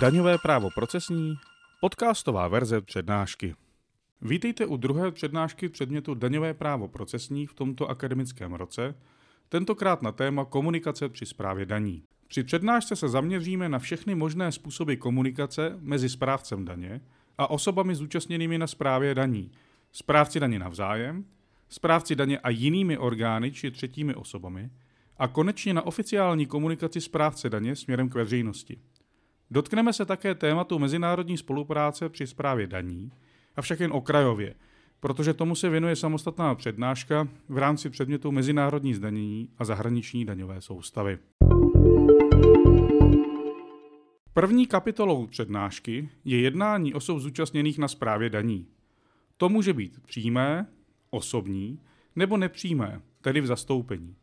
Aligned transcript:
Daňové 0.00 0.38
právo 0.38 0.70
procesní, 0.74 1.34
podcastová 1.80 2.48
verze 2.48 2.80
přednášky. 2.80 3.54
Vítejte 4.22 4.66
u 4.66 4.76
druhé 4.76 5.10
přednášky 5.10 5.68
předmětu 5.68 6.14
Daňové 6.14 6.54
právo 6.54 6.88
procesní 6.88 7.46
v 7.46 7.54
tomto 7.54 7.90
akademickém 7.90 8.52
roce, 8.52 8.94
tentokrát 9.48 10.02
na 10.02 10.12
téma 10.12 10.44
komunikace 10.44 11.08
při 11.08 11.26
správě 11.26 11.66
daní. 11.66 12.02
Při 12.28 12.42
přednášce 12.42 12.96
se 12.96 13.08
zaměříme 13.08 13.68
na 13.68 13.78
všechny 13.78 14.14
možné 14.14 14.52
způsoby 14.52 14.94
komunikace 14.94 15.78
mezi 15.80 16.08
správcem 16.08 16.64
daně 16.64 17.00
a 17.38 17.50
osobami 17.50 17.94
zúčastněnými 17.94 18.58
na 18.58 18.66
správě 18.66 19.14
daní, 19.14 19.50
správci 19.92 20.40
daně 20.40 20.58
navzájem, 20.58 21.24
správci 21.68 22.16
daně 22.16 22.38
a 22.38 22.50
jinými 22.50 22.98
orgány 22.98 23.52
či 23.52 23.70
třetími 23.70 24.14
osobami 24.14 24.70
a 25.16 25.28
konečně 25.28 25.74
na 25.74 25.82
oficiální 25.82 26.46
komunikaci 26.46 27.00
správce 27.00 27.50
daně 27.50 27.76
směrem 27.76 28.08
k 28.08 28.14
veřejnosti. 28.14 28.78
Dotkneme 29.52 29.92
se 29.92 30.04
také 30.04 30.34
tématu 30.34 30.78
mezinárodní 30.78 31.36
spolupráce 31.36 32.08
při 32.08 32.26
správě 32.26 32.66
daní, 32.66 33.12
avšak 33.56 33.80
jen 33.80 33.92
okrajově, 33.92 34.54
protože 35.00 35.34
tomu 35.34 35.54
se 35.54 35.68
věnuje 35.68 35.96
samostatná 35.96 36.54
přednáška 36.54 37.28
v 37.48 37.58
rámci 37.58 37.90
předmětu 37.90 38.32
mezinárodní 38.32 38.94
zdanění 38.94 39.48
a 39.58 39.64
zahraniční 39.64 40.24
daňové 40.24 40.60
soustavy. 40.60 41.18
První 44.34 44.66
kapitolou 44.66 45.26
přednášky 45.26 46.08
je 46.24 46.40
jednání 46.40 46.94
osob 46.94 47.18
zúčastněných 47.18 47.78
na 47.78 47.88
správě 47.88 48.30
daní. 48.30 48.66
To 49.36 49.48
může 49.48 49.72
být 49.72 50.00
přímé, 50.06 50.66
osobní 51.10 51.80
nebo 52.16 52.36
nepřímé, 52.36 53.00
tedy 53.20 53.40
v 53.40 53.46
zastoupení. 53.46 54.16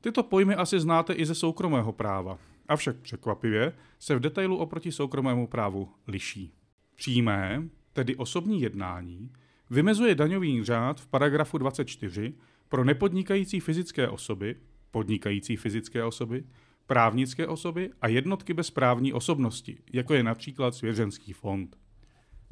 Tyto 0.00 0.22
pojmy 0.22 0.54
asi 0.54 0.80
znáte 0.80 1.12
i 1.12 1.26
ze 1.26 1.34
soukromého 1.34 1.92
práva, 1.92 2.38
avšak 2.68 2.96
překvapivě 2.96 3.72
se 3.98 4.14
v 4.16 4.20
detailu 4.20 4.56
oproti 4.56 4.92
soukromému 4.92 5.46
právu 5.46 5.88
liší. 6.06 6.54
Přímé, 6.96 7.68
tedy 7.92 8.16
osobní 8.16 8.60
jednání, 8.60 9.30
vymezuje 9.70 10.14
daňový 10.14 10.64
řád 10.64 11.00
v 11.00 11.06
paragrafu 11.06 11.58
24 11.58 12.34
pro 12.68 12.84
nepodnikající 12.84 13.60
fyzické 13.60 14.08
osoby, 14.08 14.56
podnikající 14.90 15.56
fyzické 15.56 16.04
osoby, 16.04 16.44
právnické 16.86 17.46
osoby 17.46 17.90
a 18.00 18.08
jednotky 18.08 18.54
bez 18.54 18.70
právní 18.70 19.12
osobnosti, 19.12 19.78
jako 19.92 20.14
je 20.14 20.22
například 20.22 20.74
svěřenský 20.74 21.32
fond. 21.32 21.76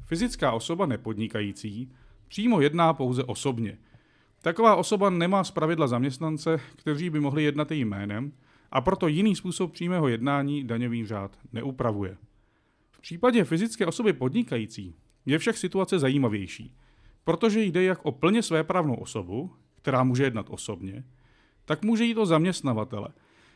Fyzická 0.05 0.53
osoba 0.53 0.87
nepodnikající 0.87 1.92
přímo 2.29 2.61
jedná 2.61 2.92
pouze 2.92 3.25
osobně. 3.25 3.79
Taková 4.42 4.77
osoba 4.77 5.11
nemá 5.11 5.45
zpravidla 5.45 5.87
zaměstnance, 5.87 6.61
kteří 6.77 7.11
by 7.11 7.20
mohli 7.20 7.42
jednat 7.42 7.70
jejím 7.70 7.89
jménem, 7.89 8.33
a 8.75 8.80
proto 8.80 9.08
jiný 9.08 9.36
způsob 9.36 9.72
přímého 9.72 10.08
jednání 10.08 10.64
daňový 10.64 11.06
řád 11.06 11.39
neupravuje. 11.53 12.17
V 12.91 13.00
případě 13.00 13.44
fyzické 13.44 13.86
osoby 13.86 14.12
podnikající 14.12 14.94
je 15.27 15.39
však 15.39 15.56
situace 15.56 15.98
zajímavější, 15.98 16.75
protože 17.25 17.62
jde 17.62 17.83
jak 17.83 18.05
o 18.05 18.12
plně 18.12 18.42
svéprávnou 18.42 18.95
osobu, 18.95 19.50
která 19.75 20.05
může 20.05 20.25
jednat 20.25 20.47
osobně, 20.50 21.05
tak 21.64 21.84
může 21.84 22.05
jít 22.05 22.17
o 22.17 22.27
zaměstnavatele, 22.27 23.08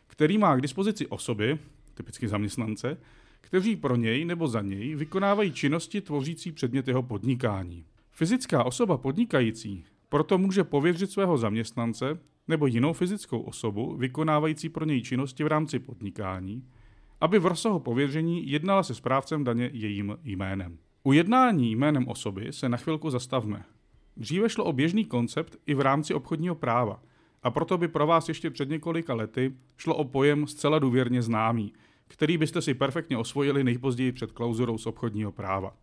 který 0.06 0.38
má 0.38 0.56
k 0.56 0.60
dispozici 0.60 1.06
osoby, 1.06 1.58
typicky 1.94 2.28
zaměstnance, 2.28 3.00
kteří 3.40 3.76
pro 3.76 3.96
něj 3.96 4.24
nebo 4.24 4.48
za 4.48 4.60
něj 4.60 4.94
vykonávají 4.94 5.52
činnosti 5.52 6.00
tvořící 6.00 6.52
předmět 6.52 6.88
jeho 6.88 7.02
podnikání. 7.02 7.84
Fyzická 8.10 8.64
osoba 8.64 8.98
podnikající 8.98 9.84
proto 10.08 10.38
může 10.38 10.64
pověřit 10.64 11.10
svého 11.10 11.38
zaměstnance 11.38 12.18
nebo 12.48 12.66
jinou 12.66 12.92
fyzickou 12.92 13.40
osobu 13.40 13.96
vykonávající 13.96 14.68
pro 14.68 14.84
něj 14.84 15.02
činnosti 15.02 15.44
v 15.44 15.46
rámci 15.46 15.78
podnikání, 15.78 16.64
aby 17.20 17.38
v 17.38 17.46
rozsahu 17.46 17.78
pověření 17.78 18.50
jednala 18.50 18.82
se 18.82 18.94
správcem 18.94 19.44
daně 19.44 19.70
jejím 19.72 20.18
jménem. 20.22 20.78
U 21.04 21.12
jednání 21.12 21.76
jménem 21.76 22.08
osoby 22.08 22.52
se 22.52 22.68
na 22.68 22.76
chvilku 22.76 23.10
zastavme. 23.10 23.64
Dříve 24.16 24.48
šlo 24.48 24.64
o 24.64 24.72
běžný 24.72 25.04
koncept 25.04 25.56
i 25.66 25.74
v 25.74 25.80
rámci 25.80 26.14
obchodního 26.14 26.54
práva, 26.54 27.02
a 27.42 27.50
proto 27.50 27.78
by 27.78 27.88
pro 27.88 28.06
vás 28.06 28.28
ještě 28.28 28.50
před 28.50 28.68
několika 28.68 29.14
lety 29.14 29.54
šlo 29.76 29.94
o 29.96 30.04
pojem 30.04 30.46
zcela 30.46 30.78
důvěrně 30.78 31.22
známý, 31.22 31.72
který 32.06 32.38
byste 32.38 32.62
si 32.62 32.74
perfektně 32.74 33.18
osvojili 33.18 33.64
nejpozději 33.64 34.12
před 34.12 34.32
klauzurou 34.32 34.78
z 34.78 34.86
obchodního 34.86 35.32
práva. 35.32 35.76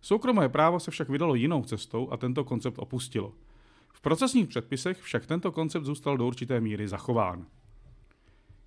Soukromé 0.00 0.48
právo 0.48 0.80
se 0.80 0.90
však 0.90 1.08
vydalo 1.08 1.34
jinou 1.34 1.64
cestou 1.64 2.08
a 2.10 2.16
tento 2.16 2.44
koncept 2.44 2.78
opustilo. 2.78 3.32
V 3.96 4.00
procesních 4.00 4.48
předpisech 4.48 5.00
však 5.00 5.26
tento 5.26 5.52
koncept 5.52 5.84
zůstal 5.84 6.16
do 6.16 6.26
určité 6.26 6.60
míry 6.60 6.88
zachován. 6.88 7.46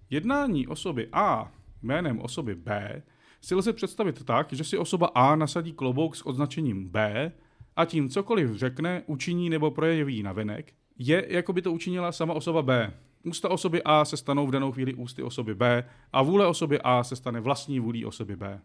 Jednání 0.10 0.68
osoby 0.68 1.08
A 1.14 1.52
jménem 1.82 2.20
osoby 2.20 2.56
B 2.56 3.02
si 3.42 3.56
lze 3.56 3.74
představit 3.74 4.26
tak, 4.26 4.54
že 4.54 4.64
si 4.64 4.78
osoba 4.78 5.08
A 5.16 5.36
nasadí 5.36 5.74
klobouk 5.74 6.16
s 6.16 6.28
označením 6.28 6.90
B 6.90 7.32
a 7.76 7.86
tím 7.86 8.10
cokoliv 8.10 8.56
řekne, 8.56 9.04
učiní 9.06 9.50
nebo 9.50 9.72
projeví 9.72 10.24
navenek, 10.24 10.74
je, 10.98 11.26
jako 11.30 11.54
by 11.54 11.62
to 11.62 11.74
učinila 11.74 12.12
sama 12.12 12.34
osoba 12.34 12.62
B. 12.62 12.94
Ústa 13.24 13.50
osoby 13.50 13.84
A 13.84 14.06
se 14.06 14.18
stanou 14.18 14.48
v 14.48 14.52
danou 14.52 14.72
chvíli 14.72 14.94
ústy 14.94 15.24
osoby 15.24 15.56
B 15.56 15.90
a 16.14 16.22
vůle 16.24 16.48
osoby 16.48 16.80
A 16.82 17.04
se 17.04 17.16
stane 17.16 17.40
vlastní 17.40 17.80
vůlí 17.80 18.06
osoby 18.06 18.36
B. 18.36 18.62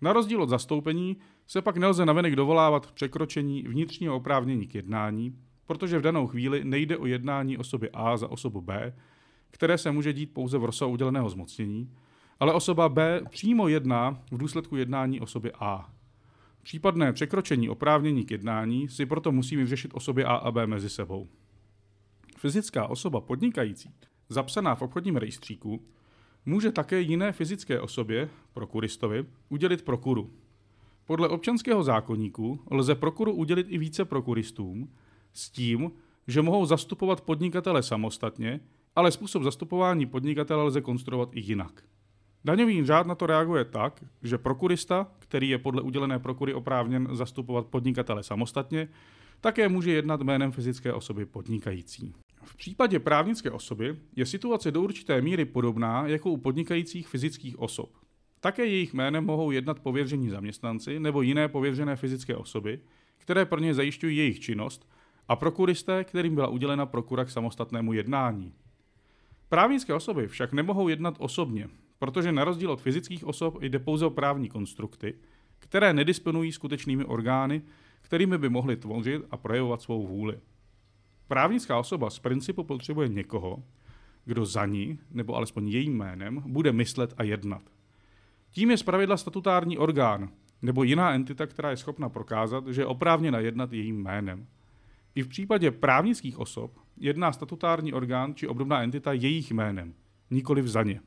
Na 0.00 0.12
rozdíl 0.12 0.42
od 0.42 0.48
zastoupení 0.48 1.16
se 1.46 1.62
pak 1.62 1.76
nelze 1.76 2.06
navenek 2.06 2.36
dovolávat 2.36 2.92
překročení 2.92 3.62
vnitřního 3.62 4.16
oprávnění 4.16 4.66
k 4.66 4.74
jednání, 4.74 5.36
protože 5.70 5.98
v 5.98 6.02
danou 6.02 6.26
chvíli 6.26 6.64
nejde 6.64 6.96
o 6.96 7.06
jednání 7.06 7.58
osoby 7.58 7.90
A 7.90 8.16
za 8.16 8.30
osobu 8.30 8.60
B, 8.60 8.92
které 9.50 9.78
se 9.78 9.90
může 9.90 10.12
dít 10.12 10.34
pouze 10.34 10.58
v 10.58 10.64
rozsahu 10.64 10.92
uděleného 10.92 11.30
zmocnění, 11.30 11.90
ale 12.40 12.52
osoba 12.52 12.88
B 12.88 13.20
přímo 13.30 13.68
jedná 13.68 14.22
v 14.32 14.38
důsledku 14.38 14.76
jednání 14.76 15.20
osoby 15.20 15.52
A. 15.60 15.92
Případné 16.62 17.12
překročení 17.12 17.68
oprávnění 17.68 18.24
k 18.24 18.30
jednání 18.30 18.88
si 18.88 19.06
proto 19.06 19.32
musí 19.32 19.56
vyřešit 19.56 19.90
osoby 19.94 20.24
A 20.24 20.34
a 20.34 20.50
B 20.50 20.66
mezi 20.66 20.90
sebou. 20.90 21.28
Fyzická 22.38 22.86
osoba 22.86 23.20
podnikající, 23.20 23.90
zapsaná 24.28 24.74
v 24.74 24.82
obchodním 24.82 25.16
rejstříku, 25.16 25.86
může 26.46 26.72
také 26.72 27.00
jiné 27.00 27.32
fyzické 27.32 27.80
osobě, 27.80 28.28
prokuristovi, 28.52 29.26
udělit 29.48 29.82
prokuru. 29.82 30.30
Podle 31.04 31.28
občanského 31.28 31.82
zákonníku 31.82 32.60
lze 32.70 32.94
prokuru 32.94 33.32
udělit 33.32 33.66
i 33.70 33.78
více 33.78 34.04
prokuristům, 34.04 34.88
s 35.32 35.50
tím, 35.50 35.92
že 36.26 36.42
mohou 36.42 36.66
zastupovat 36.66 37.20
podnikatele 37.20 37.82
samostatně, 37.82 38.60
ale 38.96 39.10
způsob 39.10 39.42
zastupování 39.42 40.06
podnikatele 40.06 40.62
lze 40.62 40.80
konstruovat 40.80 41.28
i 41.32 41.40
jinak. 41.40 41.82
Daňový 42.44 42.84
řád 42.84 43.06
na 43.06 43.14
to 43.14 43.26
reaguje 43.26 43.64
tak, 43.64 44.04
že 44.22 44.38
prokurista, 44.38 45.12
který 45.18 45.48
je 45.48 45.58
podle 45.58 45.82
udělené 45.82 46.18
prokury 46.18 46.54
oprávněn 46.54 47.08
zastupovat 47.12 47.66
podnikatele 47.66 48.22
samostatně, 48.22 48.88
také 49.40 49.68
může 49.68 49.90
jednat 49.90 50.20
jménem 50.20 50.52
fyzické 50.52 50.92
osoby 50.92 51.26
podnikající. 51.26 52.14
V 52.42 52.56
případě 52.56 52.98
právnické 52.98 53.50
osoby 53.50 53.96
je 54.16 54.26
situace 54.26 54.70
do 54.70 54.82
určité 54.82 55.20
míry 55.20 55.44
podobná 55.44 56.06
jako 56.06 56.30
u 56.30 56.36
podnikajících 56.36 57.08
fyzických 57.08 57.58
osob. 57.58 57.90
Také 58.40 58.66
jejich 58.66 58.94
jménem 58.94 59.24
mohou 59.24 59.50
jednat 59.50 59.80
pověření 59.80 60.28
zaměstnanci 60.28 61.00
nebo 61.00 61.22
jiné 61.22 61.48
pověřené 61.48 61.96
fyzické 61.96 62.36
osoby, 62.36 62.80
které 63.18 63.44
pro 63.44 63.60
ně 63.60 63.74
zajišťují 63.74 64.16
jejich 64.16 64.40
činnost, 64.40 64.88
a 65.30 65.36
prokuristé, 65.36 66.04
kterým 66.04 66.34
byla 66.34 66.46
udělena 66.48 66.86
prokura 66.86 67.24
k 67.24 67.30
samostatnému 67.30 67.92
jednání. 67.92 68.52
Právnické 69.48 69.94
osoby 69.94 70.28
však 70.28 70.52
nemohou 70.52 70.88
jednat 70.88 71.14
osobně, 71.18 71.68
protože 71.98 72.32
na 72.32 72.44
rozdíl 72.44 72.72
od 72.72 72.80
fyzických 72.80 73.24
osob 73.24 73.62
jde 73.62 73.78
pouze 73.78 74.06
o 74.06 74.10
právní 74.10 74.48
konstrukty, 74.48 75.14
které 75.58 75.92
nedisponují 75.92 76.52
skutečnými 76.52 77.04
orgány, 77.04 77.62
kterými 78.00 78.38
by 78.38 78.48
mohly 78.48 78.76
tvořit 78.76 79.22
a 79.30 79.36
projevovat 79.36 79.82
svou 79.82 80.06
vůli. 80.06 80.38
Právnická 81.28 81.78
osoba 81.78 82.10
z 82.10 82.18
principu 82.18 82.64
potřebuje 82.64 83.08
někoho, 83.08 83.62
kdo 84.24 84.46
za 84.46 84.66
ní, 84.66 84.98
nebo 85.10 85.34
alespoň 85.34 85.68
jejím 85.68 85.96
jménem, 85.96 86.42
bude 86.46 86.72
myslet 86.72 87.14
a 87.16 87.22
jednat. 87.22 87.62
Tím 88.50 88.70
je 88.70 88.76
zpravidla 88.76 89.16
statutární 89.16 89.78
orgán, 89.78 90.28
nebo 90.62 90.82
jiná 90.82 91.12
entita, 91.12 91.46
která 91.46 91.70
je 91.70 91.76
schopna 91.76 92.08
prokázat, 92.08 92.66
že 92.66 92.82
je 92.82 92.86
oprávněna 92.86 93.38
jednat 93.38 93.72
jejím 93.72 94.02
jménem. 94.02 94.46
I 95.14 95.22
v 95.22 95.28
případě 95.28 95.70
právnických 95.70 96.38
osob 96.38 96.78
jedná 96.96 97.32
statutární 97.32 97.92
orgán 97.92 98.34
či 98.34 98.46
obdobná 98.46 98.82
entita 98.82 99.12
jejich 99.12 99.50
jménem, 99.50 99.94
nikoli 100.30 100.68
za 100.68 100.82
ně. 100.82 101.00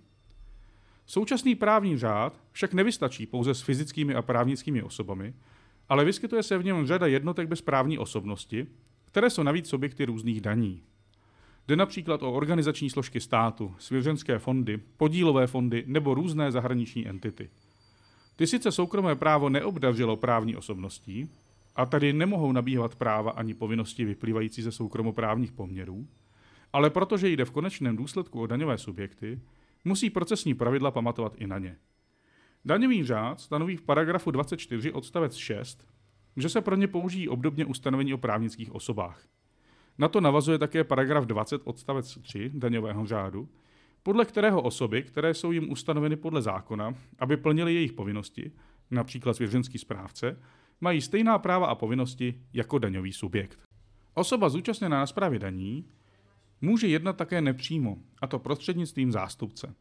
Současný 1.06 1.56
právní 1.56 1.98
řád 1.98 2.40
však 2.52 2.74
nevystačí 2.74 3.26
pouze 3.26 3.54
s 3.54 3.62
fyzickými 3.62 4.16
a 4.16 4.22
právnickými 4.22 4.84
osobami, 4.84 5.34
ale 5.90 6.06
vyskytuje 6.06 6.44
se 6.44 6.58
v 6.58 6.64
něm 6.64 6.88
řada 6.88 7.08
jednotek 7.08 7.48
bez 7.48 7.62
právní 7.62 7.98
osobnosti, 7.98 8.68
které 9.06 9.30
jsou 9.30 9.44
navíc 9.44 9.70
subjekty 9.70 10.06
různých 10.06 10.42
daní. 10.42 10.84
Jde 11.68 11.76
například 11.76 12.24
o 12.24 12.34
organizační 12.34 12.90
složky 12.90 13.20
státu, 13.20 13.76
svěřenské 13.78 14.40
fondy, 14.40 14.78
podílové 14.78 15.48
fondy 15.48 15.84
nebo 15.88 16.14
různé 16.14 16.52
zahraniční 16.52 17.08
entity. 17.08 17.50
Ty 18.36 18.48
sice 18.48 18.72
soukromé 18.72 19.16
právo 19.16 19.50
neobdařilo 19.50 20.18
právní 20.18 20.56
osobností, 20.56 21.30
a 21.76 21.86
tady 21.86 22.14
nemohou 22.14 22.52
nabývat 22.52 22.96
práva 22.96 23.32
ani 23.32 23.54
povinnosti 23.54 24.06
vyplývající 24.06 24.62
ze 24.62 24.72
soukromoprávních 24.72 25.52
poměrů, 25.52 26.08
ale 26.74 26.90
protože 26.90 27.30
jde 27.30 27.46
v 27.46 27.52
konečném 27.52 27.98
důsledku 27.98 28.42
o 28.42 28.48
daňové 28.48 28.78
subjekty, 28.78 29.40
musí 29.86 30.10
procesní 30.10 30.54
pravidla 30.54 30.92
pamatovat 30.92 31.34
i 31.38 31.48
na 31.48 31.60
ně. 31.60 31.78
Daňový 32.66 33.04
řád 33.04 33.40
stanoví 33.40 33.78
v 33.78 33.82
paragrafu 33.82 34.32
24 34.32 34.92
odstavec 34.92 35.36
6, 35.36 35.88
že 36.38 36.50
se 36.50 36.62
pro 36.62 36.76
ně 36.76 36.88
použijí 36.88 37.30
obdobně 37.30 37.66
ustanovení 37.66 38.14
o 38.14 38.18
právnických 38.18 38.76
osobách. 38.76 39.28
Na 39.98 40.08
to 40.08 40.22
navazuje 40.22 40.58
také 40.58 40.84
paragraf 40.84 41.26
20 41.26 41.62
odstavec 41.64 42.18
3 42.22 42.52
daňového 42.54 43.06
řádu, 43.06 43.50
podle 44.04 44.26
kterého 44.26 44.62
osoby, 44.62 45.04
které 45.04 45.34
jsou 45.34 45.52
jim 45.52 45.72
ustanoveny 45.72 46.16
podle 46.16 46.42
zákona, 46.42 46.96
aby 47.20 47.38
plnili 47.38 47.74
jejich 47.74 47.94
povinnosti, 47.94 48.52
například 48.92 49.34
svěřenský 49.34 49.78
správce, 49.78 50.40
mají 50.84 51.02
stejná 51.02 51.40
práva 51.40 51.68
a 51.68 51.76
povinnosti 51.76 52.42
jako 52.54 52.80
daňový 52.80 53.14
subjekt. 53.14 53.60
Osoba 54.14 54.50
zúčastněná 54.50 55.00
na 55.00 55.06
správě 55.06 55.40
daní 55.40 55.86
může 56.62 56.88
jednat 56.88 57.18
také 57.18 57.42
nepřímo, 57.42 57.98
a 58.22 58.28
to 58.28 58.40
prostřednictvím 58.40 59.12
zástupce. 59.12 59.76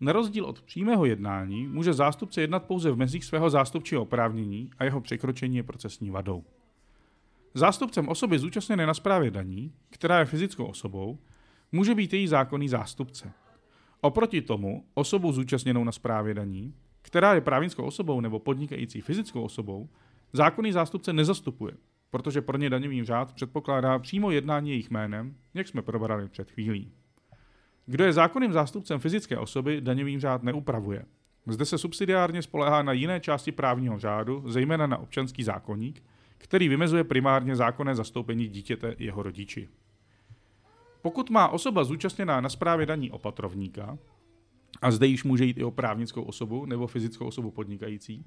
Na 0.00 0.12
rozdíl 0.12 0.44
od 0.44 0.62
přímého 0.62 1.04
jednání 1.04 1.66
může 1.66 1.92
zástupce 1.92 2.40
jednat 2.40 2.64
pouze 2.64 2.90
v 2.90 2.96
mezích 2.96 3.24
svého 3.24 3.50
zástupčího 3.50 4.02
oprávnění 4.02 4.70
a 4.78 4.84
jeho 4.84 5.00
překročení 5.00 5.56
je 5.56 5.62
procesní 5.62 6.10
vadou. 6.10 6.44
Zástupcem 7.54 8.08
osoby 8.08 8.38
zúčastněné 8.38 8.86
na 8.86 8.94
správě 8.94 9.30
daní, 9.30 9.72
která 9.90 10.18
je 10.18 10.24
fyzickou 10.24 10.64
osobou, 10.64 11.18
může 11.72 11.94
být 11.94 12.12
její 12.12 12.26
zákonný 12.26 12.68
zástupce. 12.68 13.32
Oproti 14.00 14.42
tomu 14.42 14.84
osobu 14.94 15.32
zúčastněnou 15.32 15.84
na 15.84 15.92
správě 15.92 16.34
daní, 16.34 16.74
která 17.02 17.34
je 17.34 17.40
právnickou 17.40 17.84
osobou 17.84 18.20
nebo 18.20 18.38
podnikající 18.38 19.00
fyzickou 19.00 19.42
osobou, 19.42 19.88
zákonný 20.32 20.72
zástupce 20.72 21.12
nezastupuje, 21.12 21.72
protože 22.10 22.42
pro 22.42 22.58
ně 22.58 22.70
daňový 22.70 23.04
řád 23.04 23.32
předpokládá 23.32 23.98
přímo 23.98 24.30
jednání 24.30 24.70
jejich 24.70 24.90
jménem, 24.90 25.34
jak 25.54 25.68
jsme 25.68 25.82
probrali 25.82 26.28
před 26.28 26.50
chvílí. 26.50 26.92
Kdo 27.86 28.04
je 28.04 28.12
zákonným 28.12 28.52
zástupcem 28.52 28.98
fyzické 28.98 29.38
osoby, 29.38 29.80
daňový 29.80 30.20
řád 30.20 30.42
neupravuje. 30.42 31.04
Zde 31.46 31.64
se 31.64 31.78
subsidiárně 31.78 32.42
spolehá 32.42 32.82
na 32.82 32.92
jiné 32.92 33.20
části 33.20 33.52
právního 33.52 33.98
řádu, 33.98 34.44
zejména 34.46 34.86
na 34.86 34.98
občanský 34.98 35.42
zákonník, 35.42 36.02
který 36.38 36.68
vymezuje 36.68 37.04
primárně 37.04 37.56
zákonné 37.56 37.94
zastoupení 37.94 38.48
dítěte 38.48 38.94
jeho 38.98 39.22
rodiči. 39.22 39.68
Pokud 41.02 41.30
má 41.30 41.48
osoba 41.48 41.84
zúčastněná 41.84 42.40
na 42.40 42.48
správě 42.48 42.86
daní 42.86 43.10
opatrovníka, 43.10 43.98
a 44.82 44.90
zde 44.90 45.06
již 45.06 45.24
může 45.24 45.44
jít 45.44 45.58
i 45.58 45.64
o 45.64 45.70
právnickou 45.70 46.22
osobu 46.22 46.66
nebo 46.66 46.86
fyzickou 46.86 47.26
osobu 47.26 47.50
podnikající, 47.50 48.24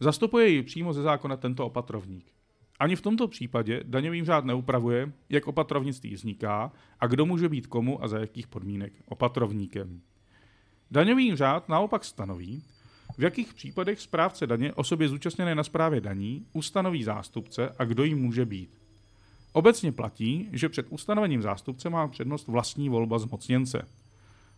zastupuje 0.00 0.48
ji 0.48 0.62
přímo 0.62 0.92
ze 0.92 1.02
zákona 1.02 1.36
tento 1.36 1.66
opatrovník. 1.66 2.32
Ani 2.78 2.96
v 2.96 3.02
tomto 3.02 3.28
případě 3.28 3.80
daňový 3.84 4.24
řád 4.24 4.44
neupravuje, 4.44 5.12
jak 5.28 5.46
opatrovnictví 5.46 6.14
vzniká 6.14 6.72
a 7.00 7.06
kdo 7.06 7.26
může 7.26 7.48
být 7.48 7.66
komu 7.66 8.04
a 8.04 8.08
za 8.08 8.18
jakých 8.18 8.46
podmínek 8.46 8.92
opatrovníkem. 9.08 10.00
Daňový 10.90 11.36
řád 11.36 11.68
naopak 11.68 12.04
stanoví, 12.04 12.62
v 13.18 13.22
jakých 13.22 13.54
případech 13.54 14.00
správce 14.00 14.46
daně 14.46 14.72
osobě 14.72 15.08
zúčastněné 15.08 15.54
na 15.54 15.64
správě 15.64 16.00
daní 16.00 16.46
ustanoví 16.52 17.04
zástupce 17.04 17.74
a 17.78 17.84
kdo 17.84 18.04
jim 18.04 18.18
může 18.18 18.46
být. 18.46 18.78
Obecně 19.52 19.92
platí, 19.92 20.48
že 20.52 20.68
před 20.68 20.86
ustanovením 20.90 21.42
zástupce 21.42 21.90
má 21.90 22.08
přednost 22.08 22.48
vlastní 22.48 22.88
volba 22.88 23.18
zmocněnce. 23.18 23.88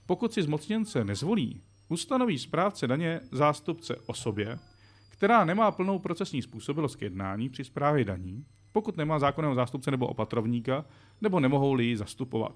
Pokud 0.07 0.33
si 0.33 0.43
zmocněnce 0.43 1.05
nezvolí, 1.05 1.61
ustanoví 1.89 2.39
správce 2.39 2.87
daně 2.87 3.21
zástupce 3.33 3.97
osobě, 4.07 4.59
která 5.23 5.45
nemá 5.45 5.71
plnou 5.71 5.99
procesní 5.99 6.43
způsobilost 6.43 6.97
k 6.97 7.03
jednání 7.03 7.49
při 7.49 7.65
správě 7.65 8.05
daní, 8.05 8.45
pokud 8.73 8.97
nemá 8.97 9.19
zákonného 9.19 9.55
zástupce 9.55 9.91
nebo 9.91 10.07
opatrovníka, 10.07 10.85
nebo 11.21 11.41
nemohou-li 11.41 11.85
ji 11.85 11.97
zastupovat. 11.97 12.53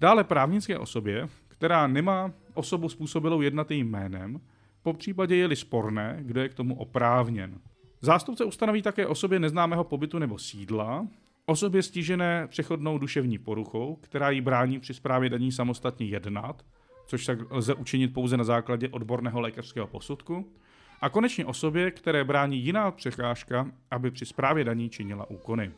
Dále 0.00 0.24
právnické 0.24 0.78
osobě, 0.78 1.28
která 1.48 1.86
nemá 1.86 2.32
osobu 2.54 2.88
způsobilou 2.88 3.40
jednat 3.40 3.70
jejím 3.70 3.90
jménem, 3.90 4.40
po 4.82 4.92
případě 4.92 5.36
je-li 5.36 5.56
sporné, 5.56 6.18
kdo 6.22 6.40
je 6.40 6.48
k 6.48 6.54
tomu 6.54 6.78
oprávněn. 6.78 7.58
Zástupce 8.00 8.44
ustanoví 8.44 8.82
také 8.82 9.06
osobě 9.06 9.38
neznámého 9.38 9.84
pobytu 9.84 10.18
nebo 10.18 10.38
sídla, 10.38 11.06
osobě 11.46 11.82
stižené 11.82 12.46
přechodnou 12.46 12.98
duševní 12.98 13.38
poruchou, 13.38 13.98
která 14.00 14.30
jí 14.30 14.40
brání 14.40 14.80
při 14.80 14.94
správě 14.94 15.30
daní 15.30 15.52
samostatně 15.52 16.06
jednat, 16.06 16.64
což 17.06 17.24
se 17.24 17.38
lze 17.50 17.74
učinit 17.74 18.08
pouze 18.08 18.36
na 18.36 18.44
základě 18.44 18.88
odborného 18.88 19.40
lékařského 19.40 19.86
posudku, 19.86 20.52
a 21.00 21.08
konečně 21.08 21.46
osobě, 21.46 21.90
které 21.90 22.24
brání 22.24 22.58
jiná 22.58 22.90
překážka, 22.90 23.66
aby 23.90 24.10
při 24.10 24.26
správě 24.26 24.64
daní 24.64 24.90
činila 24.90 25.30
úkony. 25.30 25.72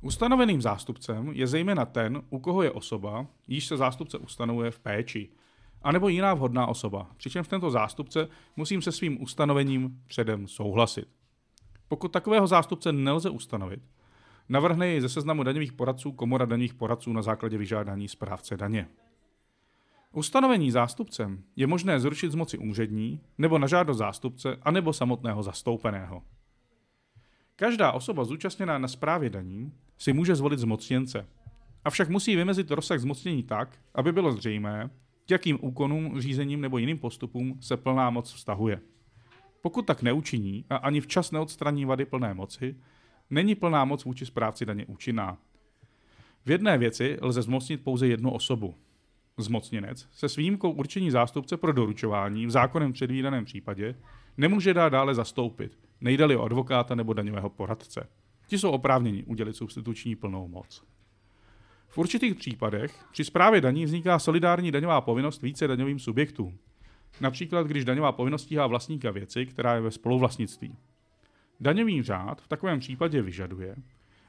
Ustanoveným 0.00 0.62
zástupcem 0.62 1.30
je 1.32 1.46
zejména 1.46 1.84
ten, 1.84 2.22
u 2.30 2.38
koho 2.38 2.62
je 2.62 2.70
osoba, 2.70 3.26
již 3.48 3.66
se 3.66 3.76
zástupce 3.76 4.18
ustanovuje 4.18 4.70
v 4.70 4.78
péči, 4.78 5.30
anebo 5.82 6.08
jiná 6.08 6.34
vhodná 6.34 6.66
osoba, 6.66 7.10
přičemž 7.16 7.48
tento 7.48 7.70
zástupce 7.70 8.28
musím 8.56 8.82
se 8.82 8.92
svým 8.92 9.22
ustanovením 9.22 10.02
předem 10.06 10.48
souhlasit. 10.48 11.08
Pokud 11.88 12.12
takového 12.12 12.46
zástupce 12.46 12.92
nelze 12.92 13.30
ustanovit, 13.30 13.82
navrhne 14.48 14.86
jej 14.86 15.00
ze 15.00 15.08
seznamu 15.08 15.42
daňových 15.42 15.72
poradců 15.72 16.12
Komora 16.12 16.44
daňových 16.44 16.74
poradců 16.74 17.12
na 17.12 17.22
základě 17.22 17.58
vyžádání 17.58 18.08
správce 18.08 18.56
daně. 18.56 18.88
Ustanovení 20.16 20.70
zástupcem 20.70 21.42
je 21.56 21.66
možné 21.66 22.00
zrušit 22.00 22.32
z 22.32 22.34
moci 22.34 22.58
úřední 22.58 23.20
nebo 23.38 23.58
na 23.58 23.66
žádost 23.66 23.98
zástupce 23.98 24.56
anebo 24.62 24.92
samotného 24.92 25.42
zastoupeného. 25.42 26.22
Každá 27.56 27.92
osoba 27.92 28.24
zúčastněná 28.24 28.78
na 28.78 28.88
správě 28.88 29.30
daní 29.30 29.72
si 29.98 30.12
může 30.12 30.34
zvolit 30.34 30.58
zmocněnce, 30.58 31.26
avšak 31.84 32.08
musí 32.08 32.36
vymezit 32.36 32.70
rozsah 32.70 33.00
zmocnění 33.00 33.42
tak, 33.42 33.78
aby 33.94 34.12
bylo 34.12 34.32
zřejmé, 34.32 34.90
k 35.26 35.30
jakým 35.30 35.58
úkonům, 35.60 36.20
řízením 36.20 36.60
nebo 36.60 36.78
jiným 36.78 36.98
postupům 36.98 37.58
se 37.60 37.76
plná 37.76 38.10
moc 38.10 38.32
vztahuje. 38.32 38.80
Pokud 39.60 39.86
tak 39.86 40.02
neučiní 40.02 40.64
a 40.70 40.76
ani 40.76 41.00
včas 41.00 41.30
neodstraní 41.30 41.84
vady 41.84 42.04
plné 42.04 42.34
moci, 42.34 42.76
není 43.30 43.54
plná 43.54 43.84
moc 43.84 44.04
vůči 44.04 44.26
správci 44.26 44.66
daně 44.66 44.86
účinná. 44.86 45.38
V 46.46 46.50
jedné 46.50 46.78
věci 46.78 47.18
lze 47.22 47.42
zmocnit 47.42 47.84
pouze 47.84 48.06
jednu 48.06 48.30
osobu. 48.30 48.74
Zmocněnec 49.38 50.08
se 50.12 50.28
s 50.28 50.36
výjimkou 50.36 50.70
určení 50.70 51.10
zástupce 51.10 51.56
pro 51.56 51.72
doručování 51.72 52.46
v 52.46 52.50
zákonem 52.50 52.92
předvídaném 52.92 53.44
případě 53.44 53.94
nemůže 54.36 54.74
dát 54.74 54.88
dále 54.88 55.14
zastoupit, 55.14 55.78
nejdali 56.00 56.36
o 56.36 56.42
advokáta 56.42 56.94
nebo 56.94 57.12
daňového 57.12 57.50
poradce. 57.50 58.08
Ti 58.46 58.58
jsou 58.58 58.70
oprávněni 58.70 59.24
udělit 59.24 59.56
substituční 59.56 60.16
plnou 60.16 60.48
moc. 60.48 60.82
V 61.88 61.98
určitých 61.98 62.34
případech 62.34 63.04
při 63.12 63.24
správě 63.24 63.60
daní 63.60 63.84
vzniká 63.84 64.18
solidární 64.18 64.72
daňová 64.72 65.00
povinnost 65.00 65.42
více 65.42 65.68
daňovým 65.68 65.98
subjektům. 65.98 66.58
Například, 67.20 67.66
když 67.66 67.84
daňová 67.84 68.12
povinnost 68.12 68.42
stíhá 68.42 68.66
vlastníka 68.66 69.10
věci, 69.10 69.46
která 69.46 69.74
je 69.74 69.80
ve 69.80 69.90
spoluvlastnictví. 69.90 70.76
Daňový 71.60 72.02
řád 72.02 72.40
v 72.40 72.48
takovém 72.48 72.80
případě 72.80 73.22
vyžaduje, 73.22 73.76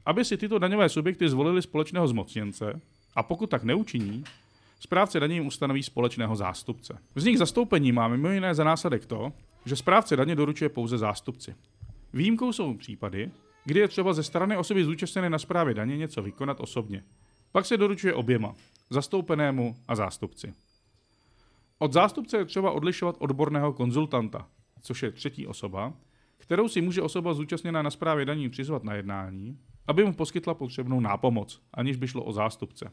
aby 0.06 0.26
si 0.26 0.38
tyto 0.38 0.60
daňové 0.60 0.90
subjekty 0.90 1.30
zvolili 1.30 1.62
společného 1.62 2.08
zmocněnce 2.08 2.82
a 3.16 3.24
pokud 3.24 3.50
tak 3.50 3.64
neučiní, 3.64 4.24
správce 4.80 5.20
daně 5.20 5.36
jim 5.36 5.48
ustanoví 5.48 5.84
společného 5.84 6.36
zástupce. 6.36 6.98
Vznik 7.16 7.38
zastoupení 7.38 7.92
má 7.92 8.08
mimo 8.08 8.30
jiné 8.30 8.56
za 8.56 8.64
následek 8.64 9.06
to, 9.06 9.34
že 9.66 9.76
správce 9.76 10.16
daně 10.16 10.36
doručuje 10.36 10.70
pouze 10.70 10.98
zástupci. 10.98 11.56
Výjimkou 12.14 12.54
jsou 12.54 12.74
případy, 12.74 13.32
kdy 13.66 13.80
je 13.80 13.88
třeba 13.88 14.14
ze 14.14 14.24
strany 14.24 14.58
osoby 14.58 14.86
zúčastněné 14.86 15.30
na 15.30 15.40
správě 15.40 15.74
daně 15.74 15.98
něco 15.98 16.22
vykonat 16.22 16.60
osobně. 16.60 17.04
Pak 17.52 17.66
se 17.66 17.78
doručuje 17.78 18.14
oběma, 18.14 18.56
zastoupenému 18.90 19.76
a 19.88 19.96
zástupci. 19.96 20.54
Od 21.80 21.94
zástupce 21.94 22.38
je 22.38 22.46
třeba 22.46 22.72
odlišovat 22.72 23.16
odborného 23.20 23.74
konzultanta, 23.74 24.48
což 24.82 25.04
je 25.04 25.12
třetí 25.12 25.48
osoba, 25.48 25.94
kterou 26.38 26.68
si 26.68 26.82
může 26.82 27.02
osoba 27.02 27.34
zúčastněná 27.34 27.82
na 27.82 27.90
správě 27.90 28.26
daní 28.26 28.50
přizvat 28.50 28.84
na 28.84 28.94
jednání, 28.94 29.60
aby 29.88 30.06
mu 30.06 30.14
poskytla 30.14 30.54
potřebnou 30.54 31.00
nápomoc, 31.00 31.62
aniž 31.74 31.98
by 31.98 32.08
šlo 32.08 32.24
o 32.24 32.32
zástupce. 32.32 32.92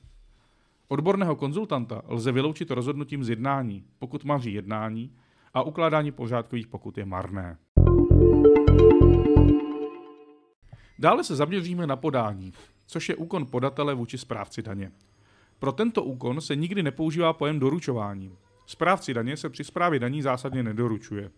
Odborného 0.88 1.36
konzultanta 1.36 2.02
lze 2.08 2.32
vyloučit 2.32 2.70
rozhodnutím 2.70 3.24
z 3.24 3.28
jednání, 3.28 3.84
pokud 3.98 4.24
maří 4.24 4.52
jednání, 4.52 5.10
a 5.54 5.62
ukládání 5.62 6.12
pořádkových 6.12 6.66
pokud 6.66 6.98
je 6.98 7.04
marné. 7.04 7.58
Dále 10.98 11.24
se 11.24 11.36
zaměříme 11.36 11.86
na 11.86 11.96
podání, 11.96 12.52
což 12.86 13.08
je 13.08 13.16
úkon 13.16 13.46
podatele 13.46 13.94
vůči 13.94 14.18
správci 14.18 14.62
daně. 14.62 14.92
Pro 15.58 15.72
tento 15.72 16.02
úkon 16.02 16.40
se 16.40 16.56
nikdy 16.56 16.82
nepoužívá 16.82 17.32
pojem 17.32 17.58
doručování. 17.58 18.32
Správci 18.66 19.14
daně 19.14 19.36
se 19.36 19.50
při 19.50 19.64
správě 19.64 20.00
daní 20.00 20.22
zásadně 20.22 20.62
nedoručuje. 20.62 21.30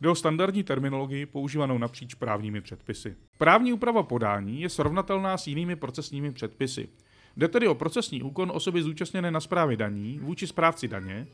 Jde 0.00 0.08
o 0.08 0.14
standardní 0.14 0.62
terminologii 0.62 1.26
používanou 1.26 1.78
napříč 1.78 2.14
právními 2.14 2.60
předpisy. 2.60 3.16
Právní 3.38 3.72
úprava 3.72 4.02
podání 4.02 4.60
je 4.60 4.68
srovnatelná 4.68 5.36
s 5.36 5.46
jinými 5.46 5.76
procesními 5.76 6.32
předpisy. 6.32 6.88
Jde 7.36 7.48
tedy 7.48 7.68
o 7.68 7.74
procesní 7.74 8.22
úkon 8.22 8.52
osoby 8.54 8.82
zúčastněné 8.82 9.30
na 9.30 9.40
správě 9.40 9.76
daní 9.76 10.18
vůči 10.18 10.46
správci 10.46 10.88
daně, 10.88 11.26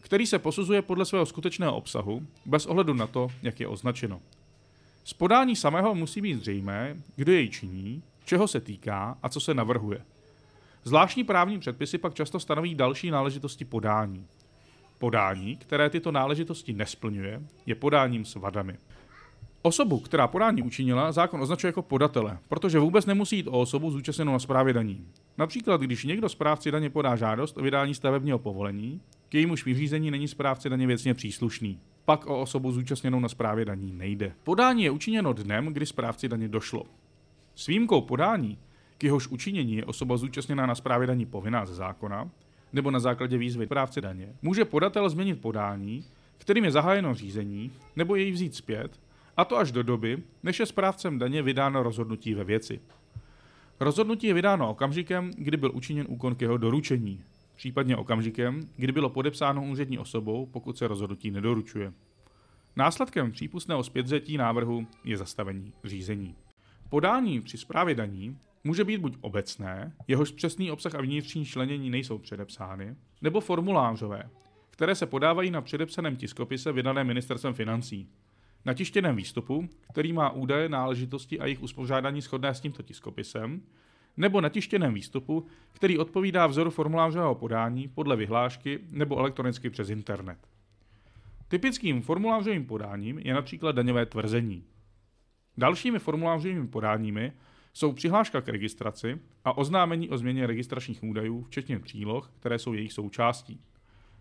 který 0.00 0.26
se 0.26 0.38
posuzuje 0.38 0.82
podle 0.82 1.04
svého 1.04 1.26
skutečného 1.26 1.76
obsahu, 1.76 2.26
bez 2.46 2.66
ohledu 2.66 2.94
na 2.94 3.06
to, 3.06 3.28
jak 3.42 3.60
je 3.60 3.68
označeno. 3.68 4.20
Z 5.04 5.12
podání 5.12 5.56
samého 5.56 5.94
musí 5.94 6.20
být 6.20 6.34
zřejmé, 6.34 6.96
kdo 7.16 7.32
jej 7.32 7.48
činí, 7.48 8.02
čeho 8.24 8.48
se 8.48 8.60
týká 8.60 9.18
a 9.22 9.28
co 9.28 9.40
se 9.40 9.54
navrhuje. 9.54 10.00
Zvláštní 10.84 11.24
právní 11.24 11.58
předpisy 11.58 11.98
pak 11.98 12.14
často 12.14 12.40
stanoví 12.40 12.74
další 12.74 13.10
náležitosti 13.10 13.64
podání. 13.64 14.26
Podání, 14.98 15.56
které 15.56 15.90
tyto 15.90 16.12
náležitosti 16.12 16.72
nesplňuje, 16.72 17.42
je 17.66 17.74
podáním 17.74 18.24
s 18.24 18.34
vadami. 18.34 18.76
Osobu, 19.62 20.00
která 20.00 20.26
podání 20.26 20.62
učinila, 20.62 21.12
zákon 21.12 21.42
označuje 21.42 21.68
jako 21.68 21.82
podatele, 21.82 22.38
protože 22.48 22.78
vůbec 22.78 23.06
nemusí 23.06 23.36
jít 23.36 23.46
o 23.46 23.60
osobu 23.60 23.90
zúčastněnou 23.90 24.32
na 24.32 24.38
správě 24.38 24.72
daní. 24.72 25.06
Například, 25.38 25.80
když 25.80 26.04
někdo 26.04 26.28
správci 26.28 26.70
daně 26.70 26.90
podá 26.90 27.16
žádost 27.16 27.58
o 27.58 27.62
vydání 27.62 27.94
stavebního 27.94 28.38
povolení, 28.38 29.00
k 29.28 29.34
jejímuž 29.34 29.64
vyřízení 29.64 30.10
není 30.10 30.28
správce 30.28 30.68
daně 30.68 30.86
věcně 30.86 31.14
příslušný. 31.14 31.80
Pak 32.04 32.26
o 32.26 32.40
osobu 32.40 32.72
zúčastněnou 32.72 33.20
na 33.20 33.28
správě 33.28 33.64
daní 33.64 33.92
nejde. 33.92 34.32
Podání 34.44 34.84
je 34.84 34.90
učiněno 34.90 35.32
dnem, 35.32 35.66
kdy 35.66 35.86
správci 35.86 36.28
daně 36.28 36.48
došlo. 36.48 36.84
S 37.54 37.66
výjimkou 37.66 38.00
podání, 38.00 38.58
k 38.98 39.04
jehož 39.04 39.28
učinění 39.28 39.76
je 39.76 39.84
osoba 39.84 40.16
zúčastněná 40.16 40.66
na 40.66 40.74
správě 40.74 41.06
daní 41.06 41.26
povinná 41.26 41.66
ze 41.66 41.74
zákona, 41.74 42.30
nebo 42.72 42.90
na 42.90 42.98
základě 42.98 43.38
výzvy 43.38 43.66
správce 43.66 44.00
daně, 44.00 44.32
může 44.42 44.64
podatel 44.64 45.08
změnit 45.08 45.40
podání, 45.40 46.04
kterým 46.38 46.64
je 46.64 46.70
zahájeno 46.70 47.14
řízení, 47.14 47.72
nebo 47.96 48.16
jej 48.16 48.30
vzít 48.30 48.54
zpět, 48.54 49.00
a 49.38 49.44
to 49.44 49.56
až 49.56 49.72
do 49.72 49.82
doby, 49.82 50.22
než 50.42 50.60
je 50.60 50.66
správcem 50.66 51.18
daně 51.18 51.42
vydáno 51.42 51.82
rozhodnutí 51.82 52.34
ve 52.34 52.44
věci. 52.44 52.80
Rozhodnutí 53.80 54.26
je 54.26 54.34
vydáno 54.34 54.70
okamžikem, 54.70 55.30
kdy 55.36 55.56
byl 55.56 55.70
učiněn 55.74 56.06
úkon 56.08 56.34
k 56.34 56.42
jeho 56.42 56.56
doručení, 56.56 57.20
případně 57.56 57.96
okamžikem, 57.96 58.68
kdy 58.76 58.92
bylo 58.92 59.10
podepsáno 59.10 59.64
úřední 59.64 59.98
osobou, 59.98 60.46
pokud 60.46 60.78
se 60.78 60.88
rozhodnutí 60.88 61.30
nedoručuje. 61.30 61.92
Následkem 62.76 63.32
přípustného 63.32 63.84
zpětzetí 63.84 64.36
návrhu 64.36 64.86
je 65.04 65.16
zastavení 65.16 65.72
řízení. 65.84 66.34
Podání 66.88 67.40
při 67.40 67.58
správě 67.58 67.94
daní 67.94 68.38
může 68.64 68.84
být 68.84 69.00
buď 69.00 69.16
obecné, 69.20 69.92
jehož 70.08 70.30
přesný 70.30 70.70
obsah 70.70 70.94
a 70.94 71.00
vnitřní 71.00 71.44
členění 71.44 71.90
nejsou 71.90 72.18
předepsány, 72.18 72.96
nebo 73.22 73.40
formulářové, 73.40 74.30
které 74.70 74.94
se 74.94 75.06
podávají 75.06 75.50
na 75.50 75.60
předepsaném 75.60 76.16
tiskopise 76.16 76.72
vydaném 76.72 77.06
ministerstvem 77.06 77.54
financí. 77.54 78.08
Na 78.68 78.74
tištěném 78.74 79.16
výstupu, 79.16 79.68
který 79.92 80.12
má 80.12 80.30
údaje, 80.30 80.68
náležitosti 80.68 81.40
a 81.40 81.44
jejich 81.44 81.62
uspořádání 81.62 82.20
shodné 82.20 82.54
s 82.54 82.60
tímto 82.60 82.82
tiskopisem, 82.82 83.62
nebo 84.16 84.40
na 84.40 84.48
tištěném 84.48 84.94
výstupu, 84.94 85.46
který 85.72 85.98
odpovídá 85.98 86.46
vzoru 86.46 86.70
formulářového 86.70 87.34
podání 87.34 87.88
podle 87.88 88.16
vyhlášky 88.16 88.78
nebo 88.90 89.18
elektronicky 89.18 89.70
přes 89.70 89.90
internet. 89.90 90.38
Typickým 91.48 92.02
formulářovým 92.02 92.66
podáním 92.66 93.18
je 93.18 93.34
například 93.34 93.72
daňové 93.72 94.06
tvrzení. 94.06 94.64
Dalšími 95.56 95.98
formulářovými 95.98 96.68
podáními 96.68 97.32
jsou 97.72 97.92
přihláška 97.92 98.40
k 98.40 98.48
registraci 98.48 99.18
a 99.44 99.58
oznámení 99.58 100.10
o 100.10 100.18
změně 100.18 100.46
registračních 100.46 101.02
údajů, 101.02 101.42
včetně 101.42 101.78
příloh, 101.78 102.32
které 102.40 102.58
jsou 102.58 102.72
jejich 102.72 102.92
součástí. 102.92 103.60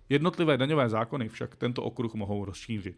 Jednotlivé 0.09 0.57
daňové 0.57 0.89
zákony 0.89 1.29
však 1.29 1.55
tento 1.55 1.83
okruh 1.83 2.13
mohou 2.13 2.45
rozšířit. 2.45 2.97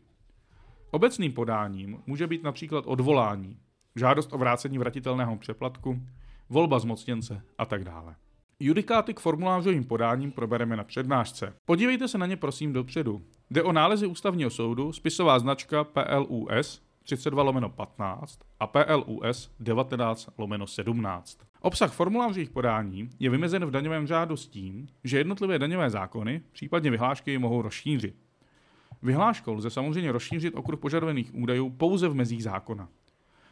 Obecným 0.91 1.34
podáním 1.34 2.00
může 2.05 2.27
být 2.27 2.43
například 2.43 2.86
odvolání, 2.88 3.58
žádost 3.96 4.34
o 4.34 4.38
vrácení 4.38 4.77
vratitelného 4.77 5.38
přeplatku, 5.38 6.01
volba 6.50 6.79
zmocněnce 6.79 7.41
a 7.58 7.65
tak 7.65 7.84
dále. 7.84 8.15
Judikáty 8.60 9.13
k 9.13 9.19
formulářovým 9.19 9.84
podáním 9.84 10.31
probereme 10.31 10.75
na 10.75 10.84
přednášce. 10.84 11.53
Podívejte 11.65 12.08
se 12.08 12.17
na 12.17 12.25
ně 12.25 12.38
prosím 12.38 12.74
dopředu. 12.74 13.22
Jde 13.51 13.63
o 13.63 13.72
nálezy 13.72 14.08
ústavního 14.08 14.50
soudu, 14.50 14.93
spisová 14.93 15.39
značka 15.39 15.84
PLUS 15.84 16.81
32 17.03 17.43
lomeno 17.43 17.69
15 17.69 18.39
a 18.60 18.67
PLUS 18.67 19.51
19 19.60 20.29
lomeno 20.38 20.67
17. 20.67 21.39
Obsah 21.62 21.93
formulářových 21.93 22.50
podání 22.50 23.10
je 23.19 23.29
vymezen 23.29 23.65
v 23.65 23.72
daňovém 23.72 24.08
řádu 24.08 24.38
s 24.38 24.48
tím, 24.48 24.88
že 25.03 25.17
jednotlivé 25.17 25.60
daňové 25.60 25.89
zákony, 25.89 26.41
případně 26.51 26.91
vyhlášky, 26.91 27.38
mohou 27.38 27.62
rozšířit. 27.62 28.15
Vyhláškou 29.01 29.53
lze 29.53 29.69
samozřejmě 29.69 30.11
rozšířit 30.11 30.55
okruh 30.55 30.79
požadovaných 30.79 31.35
údajů 31.35 31.69
pouze 31.69 32.07
v 32.07 32.15
mezích 32.15 32.43
zákona. 32.43 32.89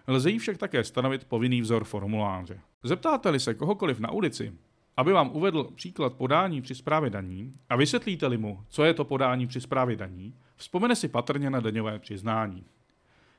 Lze 0.07 0.29
jí 0.29 0.39
však 0.39 0.57
také 0.57 0.83
stanovit 0.83 1.25
povinný 1.25 1.61
vzor 1.61 1.83
formuláře. 1.83 2.59
Zeptáte-li 2.83 3.39
se 3.39 3.53
kohokoliv 3.53 3.99
na 3.99 4.11
ulici, 4.11 4.53
aby 4.97 5.11
vám 5.11 5.29
uvedl 5.33 5.63
příklad 5.75 6.13
podání 6.13 6.61
při 6.61 6.75
správě 6.75 7.09
daní 7.09 7.53
a 7.69 7.75
vysvětlíte-li 7.75 8.37
mu, 8.37 8.63
co 8.67 8.83
je 8.83 8.93
to 8.93 9.05
podání 9.05 9.47
při 9.47 9.61
správě 9.61 9.95
daní, 9.95 10.33
vzpomene 10.55 10.95
si 10.95 11.07
patrně 11.07 11.49
na 11.49 11.59
daňové 11.59 11.99
přiznání. 11.99 12.65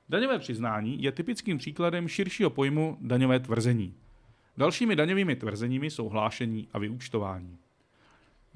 Daňové 0.08 0.38
přiznání 0.38 1.02
je 1.02 1.12
typickým 1.12 1.58
příkladem 1.58 2.08
širšího 2.08 2.50
pojmu 2.50 2.96
daňové 3.00 3.40
tvrzení. 3.40 3.94
Dalšími 4.56 4.96
daňovými 4.96 5.36
tvrzeními 5.36 5.90
jsou 5.90 6.08
hlášení 6.08 6.68
a 6.72 6.78
vyúčtování. 6.78 7.58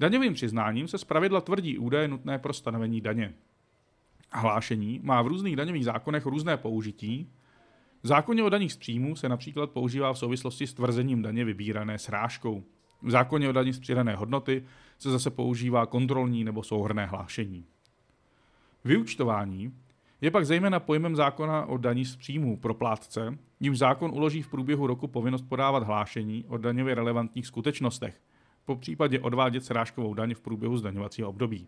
Daňovým 0.03 0.33
přiznáním 0.33 0.87
se 0.87 0.97
zpravidla 0.97 1.41
tvrdí 1.41 1.77
údaje 1.77 2.07
nutné 2.07 2.39
pro 2.39 2.53
stanovení 2.53 3.01
daně. 3.01 3.33
Hlášení 4.31 4.99
má 5.03 5.21
v 5.21 5.27
různých 5.27 5.55
daňových 5.55 5.85
zákonech 5.85 6.25
různé 6.25 6.57
použití. 6.57 7.29
V 8.03 8.07
zákoně 8.07 8.43
o 8.43 8.49
daních 8.49 8.73
z 8.73 8.77
příjmu 8.77 9.15
se 9.15 9.29
například 9.29 9.71
používá 9.71 10.13
v 10.13 10.17
souvislosti 10.17 10.67
s 10.67 10.73
tvrzením 10.73 11.21
daně 11.21 11.45
vybírané 11.45 11.99
srážkou. 11.99 12.63
V 13.01 13.11
zákoně 13.11 13.49
o 13.49 13.51
daních 13.51 13.75
z 13.75 13.79
přidané 13.79 14.15
hodnoty 14.15 14.63
se 14.99 15.11
zase 15.11 15.29
používá 15.29 15.85
kontrolní 15.85 16.43
nebo 16.43 16.63
souhrné 16.63 17.05
hlášení. 17.05 17.65
Vyučtování 18.83 19.73
je 20.21 20.31
pak 20.31 20.45
zejména 20.45 20.79
pojmem 20.79 21.15
zákona 21.15 21.65
o 21.65 21.77
daní 21.77 22.05
z 22.05 22.15
příjmů 22.15 22.57
pro 22.57 22.73
plátce, 22.73 23.37
ním 23.59 23.75
zákon 23.75 24.11
uloží 24.11 24.41
v 24.41 24.49
průběhu 24.49 24.87
roku 24.87 25.07
povinnost 25.07 25.45
podávat 25.49 25.83
hlášení 25.83 26.45
o 26.47 26.57
daňově 26.57 26.95
relevantních 26.95 27.47
skutečnostech, 27.47 28.21
po 28.65 28.75
případě 28.75 29.19
odvádět 29.19 29.65
srážkovou 29.65 30.13
daň 30.13 30.33
v 30.33 30.41
průběhu 30.41 30.77
zdaňovacího 30.77 31.29
období. 31.29 31.67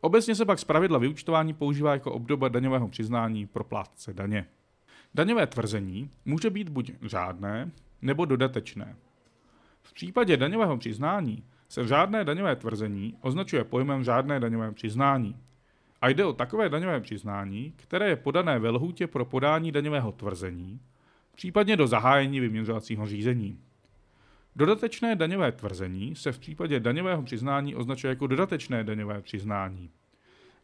Obecně 0.00 0.34
se 0.34 0.44
pak 0.44 0.58
zpravidla 0.58 0.98
vyučtování 0.98 1.54
používá 1.54 1.92
jako 1.92 2.12
obdoba 2.12 2.48
daňového 2.48 2.88
přiznání 2.88 3.46
pro 3.46 3.64
plátce 3.64 4.12
daně. 4.12 4.46
Daňové 5.14 5.46
tvrzení 5.46 6.10
může 6.24 6.50
být 6.50 6.68
buď 6.68 6.92
řádné 7.02 7.70
nebo 8.02 8.24
dodatečné. 8.24 8.96
V 9.82 9.92
případě 9.92 10.36
daňového 10.36 10.76
přiznání 10.76 11.44
se 11.68 11.88
řádné 11.88 12.24
daňové 12.24 12.56
tvrzení 12.56 13.16
označuje 13.20 13.64
pojmem 13.64 14.04
řádné 14.04 14.40
daňové 14.40 14.72
přiznání. 14.72 15.36
A 16.00 16.08
jde 16.08 16.24
o 16.24 16.32
takové 16.32 16.68
daňové 16.68 17.00
přiznání, 17.00 17.72
které 17.76 18.08
je 18.08 18.16
podané 18.16 18.58
ve 18.58 18.70
lhůtě 18.70 19.06
pro 19.06 19.24
podání 19.24 19.72
daňového 19.72 20.12
tvrzení, 20.12 20.80
případně 21.34 21.76
do 21.76 21.86
zahájení 21.86 22.40
vyměřovacího 22.40 23.06
řízení. 23.06 23.58
Dodatečné 24.56 25.16
daňové 25.16 25.52
tvrzení 25.52 26.16
se 26.16 26.32
v 26.32 26.38
případě 26.38 26.80
daňového 26.80 27.22
přiznání 27.22 27.74
označuje 27.74 28.08
jako 28.08 28.26
dodatečné 28.26 28.84
daňové 28.84 29.22
přiznání. 29.22 29.90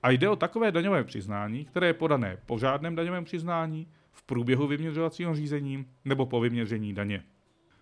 A 0.02 0.10
jde 0.10 0.28
o 0.28 0.36
takové 0.36 0.72
daňové 0.72 1.04
přiznání, 1.04 1.64
které 1.64 1.86
je 1.86 1.94
podané 1.94 2.38
po 2.46 2.58
žádném 2.58 2.94
daňovém 2.94 3.24
přiznání, 3.24 3.86
v 4.12 4.22
průběhu 4.22 4.66
vyměřovacího 4.66 5.34
řízení 5.34 5.86
nebo 6.04 6.26
po 6.26 6.40
vyměření 6.40 6.94
daně. 6.94 7.22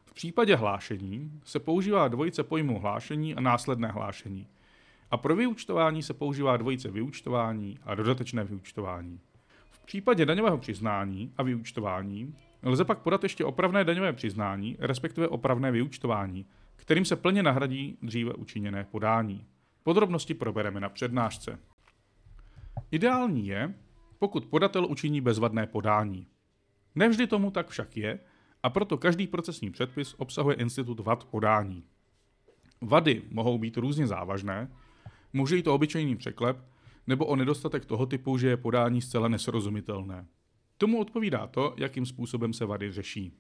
V 0.04 0.12
případě 0.14 0.56
hlášení 0.56 1.40
se 1.44 1.58
používá 1.58 2.08
dvojice 2.08 2.42
pojmů 2.42 2.78
hlášení 2.78 3.34
a 3.34 3.40
následné 3.40 3.88
hlášení. 3.88 4.46
A 5.10 5.16
pro 5.16 5.36
vyúčtování 5.36 6.02
se 6.02 6.14
používá 6.14 6.56
dvojice 6.56 6.90
vyúčtování 6.90 7.78
a 7.82 7.94
dodatečné 7.94 8.44
vyúčtování. 8.44 9.20
V 9.70 9.86
případě 9.86 10.26
daňového 10.26 10.58
přiznání 10.58 11.32
a 11.36 11.42
vyúčtování 11.42 12.34
lze 12.62 12.84
pak 12.84 12.98
podat 12.98 13.22
ještě 13.22 13.44
opravné 13.44 13.84
daňové 13.84 14.12
přiznání, 14.12 14.76
respektive 14.78 15.28
opravné 15.28 15.70
vyúčtování, 15.70 16.46
kterým 16.76 17.04
se 17.04 17.16
plně 17.16 17.42
nahradí 17.42 17.98
dříve 18.02 18.34
učiněné 18.34 18.84
podání. 18.84 19.46
Podrobnosti 19.82 20.34
probereme 20.34 20.80
na 20.80 20.88
přednášce. 20.88 21.58
Ideální 22.90 23.46
je, 23.46 23.74
pokud 24.18 24.46
podatel 24.46 24.86
učiní 24.86 25.20
bezvadné 25.20 25.66
podání. 25.66 26.26
Nevždy 26.94 27.26
tomu 27.26 27.50
tak 27.50 27.68
však 27.68 27.96
je, 27.96 28.18
a 28.62 28.70
proto 28.70 28.98
každý 28.98 29.26
procesní 29.26 29.70
předpis 29.70 30.14
obsahuje 30.18 30.56
institut 30.56 31.00
vad 31.00 31.24
podání. 31.24 31.84
Vady 32.80 33.22
mohou 33.30 33.58
být 33.58 33.76
různě 33.76 34.06
závažné, 34.06 34.70
může 35.32 35.56
jít 35.56 35.66
o 35.66 35.74
obyčejný 35.74 36.16
překlep, 36.16 36.56
nebo 37.06 37.26
o 37.26 37.36
nedostatek 37.36 37.84
toho 37.84 38.06
typu, 38.06 38.38
že 38.38 38.48
je 38.48 38.56
podání 38.56 39.02
zcela 39.02 39.28
nesrozumitelné. 39.28 40.26
Tomu 40.78 41.00
odpovídá 41.00 41.46
to, 41.46 41.74
jakým 41.76 42.06
způsobem 42.06 42.52
se 42.52 42.66
vady 42.66 42.92
řeší. 42.92 43.32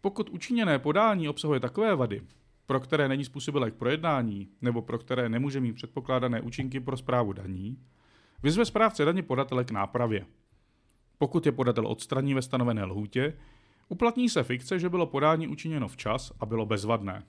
Pokud 0.00 0.30
učiněné 0.30 0.78
podání 0.78 1.28
obsahuje 1.28 1.60
takové 1.60 1.96
vady, 1.96 2.22
pro 2.66 2.80
které 2.80 3.08
není 3.08 3.24
způsobilé 3.24 3.70
k 3.70 3.74
projednání 3.74 4.48
nebo 4.62 4.82
pro 4.82 4.98
které 4.98 5.28
nemůže 5.28 5.60
mít 5.60 5.72
předpokládané 5.72 6.40
účinky 6.40 6.80
pro 6.80 6.96
zprávu 6.96 7.32
daní, 7.32 7.78
vyzve 8.42 8.64
správce 8.64 9.04
daně 9.04 9.22
podatele 9.22 9.64
k 9.64 9.70
nápravě. 9.70 10.26
Pokud 11.18 11.46
je 11.46 11.52
podatel 11.52 11.86
odstraní 11.86 12.34
ve 12.34 12.42
stanovené 12.42 12.84
lhůtě, 12.84 13.36
uplatní 13.88 14.28
se 14.28 14.42
fikce, 14.42 14.78
že 14.78 14.88
bylo 14.88 15.06
podání 15.06 15.48
učiněno 15.48 15.88
včas 15.88 16.32
a 16.40 16.46
bylo 16.46 16.66
bezvadné. 16.66 17.22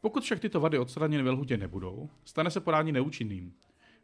Pokud 0.00 0.22
však 0.22 0.40
tyto 0.40 0.60
vady 0.60 0.78
odstraněny 0.78 1.22
ve 1.22 1.30
lhůtě 1.30 1.56
nebudou, 1.56 2.10
stane 2.24 2.50
se 2.50 2.60
podání 2.60 2.92
neúčinným. 2.92 3.52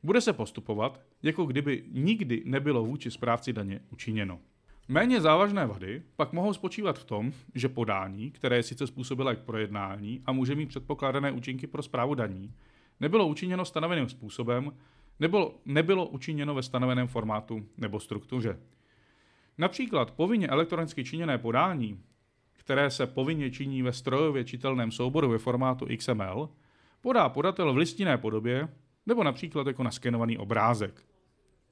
Bude 0.03 0.21
se 0.21 0.33
postupovat, 0.33 1.01
jako 1.23 1.45
kdyby 1.45 1.85
nikdy 1.93 2.43
nebylo 2.45 2.85
vůči 2.85 3.11
správci 3.11 3.53
daně 3.53 3.81
učiněno. 3.91 4.41
Méně 4.89 5.21
závažné 5.21 5.67
vady 5.67 6.03
pak 6.17 6.33
mohou 6.33 6.53
spočívat 6.53 6.99
v 6.99 7.05
tom, 7.05 7.33
že 7.55 7.69
podání, 7.69 8.31
které 8.31 8.57
je 8.57 8.63
sice 8.63 8.87
způsobilé 8.87 9.37
k 9.37 9.39
projednání 9.39 10.23
a 10.27 10.33
může 10.33 10.55
mít 10.55 10.69
předpokládané 10.69 11.33
účinky 11.33 11.67
pro 11.67 11.83
zprávu 11.83 12.15
daní, 12.15 12.55
nebylo 13.01 13.27
učiněno 13.27 13.65
stanoveným 13.65 14.09
způsobem 14.09 14.73
nebo 15.21 15.55
nebylo 15.65 16.07
učiněno 16.07 16.55
ve 16.55 16.63
stanoveném 16.63 17.07
formátu 17.07 17.67
nebo 17.79 18.01
struktuře. 18.01 18.59
Například 19.59 20.11
povinně 20.11 20.49
elektronicky 20.49 21.05
činěné 21.05 21.39
podání, 21.39 22.01
které 22.53 22.91
se 22.91 23.07
povinně 23.07 23.51
činí 23.51 23.83
ve 23.83 23.93
strojově 23.93 24.45
čitelném 24.45 24.91
souboru 24.91 25.29
ve 25.29 25.39
formátu 25.39 25.87
XML, 25.97 26.49
podá 27.01 27.29
podatel 27.29 27.73
v 27.73 27.77
listinné 27.77 28.19
podobě 28.19 28.69
nebo 29.07 29.25
například 29.25 29.67
jako 29.67 29.83
naskenovaný 29.83 30.39
obrázek. 30.39 31.05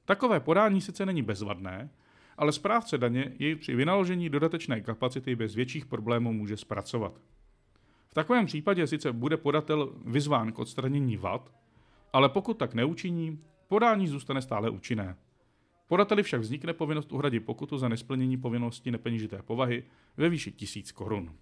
Takové 0.05 0.39
podání 0.39 0.81
sice 0.81 1.05
není 1.05 1.21
bezvadné, 1.21 1.89
ale 2.37 2.51
správce 2.51 2.97
daně 2.97 3.31
jej 3.39 3.55
při 3.55 3.75
vynaložení 3.75 4.29
dodatečné 4.29 4.81
kapacity 4.81 5.35
bez 5.35 5.55
větších 5.55 5.85
problémů 5.85 6.33
může 6.33 6.57
zpracovat. 6.57 7.21
V 8.07 8.13
takovém 8.13 8.45
případě 8.45 8.87
sice 8.87 9.13
bude 9.13 9.37
podatel 9.37 9.93
vyzván 10.05 10.51
k 10.51 10.59
odstranění 10.59 11.17
vad, 11.17 11.53
ale 12.13 12.29
pokud 12.29 12.57
tak 12.57 12.73
neučiní, 12.73 13.39
podání 13.67 14.07
zůstane 14.07 14.41
stále 14.41 14.69
účinné. 14.69 15.15
Podateli 15.87 16.23
však 16.23 16.41
vznikne 16.41 16.73
povinnost 16.73 17.11
uhradit 17.11 17.45
pokutu 17.45 17.77
za 17.77 17.87
nesplnění 17.89 18.37
povinnosti 18.37 18.91
nepeněžité 18.91 19.41
povahy 19.41 19.83
ve 20.17 20.29
výši 20.29 20.51
1000 20.51 20.91
korun. 20.91 21.35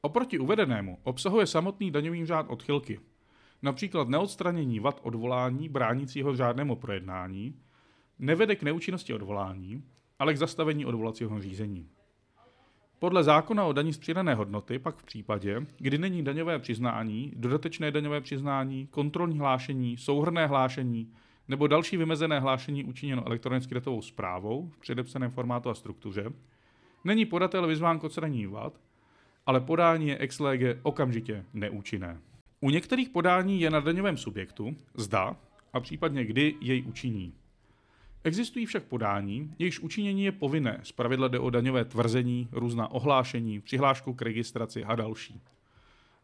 Oproti 0.00 0.38
uvedenému 0.38 0.98
obsahuje 1.02 1.46
samotný 1.46 1.90
daňový 1.90 2.26
řád 2.26 2.46
odchylky, 2.48 3.00
například 3.64 4.08
neodstranění 4.08 4.80
vad 4.80 5.00
odvolání 5.02 5.68
bránícího 5.68 6.36
řádnému 6.36 6.76
projednání, 6.76 7.54
nevede 8.18 8.56
k 8.56 8.62
neúčinnosti 8.62 9.14
odvolání, 9.14 9.82
ale 10.18 10.34
k 10.34 10.36
zastavení 10.36 10.86
odvolacího 10.86 11.40
řízení. 11.40 11.88
Podle 12.98 13.24
zákona 13.24 13.64
o 13.64 13.72
daní 13.72 13.92
z 13.92 13.98
přidané 13.98 14.34
hodnoty 14.34 14.78
pak 14.78 14.96
v 14.96 15.04
případě, 15.04 15.66
kdy 15.78 15.98
není 15.98 16.24
daňové 16.24 16.58
přiznání, 16.58 17.32
dodatečné 17.36 17.90
daňové 17.90 18.20
přiznání, 18.20 18.86
kontrolní 18.86 19.38
hlášení, 19.38 19.96
souhrné 19.96 20.46
hlášení 20.46 21.12
nebo 21.48 21.66
další 21.66 21.96
vymezené 21.96 22.40
hlášení 22.40 22.84
učiněno 22.84 23.26
elektronicky 23.26 23.74
datovou 23.74 24.02
zprávou 24.02 24.68
v 24.68 24.78
předepsaném 24.78 25.30
formátu 25.30 25.70
a 25.70 25.74
struktuře, 25.74 26.32
není 27.04 27.26
podatel 27.26 27.66
vyzván 27.66 27.98
k 27.98 28.04
odstranění 28.04 28.46
vad, 28.46 28.80
ale 29.46 29.60
podání 29.60 30.08
je 30.08 30.18
ex 30.18 30.40
lege 30.40 30.80
okamžitě 30.82 31.44
neúčinné. 31.54 32.20
U 32.64 32.70
některých 32.70 33.08
podání 33.08 33.60
je 33.60 33.70
na 33.70 33.80
daňovém 33.80 34.16
subjektu, 34.16 34.76
zda 34.94 35.36
a 35.72 35.80
případně 35.80 36.24
kdy 36.24 36.54
jej 36.60 36.84
učiní. 36.86 37.34
Existují 38.24 38.66
však 38.66 38.84
podání, 38.84 39.54
jejichž 39.58 39.80
učinění 39.80 40.24
je 40.24 40.32
povinné, 40.32 40.80
zpravidla 40.82 41.28
jde 41.28 41.38
o 41.38 41.50
daňové 41.50 41.84
tvrzení, 41.84 42.48
různá 42.52 42.90
ohlášení, 42.90 43.60
přihlášku 43.60 44.14
k 44.14 44.22
registraci 44.22 44.84
a 44.84 44.94
další. 44.94 45.40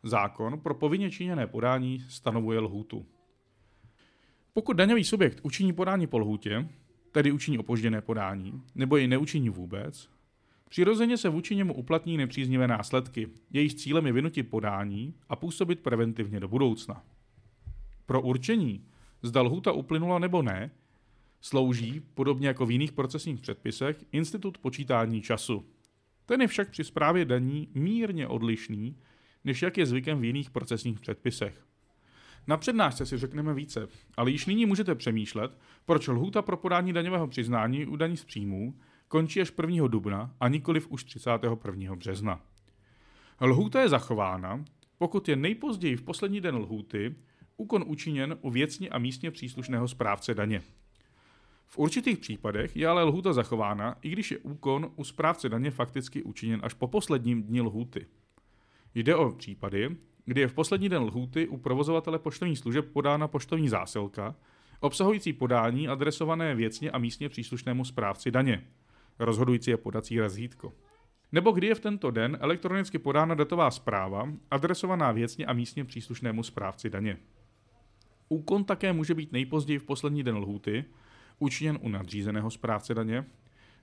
Zákon 0.03 0.61
pro 0.61 0.75
povinně 0.75 1.11
činěné 1.11 1.47
podání 1.47 2.05
stanovuje 2.09 2.59
lhůtu. 2.59 3.07
Pokud 4.53 4.73
daňový 4.73 5.05
subjekt 5.05 5.41
učiní 5.43 5.73
podání 5.73 6.07
po 6.07 6.19
lhůtě, 6.19 6.69
tedy 7.13 7.33
učiní 7.33 7.59
opožděné 7.59 8.01
podání, 8.01 8.63
nebo 8.75 8.97
jej 8.97 9.09
neučiní 9.09 9.51
vůbec, 9.51 10.09
přirozeně 10.71 11.17
se 11.17 11.29
vůči 11.29 11.57
němu 11.57 11.75
uplatní 11.75 12.17
nepříznivé 12.17 12.69
následky. 12.69 13.29
Jejich 13.51 13.75
cílem 13.75 14.07
je 14.07 14.13
vynutit 14.13 14.51
podání 14.51 15.15
a 15.29 15.37
působit 15.37 15.81
preventivně 15.81 16.41
do 16.41 16.49
budoucna. 16.49 17.05
Pro 18.07 18.23
určení, 18.23 18.85
zda 19.23 19.43
lhůta 19.43 19.73
uplynula 19.73 20.19
nebo 20.19 20.43
ne, 20.43 20.71
Slouží, 21.41 22.01
podobně 22.15 22.49
jako 22.49 22.67
v 22.67 22.71
jiných 22.71 22.93
procesních 22.93 23.41
předpisech, 23.41 24.05
institut 24.13 24.59
počítání 24.59 25.23
času. 25.23 25.65
Ten 26.27 26.41
je 26.41 26.47
však 26.49 26.71
při 26.71 26.85
správě 26.85 27.25
daní 27.25 27.69
mírně 27.75 28.27
odlišný, 28.27 28.97
než 29.45 29.63
jak 29.63 29.79
je 29.79 29.87
zvykem 29.87 30.21
v 30.21 30.25
jiných 30.25 30.51
procesních 30.51 31.01
předpisech. 31.01 31.67
Na 32.47 32.57
přednášce 32.57 33.07
si 33.07 33.19
řekneme 33.19 33.55
více, 33.55 33.89
ale 34.17 34.31
již 34.31 34.47
nyní 34.47 34.67
můžete 34.67 34.95
přemýšlet, 34.95 35.59
proč 35.85 36.09
lhůta 36.09 36.43
pro 36.43 36.57
podání 36.57 36.93
daňového 36.93 37.29
přiznání 37.29 37.87
u 37.87 37.97
daní 37.97 38.17
z 38.17 38.25
příjmů 38.25 38.75
končí 39.11 39.41
až 39.41 39.53
1. 39.63 39.89
dubna 39.89 40.35
a 40.41 40.49
nikoliv 40.49 40.91
už 40.91 41.05
31. 41.05 41.97
března. 41.97 42.41
Lhůta 43.41 43.81
je 43.81 43.89
zachována, 43.89 44.65
pokud 44.99 45.29
je 45.29 45.37
nejpozději 45.37 45.97
v 45.97 46.03
poslední 46.03 46.41
den 46.41 46.57
lhůty 46.57 47.15
úkon 47.57 47.85
učiněn 47.87 48.39
u 48.41 48.51
věcně 48.51 48.89
a 48.89 48.99
místně 48.99 49.31
příslušného 49.31 49.89
správce 49.89 50.35
daně. 50.35 50.63
V 51.67 51.79
určitých 51.79 52.19
případech 52.19 52.77
je 52.77 52.87
ale 52.87 53.03
lhůta 53.03 53.33
zachována, 53.33 53.97
i 54.03 54.11
když 54.11 54.31
je 54.31 54.39
úkon 54.39 54.93
u 54.97 55.05
správce 55.05 55.49
daně 55.49 55.71
fakticky 55.71 56.23
učiněn 56.23 56.61
až 56.63 56.75
po 56.75 56.89
posledním 56.89 57.43
dni 57.43 57.61
lhůty. 57.61 58.07
Jde 58.95 59.17
o 59.17 59.31
případy, 59.31 59.97
kdy 60.25 60.41
je 60.41 60.49
v 60.49 60.55
poslední 60.55 60.89
den 60.89 61.03
lhůty 61.03 61.49
u 61.49 61.57
provozovatele 61.57 62.19
poštovních 62.19 62.59
služeb 62.59 62.93
podána 62.93 63.29
poštovní 63.29 63.69
zásilka, 63.69 64.37
obsahující 64.81 65.33
podání 65.33 65.89
adresované 65.89 66.55
věcně 66.55 66.91
a 66.91 66.99
místně 66.99 67.29
příslušnému 67.29 67.85
správci 67.85 68.31
daně. 68.31 68.67
Rozhodující 69.21 69.71
je 69.71 69.77
podací 69.77 70.21
razítko. 70.21 70.73
Nebo 71.33 71.53
kdy 71.53 71.67
je 71.67 71.75
v 71.75 71.81
tento 71.81 72.11
den 72.11 72.39
elektronicky 72.41 72.99
podána 72.99 73.35
datová 73.35 73.71
zpráva, 73.71 74.29
adresovaná 74.51 75.13
věcně 75.13 75.47
a 75.47 75.53
místně 75.53 75.85
příslušnému 75.85 76.43
správci 76.43 76.91
daně. 76.91 77.17
Úkon 78.29 78.65
také 78.65 78.93
může 78.93 79.15
být 79.15 79.33
nejpozději 79.33 79.79
v 79.79 79.85
poslední 79.85 80.23
den 80.23 80.37
lhůty, 80.37 80.85
učiněn 81.39 81.79
u 81.83 81.89
nadřízeného 81.89 82.51
správce 82.51 82.95
daně 82.95 83.25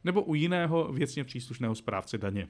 nebo 0.04 0.24
u 0.24 0.36
jiného 0.36 0.94
věcně 0.94 1.24
příslušného 1.24 1.76
správce 1.76 2.18
daně. 2.18 2.48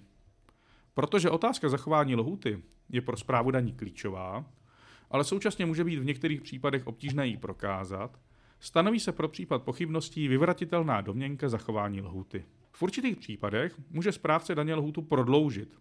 Protože 0.93 1.29
otázka 1.29 1.69
zachování 1.69 2.15
lhuty 2.15 2.63
je 2.89 3.01
pro 3.01 3.17
zprávu 3.17 3.51
daní 3.51 3.73
klíčová, 3.73 4.45
ale 5.11 5.23
současně 5.23 5.65
může 5.65 5.83
být 5.83 5.99
v 5.99 6.05
některých 6.05 6.41
případech 6.41 6.87
obtížné 6.87 7.27
ji 7.27 7.37
prokázat, 7.37 8.19
stanoví 8.59 8.99
se 8.99 9.11
pro 9.11 9.27
případ 9.27 9.63
pochybností 9.63 10.27
vyvratitelná 10.27 11.01
domněnka 11.01 11.49
zachování 11.49 12.01
lhuty. 12.01 12.45
V 12.77 12.83
určitých 12.83 13.17
případech 13.17 13.75
může 13.89 14.11
správce 14.11 14.55
daně 14.55 14.75
lhutu 14.75 15.01
prodloužit. 15.01 15.79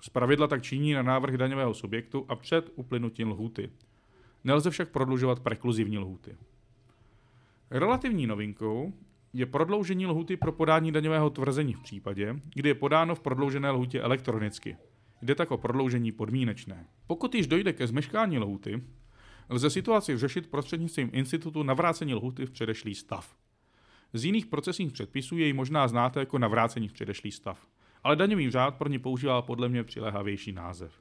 Zpravidla 0.00 0.46
tak 0.46 0.62
činí 0.62 0.92
na 0.92 1.02
návrh 1.02 1.34
daňového 1.34 1.74
subjektu 1.74 2.26
a 2.28 2.36
před 2.36 2.70
uplynutím 2.74 3.30
lhuty. 3.30 3.70
Nelze 4.44 4.70
však 4.70 4.88
prodlužovat 4.88 5.40
prekluzivní 5.40 5.98
lhuty. 5.98 6.36
Relativní 7.70 8.26
novinkou 8.26 8.92
je 9.32 9.46
prodloužení 9.46 10.06
lhuty 10.06 10.36
pro 10.36 10.52
podání 10.52 10.92
daňového 10.92 11.30
tvrzení 11.30 11.74
v 11.74 11.82
případě, 11.82 12.40
kdy 12.54 12.68
je 12.68 12.74
podáno 12.74 13.14
v 13.14 13.20
prodloužené 13.20 13.70
lhutě 13.70 14.00
elektronicky. 14.00 14.76
Jde 15.22 15.34
tak 15.34 15.50
o 15.50 15.58
prodloužení 15.58 16.12
podmínečné. 16.12 16.86
Pokud 17.06 17.34
již 17.34 17.46
dojde 17.46 17.72
ke 17.72 17.86
zmeškání 17.86 18.38
lhuty, 18.38 18.82
lze 19.48 19.70
situaci 19.70 20.16
řešit 20.16 20.50
prostřednictvím 20.50 21.10
institutu 21.12 21.62
navrácení 21.62 22.14
lhuty 22.14 22.46
v 22.46 22.50
předešlý 22.50 22.94
stav. 22.94 23.36
Z 24.16 24.24
jiných 24.24 24.46
procesních 24.46 24.92
předpisů 24.92 25.38
jej 25.38 25.52
možná 25.52 25.88
znáte 25.88 26.20
jako 26.20 26.38
navrácení 26.38 26.88
v 26.88 26.92
předešlý 26.92 27.30
stav, 27.30 27.66
ale 28.04 28.16
daňový 28.16 28.50
řád 28.50 28.74
pro 28.74 28.88
ně 28.88 28.98
používá 28.98 29.42
podle 29.42 29.68
mě 29.68 29.84
přilehavější 29.84 30.52
název. 30.52 30.92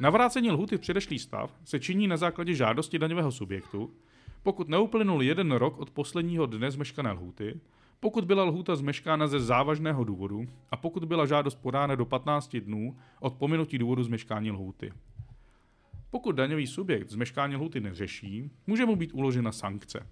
Navrácení 0.00 0.50
lhuty 0.50 0.76
v 0.76 0.80
předešlý 0.80 1.18
stav 1.18 1.54
se 1.64 1.80
činí 1.80 2.06
na 2.06 2.16
základě 2.16 2.54
žádosti 2.54 2.98
daňového 2.98 3.32
subjektu, 3.32 3.94
pokud 4.42 4.68
neuplynul 4.68 5.22
jeden 5.22 5.52
rok 5.52 5.78
od 5.78 5.90
posledního 5.90 6.46
dne 6.46 6.70
zmeškané 6.70 7.12
lhůty, 7.12 7.60
pokud 8.00 8.24
byla 8.24 8.44
lhůta 8.44 8.76
zmeškána 8.76 9.26
ze 9.26 9.40
závažného 9.40 10.04
důvodu 10.04 10.46
a 10.70 10.76
pokud 10.76 11.04
byla 11.04 11.26
žádost 11.26 11.54
podána 11.54 11.94
do 11.94 12.04
15 12.04 12.56
dnů 12.56 12.96
od 13.20 13.34
pominutí 13.34 13.78
důvodu 13.78 14.02
zmeškání 14.02 14.50
lhůty. 14.50 14.92
Pokud 16.10 16.32
daňový 16.32 16.66
subjekt 16.66 17.10
zmeškání 17.10 17.56
lhůty 17.56 17.80
neřeší, 17.80 18.50
může 18.66 18.86
mu 18.86 18.96
být 18.96 19.10
uložena 19.14 19.52
sankce. 19.52 20.06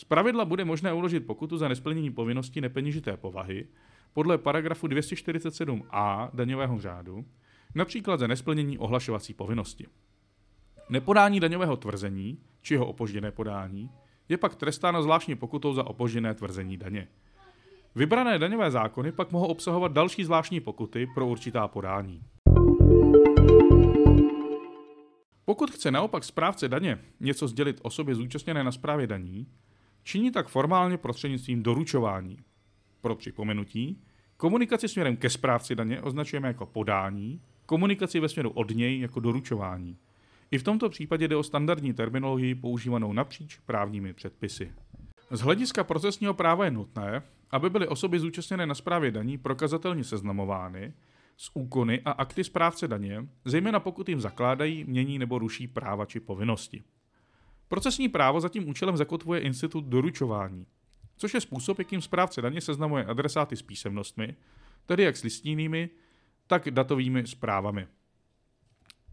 Z 0.00 0.04
pravidla 0.04 0.44
bude 0.44 0.64
možné 0.64 0.92
uložit 0.92 1.26
pokutu 1.26 1.56
za 1.56 1.68
nesplnění 1.68 2.10
povinnosti 2.10 2.60
nepeněžité 2.60 3.16
povahy 3.16 3.66
podle 4.12 4.38
paragrafu 4.38 4.86
247a 4.86 6.30
daňového 6.34 6.80
řádu, 6.80 7.24
například 7.74 8.20
za 8.20 8.26
nesplnění 8.26 8.78
ohlašovací 8.78 9.34
povinnosti. 9.34 9.86
Nepodání 10.88 11.40
daňového 11.40 11.76
tvrzení 11.76 12.38
či 12.62 12.74
jeho 12.74 12.86
opožděné 12.86 13.30
podání 13.30 13.90
je 14.28 14.36
pak 14.36 14.54
trestáno 14.54 15.02
zvláštní 15.02 15.34
pokutou 15.34 15.74
za 15.74 15.86
opožděné 15.86 16.34
tvrzení 16.34 16.76
daně. 16.76 17.08
Vybrané 17.94 18.38
daňové 18.38 18.70
zákony 18.70 19.12
pak 19.12 19.32
mohou 19.32 19.46
obsahovat 19.46 19.92
další 19.92 20.24
zvláštní 20.24 20.60
pokuty 20.60 21.06
pro 21.14 21.26
určitá 21.26 21.68
podání. 21.68 22.22
Pokud 25.44 25.70
chce 25.70 25.90
naopak 25.90 26.24
správce 26.24 26.68
daně 26.68 26.98
něco 27.20 27.48
sdělit 27.48 27.80
osobě 27.82 28.14
zúčastněné 28.14 28.64
na 28.64 28.72
správě 28.72 29.06
daní, 29.06 29.46
činí 30.02 30.30
tak 30.30 30.48
formálně 30.48 30.96
prostřednictvím 30.96 31.62
doručování. 31.62 32.38
Pro 33.00 33.16
připomenutí, 33.16 34.02
komunikaci 34.36 34.88
směrem 34.88 35.16
ke 35.16 35.30
správci 35.30 35.74
daně 35.74 36.02
označujeme 36.02 36.48
jako 36.48 36.66
podání, 36.66 37.40
komunikaci 37.66 38.20
ve 38.20 38.28
směru 38.28 38.50
od 38.50 38.70
něj 38.70 39.00
jako 39.00 39.20
doručování– 39.20 39.96
i 40.50 40.58
v 40.58 40.62
tomto 40.62 40.88
případě 40.88 41.28
jde 41.28 41.36
o 41.36 41.42
standardní 41.42 41.92
terminologii 41.92 42.54
používanou 42.54 43.12
napříč 43.12 43.58
právními 43.58 44.12
předpisy. 44.12 44.72
Z 45.30 45.40
hlediska 45.40 45.84
procesního 45.84 46.34
práva 46.34 46.64
je 46.64 46.70
nutné, 46.70 47.22
aby 47.50 47.70
byly 47.70 47.88
osoby 47.88 48.20
zúčastněné 48.20 48.66
na 48.66 48.74
správě 48.74 49.10
daní 49.10 49.38
prokazatelně 49.38 50.04
seznamovány 50.04 50.92
s 51.36 51.50
úkony 51.54 52.00
a 52.04 52.10
akty 52.10 52.44
správce 52.44 52.88
daně, 52.88 53.28
zejména 53.44 53.80
pokud 53.80 54.08
jim 54.08 54.20
zakládají, 54.20 54.84
mění 54.84 55.18
nebo 55.18 55.38
ruší 55.38 55.68
práva 55.68 56.06
či 56.06 56.20
povinnosti. 56.20 56.82
Procesní 57.70 58.08
právo 58.08 58.40
za 58.40 58.48
tím 58.48 58.68
účelem 58.68 58.96
zakotvuje 58.96 59.40
institut 59.40 59.84
doručování, 59.84 60.66
což 61.16 61.34
je 61.34 61.40
způsob, 61.40 61.78
jakým 61.78 62.00
správce 62.00 62.42
daně 62.42 62.60
seznamuje 62.60 63.04
adresáty 63.04 63.56
s 63.56 63.62
písemnostmi, 63.62 64.36
tedy 64.86 65.02
jak 65.02 65.16
s 65.16 65.22
listínými, 65.22 65.90
tak 66.46 66.70
datovými 66.70 67.26
zprávami. 67.26 67.86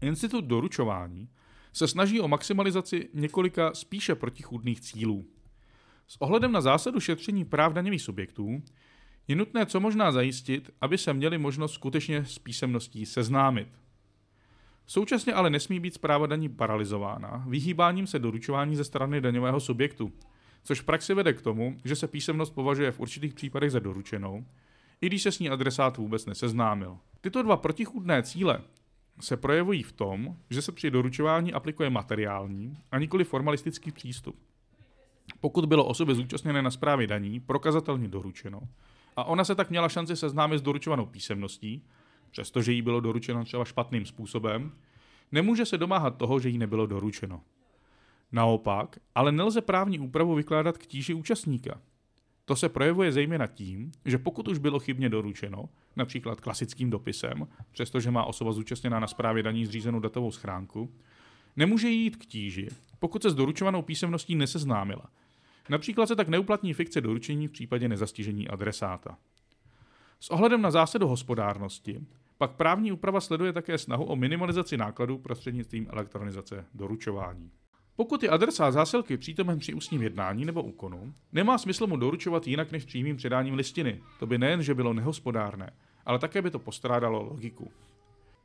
Institut 0.00 0.44
doručování 0.44 1.28
se 1.72 1.88
snaží 1.88 2.20
o 2.20 2.28
maximalizaci 2.28 3.08
několika 3.14 3.74
spíše 3.74 4.14
protichůdných 4.14 4.80
cílů. 4.80 5.26
S 6.06 6.16
ohledem 6.20 6.52
na 6.52 6.60
zásadu 6.60 7.00
šetření 7.00 7.44
práv 7.44 7.72
daňových 7.72 8.02
subjektů 8.02 8.62
je 9.28 9.36
nutné 9.36 9.66
co 9.66 9.80
možná 9.80 10.12
zajistit, 10.12 10.70
aby 10.80 10.98
se 10.98 11.14
měli 11.14 11.38
možnost 11.38 11.72
skutečně 11.72 12.24
s 12.24 12.38
písemností 12.38 13.06
seznámit. 13.06 13.68
Současně 14.90 15.34
ale 15.34 15.50
nesmí 15.50 15.80
být 15.80 15.94
zpráva 15.94 16.26
daní 16.26 16.48
paralizována 16.48 17.44
vyhýbáním 17.48 18.06
se 18.06 18.18
doručování 18.18 18.76
ze 18.76 18.84
strany 18.84 19.20
daňového 19.20 19.60
subjektu, 19.60 20.12
což 20.64 20.80
v 20.80 20.84
praxi 20.84 21.14
vede 21.14 21.32
k 21.32 21.42
tomu, 21.42 21.76
že 21.84 21.96
se 21.96 22.08
písemnost 22.08 22.54
považuje 22.54 22.92
v 22.92 23.00
určitých 23.00 23.34
případech 23.34 23.70
za 23.70 23.78
doručenou, 23.78 24.44
i 25.00 25.06
když 25.06 25.22
se 25.22 25.32
s 25.32 25.38
ní 25.38 25.50
adresát 25.50 25.96
vůbec 25.96 26.26
neseznámil. 26.26 26.98
Tyto 27.20 27.42
dva 27.42 27.56
protichůdné 27.56 28.22
cíle 28.22 28.60
se 29.20 29.36
projevují 29.36 29.82
v 29.82 29.92
tom, 29.92 30.36
že 30.50 30.62
se 30.62 30.72
při 30.72 30.90
doručování 30.90 31.52
aplikuje 31.52 31.90
materiální 31.90 32.78
a 32.90 32.98
nikoli 32.98 33.24
formalistický 33.24 33.92
přístup. 33.92 34.36
Pokud 35.40 35.66
bylo 35.66 35.84
osobě 35.84 36.14
zúčastněné 36.14 36.62
na 36.62 36.70
správě 36.70 37.06
daní 37.06 37.40
prokazatelně 37.40 38.08
doručeno 38.08 38.60
a 39.16 39.24
ona 39.24 39.44
se 39.44 39.54
tak 39.54 39.70
měla 39.70 39.88
šanci 39.88 40.16
seznámit 40.16 40.58
s 40.58 40.62
doručovanou 40.62 41.06
písemností, 41.06 41.82
přestože 42.30 42.72
jí 42.72 42.82
bylo 42.82 43.00
doručeno 43.00 43.44
třeba 43.44 43.64
špatným 43.64 44.06
způsobem, 44.06 44.72
nemůže 45.32 45.66
se 45.66 45.78
domáhat 45.78 46.16
toho, 46.16 46.40
že 46.40 46.48
jí 46.48 46.58
nebylo 46.58 46.86
doručeno. 46.86 47.40
Naopak, 48.32 48.98
ale 49.14 49.32
nelze 49.32 49.60
právní 49.60 49.98
úpravu 49.98 50.34
vykládat 50.34 50.78
k 50.78 50.86
tíži 50.86 51.14
účastníka. 51.14 51.80
To 52.44 52.56
se 52.56 52.68
projevuje 52.68 53.12
zejména 53.12 53.46
tím, 53.46 53.92
že 54.04 54.18
pokud 54.18 54.48
už 54.48 54.58
bylo 54.58 54.78
chybně 54.78 55.08
doručeno, 55.08 55.68
například 55.96 56.40
klasickým 56.40 56.90
dopisem, 56.90 57.48
přestože 57.70 58.10
má 58.10 58.24
osoba 58.24 58.52
zúčastněná 58.52 59.00
na 59.00 59.06
správě 59.06 59.42
daní 59.42 59.66
zřízenou 59.66 60.00
datovou 60.00 60.30
schránku, 60.30 60.92
nemůže 61.56 61.88
jít 61.88 62.16
k 62.16 62.26
tíži, 62.26 62.68
pokud 62.98 63.22
se 63.22 63.30
s 63.30 63.34
doručovanou 63.34 63.82
písemností 63.82 64.34
neseznámila. 64.34 65.10
Například 65.68 66.06
se 66.06 66.16
tak 66.16 66.28
neuplatní 66.28 66.74
fikce 66.74 67.00
doručení 67.00 67.48
v 67.48 67.50
případě 67.50 67.88
nezastižení 67.88 68.48
adresáta. 68.48 69.18
S 70.20 70.30
ohledem 70.30 70.62
na 70.62 70.70
zásadu 70.70 71.08
hospodárnosti 71.08 72.00
pak 72.38 72.50
právní 72.50 72.92
úprava 72.92 73.20
sleduje 73.20 73.52
také 73.52 73.78
snahu 73.78 74.04
o 74.04 74.16
minimalizaci 74.16 74.76
nákladů 74.76 75.18
prostřednictvím 75.18 75.86
elektronizace 75.90 76.64
doručování. 76.74 77.50
Pokud 77.96 78.22
je 78.22 78.28
adresát 78.28 78.70
zásilky 78.70 79.16
přítomen 79.16 79.58
při 79.58 79.74
ústním 79.74 80.02
jednání 80.02 80.44
nebo 80.44 80.62
úkonu, 80.62 81.14
nemá 81.32 81.58
smysl 81.58 81.86
mu 81.86 81.96
doručovat 81.96 82.46
jinak 82.46 82.72
než 82.72 82.84
přímým 82.84 83.16
předáním 83.16 83.54
listiny. 83.54 84.02
To 84.18 84.26
by 84.26 84.38
nejen, 84.38 84.62
že 84.62 84.74
bylo 84.74 84.92
nehospodárné, 84.92 85.70
ale 86.06 86.18
také 86.18 86.42
by 86.42 86.50
to 86.50 86.58
postrádalo 86.58 87.22
logiku. 87.22 87.70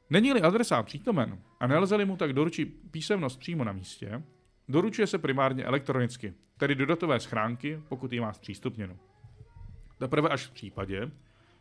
Není-li 0.10 0.42
adresát 0.42 0.86
přítomen 0.86 1.40
a 1.60 1.68
nelze-li 1.68 2.06
mu 2.06 2.18
tak 2.18 2.34
doručit 2.34 2.78
písemnost 2.92 3.40
přímo 3.40 3.64
na 3.64 3.72
místě, 3.72 4.24
doručuje 4.70 5.08
se 5.08 5.18
primárně 5.18 5.64
elektronicky, 5.64 6.34
tedy 6.58 6.76
do 6.76 6.86
datové 6.86 7.20
schránky, 7.20 7.82
pokud 7.90 8.14
ji 8.14 8.20
má 8.20 8.34
zpřístupněno. 8.34 8.98
Teprve 9.98 10.30
až 10.30 10.46
v 10.46 10.52
případě, 10.52 11.12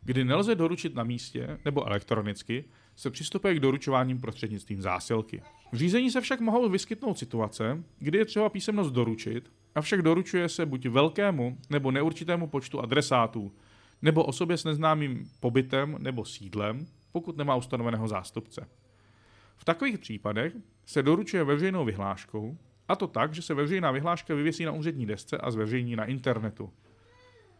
kdy 0.05 0.25
nelze 0.25 0.55
doručit 0.55 0.95
na 0.95 1.03
místě 1.03 1.59
nebo 1.65 1.87
elektronicky, 1.87 2.65
se 2.95 3.09
přistupuje 3.09 3.55
k 3.55 3.59
doručováním 3.59 4.21
prostřednictvím 4.21 4.81
zásilky. 4.81 5.41
V 5.71 5.75
řízení 5.75 6.11
se 6.11 6.21
však 6.21 6.39
mohou 6.39 6.69
vyskytnout 6.69 7.19
situace, 7.19 7.83
kdy 7.99 8.17
je 8.17 8.25
třeba 8.25 8.49
písemnost 8.49 8.93
doručit, 8.93 9.51
avšak 9.75 10.01
doručuje 10.01 10.49
se 10.49 10.65
buď 10.65 10.87
velkému 10.87 11.57
nebo 11.69 11.91
neurčitému 11.91 12.47
počtu 12.47 12.79
adresátů, 12.79 13.51
nebo 14.01 14.23
osobě 14.23 14.57
s 14.57 14.63
neznámým 14.63 15.29
pobytem 15.39 15.97
nebo 15.99 16.25
sídlem, 16.25 16.87
pokud 17.11 17.37
nemá 17.37 17.55
ustanoveného 17.55 18.07
zástupce. 18.07 18.67
V 19.57 19.65
takových 19.65 19.99
případech 19.99 20.53
se 20.85 21.03
doručuje 21.03 21.43
veřejnou 21.43 21.85
vyhláškou, 21.85 22.57
a 22.87 22.95
to 22.95 23.07
tak, 23.07 23.33
že 23.33 23.41
se 23.41 23.53
veřejná 23.53 23.91
vyhláška 23.91 24.35
vyvěsí 24.35 24.65
na 24.65 24.71
úřední 24.71 25.05
desce 25.05 25.37
a 25.37 25.51
zveřejní 25.51 25.95
na 25.95 26.05
internetu. 26.05 26.73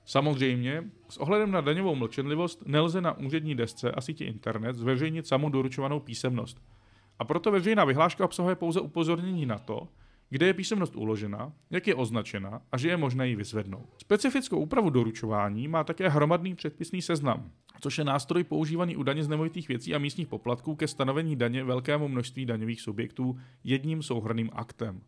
Samozřejmě, 0.05 0.83
s 1.09 1.17
ohledem 1.17 1.51
na 1.51 1.61
daňovou 1.61 1.95
mlčenlivost 1.95 2.63
nelze 2.65 3.01
na 3.01 3.17
úřední 3.17 3.55
desce 3.55 3.91
a 3.91 4.01
síti 4.01 4.23
internet 4.23 4.75
zveřejnit 4.75 5.27
samou 5.27 5.49
doručovanou 5.49 5.99
písemnost. 5.99 6.61
A 7.19 7.25
proto 7.25 7.51
veřejná 7.51 7.85
vyhláška 7.85 8.25
obsahuje 8.25 8.55
pouze 8.55 8.79
upozornění 8.79 9.45
na 9.45 9.57
to, 9.57 9.87
kde 10.29 10.45
je 10.45 10.53
písemnost 10.53 10.95
uložena, 10.95 11.53
jak 11.69 11.87
je 11.87 11.95
označena 11.95 12.61
a 12.71 12.77
že 12.77 12.89
je 12.89 12.97
možné 12.97 13.27
ji 13.27 13.35
vyzvednout. 13.35 13.89
Specifickou 13.97 14.59
úpravu 14.59 14.89
doručování 14.89 15.67
má 15.67 15.83
také 15.83 16.09
hromadný 16.09 16.55
předpisný 16.55 17.01
seznam, 17.01 17.51
což 17.81 17.97
je 17.97 18.03
nástroj 18.03 18.43
používaný 18.43 18.95
u 18.95 19.03
daně 19.03 19.23
z 19.23 19.27
nemovitých 19.27 19.67
věcí 19.67 19.95
a 19.95 19.97
místních 19.97 20.27
poplatků 20.27 20.75
ke 20.75 20.87
stanovení 20.87 21.35
daně 21.35 21.63
velkému 21.63 22.07
množství 22.07 22.45
daňových 22.45 22.81
subjektů 22.81 23.37
jedním 23.63 24.03
souhrným 24.03 24.49
aktem. 24.53 25.01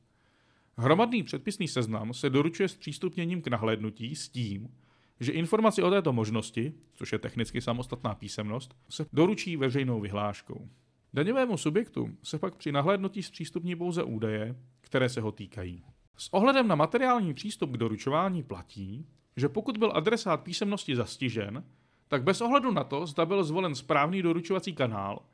Hromadný 0.77 1.23
předpisný 1.23 1.67
seznam 1.67 2.13
se 2.13 2.29
doručuje 2.29 2.69
s 2.69 2.75
přístupněním 2.75 3.41
k 3.41 3.47
nahlédnutí 3.47 4.15
s 4.15 4.29
tím, 4.29 4.69
že 5.19 5.31
informaci 5.31 5.83
o 5.83 5.89
této 5.89 6.13
možnosti, 6.13 6.73
což 6.93 7.11
je 7.11 7.19
technicky 7.19 7.61
samostatná 7.61 8.15
písemnost, 8.15 8.75
se 8.89 9.05
doručí 9.13 9.57
veřejnou 9.57 10.01
vyhláškou. 10.01 10.69
Daňovému 11.13 11.57
subjektu 11.57 12.09
se 12.23 12.39
pak 12.39 12.55
při 12.55 12.71
nahlédnutí 12.71 13.23
zpřístupní 13.23 13.75
pouze 13.75 14.03
údaje, 14.03 14.55
které 14.81 15.09
se 15.09 15.21
ho 15.21 15.31
týkají. 15.31 15.83
S 16.17 16.33
ohledem 16.33 16.67
na 16.67 16.75
materiální 16.75 17.33
přístup 17.33 17.71
k 17.71 17.77
doručování 17.77 18.43
platí, 18.43 19.05
že 19.37 19.49
pokud 19.49 19.77
byl 19.77 19.91
adresát 19.95 20.43
písemnosti 20.43 20.95
zastižen, 20.95 21.63
tak 22.07 22.23
bez 22.23 22.41
ohledu 22.41 22.71
na 22.71 22.83
to, 22.83 23.05
zda 23.05 23.25
byl 23.25 23.43
zvolen 23.43 23.75
správný 23.75 24.21
doručovací 24.21 24.73
kanál, 24.73 25.25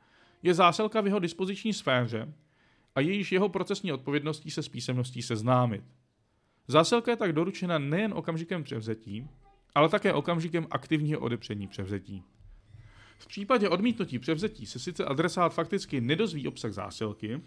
je 0.42 0.54
zásilka 0.54 1.00
v 1.00 1.06
jeho 1.06 1.18
dispoziční 1.18 1.72
sféře 1.72 2.34
a 2.94 3.00
jejíž 3.00 3.32
jeho 3.32 3.48
procesní 3.48 3.92
odpovědností 3.92 4.50
se 4.50 4.62
s 4.62 4.68
písemností 4.68 5.22
seznámit. 5.22 5.84
Zásilka 6.68 7.10
je 7.10 7.16
tak 7.16 7.32
doručena 7.32 7.78
nejen 7.78 8.12
okamžikem 8.14 8.64
převzetí, 8.64 9.28
ale 9.74 9.88
také 9.88 10.12
okamžikem 10.12 10.66
aktivního 10.70 11.20
odepření 11.20 11.68
převzetí. 11.68 12.24
V 13.18 13.26
případě 13.26 13.68
odmítnutí 13.68 14.18
převzetí 14.18 14.66
se 14.66 14.78
sice 14.78 15.04
adresát 15.04 15.54
fakticky 15.54 16.00
nedozví 16.00 16.48
obsah 16.48 16.72
zásilky, 16.72 17.40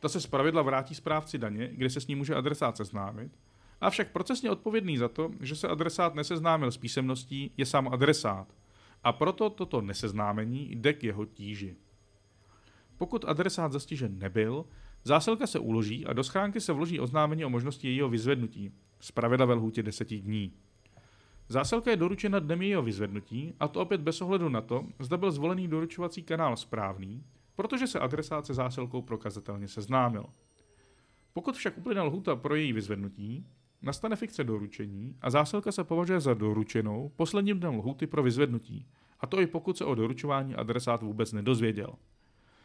ta 0.00 0.08
se 0.08 0.20
zpravidla 0.20 0.62
vrátí 0.62 0.94
správci 0.94 1.38
daně, 1.38 1.70
kde 1.72 1.90
se 1.90 2.00
s 2.00 2.06
ní 2.06 2.14
může 2.14 2.34
adresát 2.34 2.76
seznámit, 2.76 3.32
avšak 3.80 4.12
procesně 4.12 4.50
odpovědný 4.50 4.96
za 4.96 5.08
to, 5.08 5.30
že 5.40 5.56
se 5.56 5.68
adresát 5.68 6.14
neseznámil 6.14 6.70
s 6.70 6.76
písemností, 6.76 7.52
je 7.56 7.66
sám 7.66 7.88
adresát 7.88 8.54
a 9.04 9.12
proto 9.12 9.50
toto 9.50 9.80
neseznámení 9.80 10.70
jde 10.70 10.92
k 10.92 11.04
jeho 11.04 11.24
tíži. 11.24 11.76
Pokud 12.96 13.24
adresát 13.24 13.72
zastižen 13.72 14.18
nebyl, 14.18 14.64
zásilka 15.04 15.46
se 15.46 15.58
uloží 15.58 16.06
a 16.06 16.12
do 16.12 16.24
schránky 16.24 16.60
se 16.60 16.72
vloží 16.72 17.00
oznámení 17.00 17.44
o 17.44 17.50
možnosti 17.50 17.88
jejího 17.88 18.08
vyzvednutí, 18.08 18.72
zpravidla 19.00 19.46
ve 19.46 19.54
lhůtě 19.54 19.82
10 19.82 20.08
dní. 20.08 20.52
Zásilka 21.50 21.90
je 21.90 21.96
doručena 21.96 22.38
dnem 22.38 22.62
jejího 22.62 22.82
vyzvednutí, 22.82 23.54
a 23.60 23.68
to 23.68 23.80
opět 23.80 24.00
bez 24.00 24.20
ohledu 24.22 24.48
na 24.48 24.60
to, 24.60 24.86
zda 24.98 25.16
byl 25.16 25.30
zvolený 25.30 25.68
doručovací 25.68 26.22
kanál 26.22 26.56
správný, 26.56 27.24
protože 27.56 27.86
se 27.86 27.98
adresát 27.98 28.46
se 28.46 28.54
zásilkou 28.54 29.02
prokazatelně 29.02 29.68
seznámil. 29.68 30.24
Pokud 31.32 31.56
však 31.56 31.78
uplyne 31.78 32.02
lhuta 32.02 32.36
pro 32.36 32.54
její 32.54 32.72
vyzvednutí, 32.72 33.46
nastane 33.82 34.16
fikce 34.16 34.44
doručení 34.44 35.16
a 35.20 35.30
zásilka 35.30 35.72
se 35.72 35.84
považuje 35.84 36.20
za 36.20 36.34
doručenou 36.34 37.12
posledním 37.16 37.60
dnem 37.60 37.74
lhuty 37.74 38.06
pro 38.06 38.22
vyzvednutí, 38.22 38.86
a 39.20 39.26
to 39.26 39.40
i 39.40 39.46
pokud 39.46 39.78
se 39.78 39.84
o 39.84 39.94
doručování 39.94 40.54
adresát 40.54 41.02
vůbec 41.02 41.32
nedozvěděl. 41.32 41.94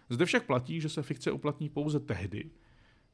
Zde 0.09 0.25
však 0.25 0.45
platí, 0.45 0.81
že 0.81 0.89
se 0.89 1.03
fikce 1.03 1.31
uplatní 1.31 1.69
pouze 1.69 1.99
tehdy, 1.99 2.49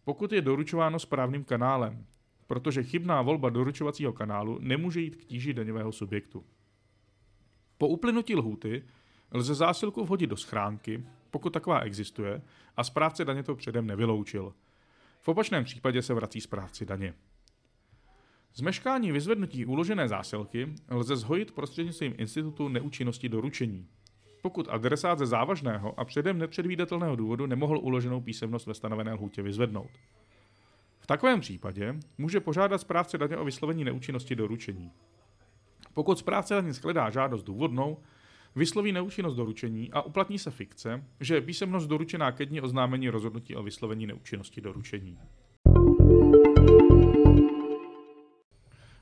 pokud 0.04 0.32
je 0.32 0.42
doručováno 0.42 1.00
správným 1.00 1.44
kanálem, 1.44 2.06
protože 2.52 2.84
chybná 2.84 3.22
volba 3.22 3.50
doručovacího 3.50 4.14
kanálu 4.14 4.58
nemůže 4.62 5.02
jít 5.02 5.16
k 5.16 5.26
tíži 5.26 5.54
daňového 5.54 5.92
subjektu. 5.92 6.46
Po 7.78 7.88
uplynutí 7.88 8.36
lhůty 8.36 8.84
lze 9.34 9.56
zásilku 9.56 10.04
vhodit 10.04 10.30
do 10.30 10.38
schránky, 10.38 11.04
pokud 11.30 11.50
taková 11.50 11.80
existuje, 11.80 12.42
a 12.78 12.84
správce 12.84 13.26
daně 13.26 13.44
to 13.44 13.56
předem 13.56 13.88
nevyloučil. 13.88 14.54
V 15.22 15.28
opačném 15.28 15.64
případě 15.64 16.02
se 16.02 16.14
vrací 16.14 16.42
správci 16.42 16.86
daně. 16.86 17.14
Zmeškání 18.54 19.12
vyzvednutí 19.12 19.66
uložené 19.66 20.08
zásilky 20.08 20.74
lze 20.90 21.16
zhojit 21.16 21.52
prostřednictvím 21.52 22.14
institutu 22.18 22.68
neúčinnosti 22.68 23.30
doručení. 23.30 23.88
Pokud 24.42 24.68
adresát 24.70 25.20
ze 25.20 25.26
závažného 25.26 26.00
a 26.00 26.06
předem 26.06 26.38
nepředvídatelného 26.38 27.16
důvodu 27.16 27.46
nemohl 27.46 27.78
uloženou 27.78 28.22
písemnost 28.22 28.68
ve 28.68 28.74
stanovené 28.74 29.14
lhůtě 29.14 29.42
vyzvednout. 29.42 29.92
Takovém 31.12 31.40
případě 31.40 31.96
může 32.18 32.40
požádat 32.40 32.82
správce 32.82 33.18
daně 33.18 33.38
o 33.38 33.46
vyslovení 33.46 33.84
neúčinnosti 33.84 34.36
doručení. 34.36 34.92
Pokud 35.94 36.20
správce 36.20 36.56
daně 36.56 36.74
shledá 36.74 37.10
žádost 37.10 37.44
důvodnou, 37.44 37.98
vysloví 38.56 38.92
neúčinnost 38.92 39.36
doručení 39.36 39.92
a 39.92 40.02
uplatní 40.02 40.40
se 40.40 40.52
fikce, 40.52 41.04
že 41.20 41.36
je 41.36 41.42
písemnost 41.42 41.88
doručená 41.88 42.32
ke 42.32 42.46
dní 42.46 42.62
oznámení 42.62 43.10
rozhodnutí 43.10 43.56
o 43.56 43.64
vyslovení 43.64 44.08
neúčinnosti 44.08 44.62
doručení. 44.62 45.20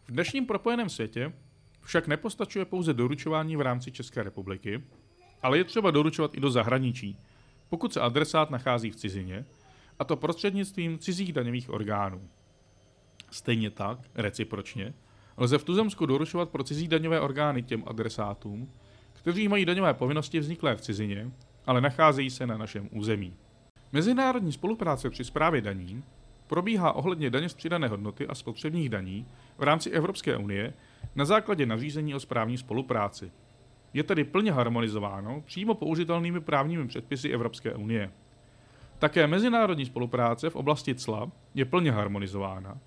V 0.04 0.12
dnešním 0.12 0.46
propojeném 0.46 0.90
světě 0.90 1.34
však 1.82 2.08
nepostačuje 2.08 2.66
pouze 2.66 2.94
doručování 2.94 3.56
v 3.56 3.62
rámci 3.62 3.92
České 3.92 4.24
republiky, 4.24 4.84
ale 5.42 5.58
je 5.58 5.64
třeba 5.64 5.92
doručovat 5.92 6.34
i 6.34 6.40
do 6.40 6.52
zahraničí, 6.52 7.18
pokud 7.70 7.94
se 7.94 8.02
adresát 8.02 8.50
nachází 8.50 8.92
v 8.92 8.96
cizině, 8.96 9.46
a 10.00 10.04
to 10.04 10.16
prostřednictvím 10.16 11.00
cizích 11.00 11.34
daňových 11.34 11.70
orgánů. 11.70 12.22
Stejně 13.32 13.70
tak, 13.70 14.00
recipročně, 14.16 14.94
lze 15.38 15.58
v 15.58 15.64
tuzemsku 15.64 16.06
doručovat 16.06 16.50
pro 16.50 16.64
cizí 16.64 16.88
daňové 16.88 17.20
orgány 17.20 17.64
těm 17.64 17.84
adresátům, 17.88 18.72
kteří 19.14 19.48
mají 19.48 19.66
daňové 19.66 19.94
povinnosti 19.94 20.40
vzniklé 20.40 20.76
v 20.76 20.82
cizině, 20.82 21.32
ale 21.66 21.82
nacházejí 21.82 22.30
se 22.30 22.48
na 22.48 22.58
našem 22.58 22.90
území. 22.92 23.34
Mezinárodní 23.92 24.52
spolupráce 24.52 25.10
při 25.10 25.24
správě 25.24 25.62
daní 25.62 26.04
probíhá 26.48 26.92
ohledně 26.92 27.30
daně 27.30 27.50
z 27.50 27.54
přidané 27.54 27.88
hodnoty 27.88 28.28
a 28.28 28.36
spotřebních 28.36 28.90
daní 28.90 29.26
v 29.58 29.64
rámci 29.64 29.90
Evropské 29.90 30.38
unie 30.38 30.74
na 31.16 31.26
základě 31.26 31.66
nařízení 31.66 32.16
o 32.16 32.20
správní 32.20 32.58
spolupráci. 32.58 33.32
Je 33.94 34.04
tedy 34.04 34.24
plně 34.24 34.52
harmonizováno 34.52 35.42
přímo 35.46 35.74
použitelnými 35.74 36.40
právními 36.40 36.88
předpisy 36.88 37.30
Evropské 37.30 37.74
unie. 37.74 38.12
Také 39.00 39.28
mezinárodní 39.28 39.86
spolupráce 39.86 40.50
v 40.50 40.56
oblasti 40.56 40.96
cla 40.96 41.32
je 41.56 41.66
plně 41.66 41.92
harmonizována, 41.92 42.78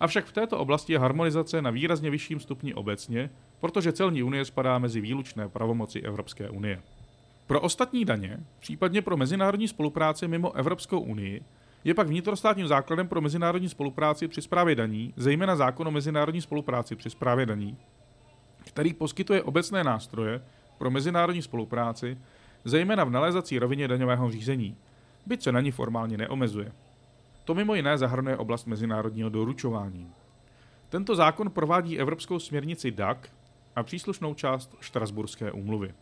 avšak 0.00 0.24
v 0.24 0.32
této 0.32 0.58
oblasti 0.58 0.92
je 0.92 0.98
harmonizace 0.98 1.62
na 1.62 1.70
výrazně 1.70 2.10
vyšším 2.10 2.40
stupni 2.40 2.74
obecně, 2.74 3.30
protože 3.60 3.92
celní 3.92 4.22
unie 4.22 4.44
spadá 4.44 4.78
mezi 4.78 5.00
výlučné 5.00 5.48
pravomoci 5.48 6.00
Evropské 6.00 6.50
unie. 6.50 6.82
Pro 7.46 7.60
ostatní 7.60 8.04
daně, 8.04 8.40
případně 8.60 9.02
pro 9.02 9.16
mezinárodní 9.16 9.68
spolupráci 9.68 10.28
mimo 10.28 10.52
Evropskou 10.52 11.00
unii, 11.00 11.42
je 11.84 11.94
pak 11.94 12.06
vnitrostátním 12.06 12.66
základem 12.66 13.08
pro 13.08 13.20
mezinárodní 13.20 13.68
spolupráci 13.68 14.28
při 14.28 14.42
správě 14.42 14.74
daní, 14.74 15.14
zejména 15.16 15.56
zákon 15.56 15.88
o 15.88 15.90
mezinárodní 15.90 16.40
spolupráci 16.40 16.96
při 16.96 17.10
správě 17.10 17.46
daní, 17.46 17.76
který 18.64 18.94
poskytuje 18.94 19.42
obecné 19.42 19.84
nástroje 19.84 20.42
pro 20.78 20.90
mezinárodní 20.90 21.42
spolupráci, 21.42 22.18
zejména 22.64 23.04
v 23.04 23.10
nalézací 23.10 23.58
rovině 23.58 23.88
daňového 23.88 24.30
řízení, 24.30 24.76
byť 25.26 25.42
se 25.42 25.52
na 25.52 25.60
ní 25.60 25.70
formálně 25.70 26.16
neomezuje. 26.16 26.72
To 27.44 27.54
mimo 27.54 27.74
jiné 27.74 27.98
zahrnuje 27.98 28.36
oblast 28.36 28.66
mezinárodního 28.66 29.28
doručování. 29.28 30.12
Tento 30.88 31.16
zákon 31.16 31.50
provádí 31.50 31.98
evropskou 31.98 32.38
směrnici 32.38 32.90
DAC 32.90 33.18
a 33.76 33.82
příslušnou 33.82 34.34
část 34.34 34.76
Štrasburské 34.80 35.52
úmluvy. 35.52 35.94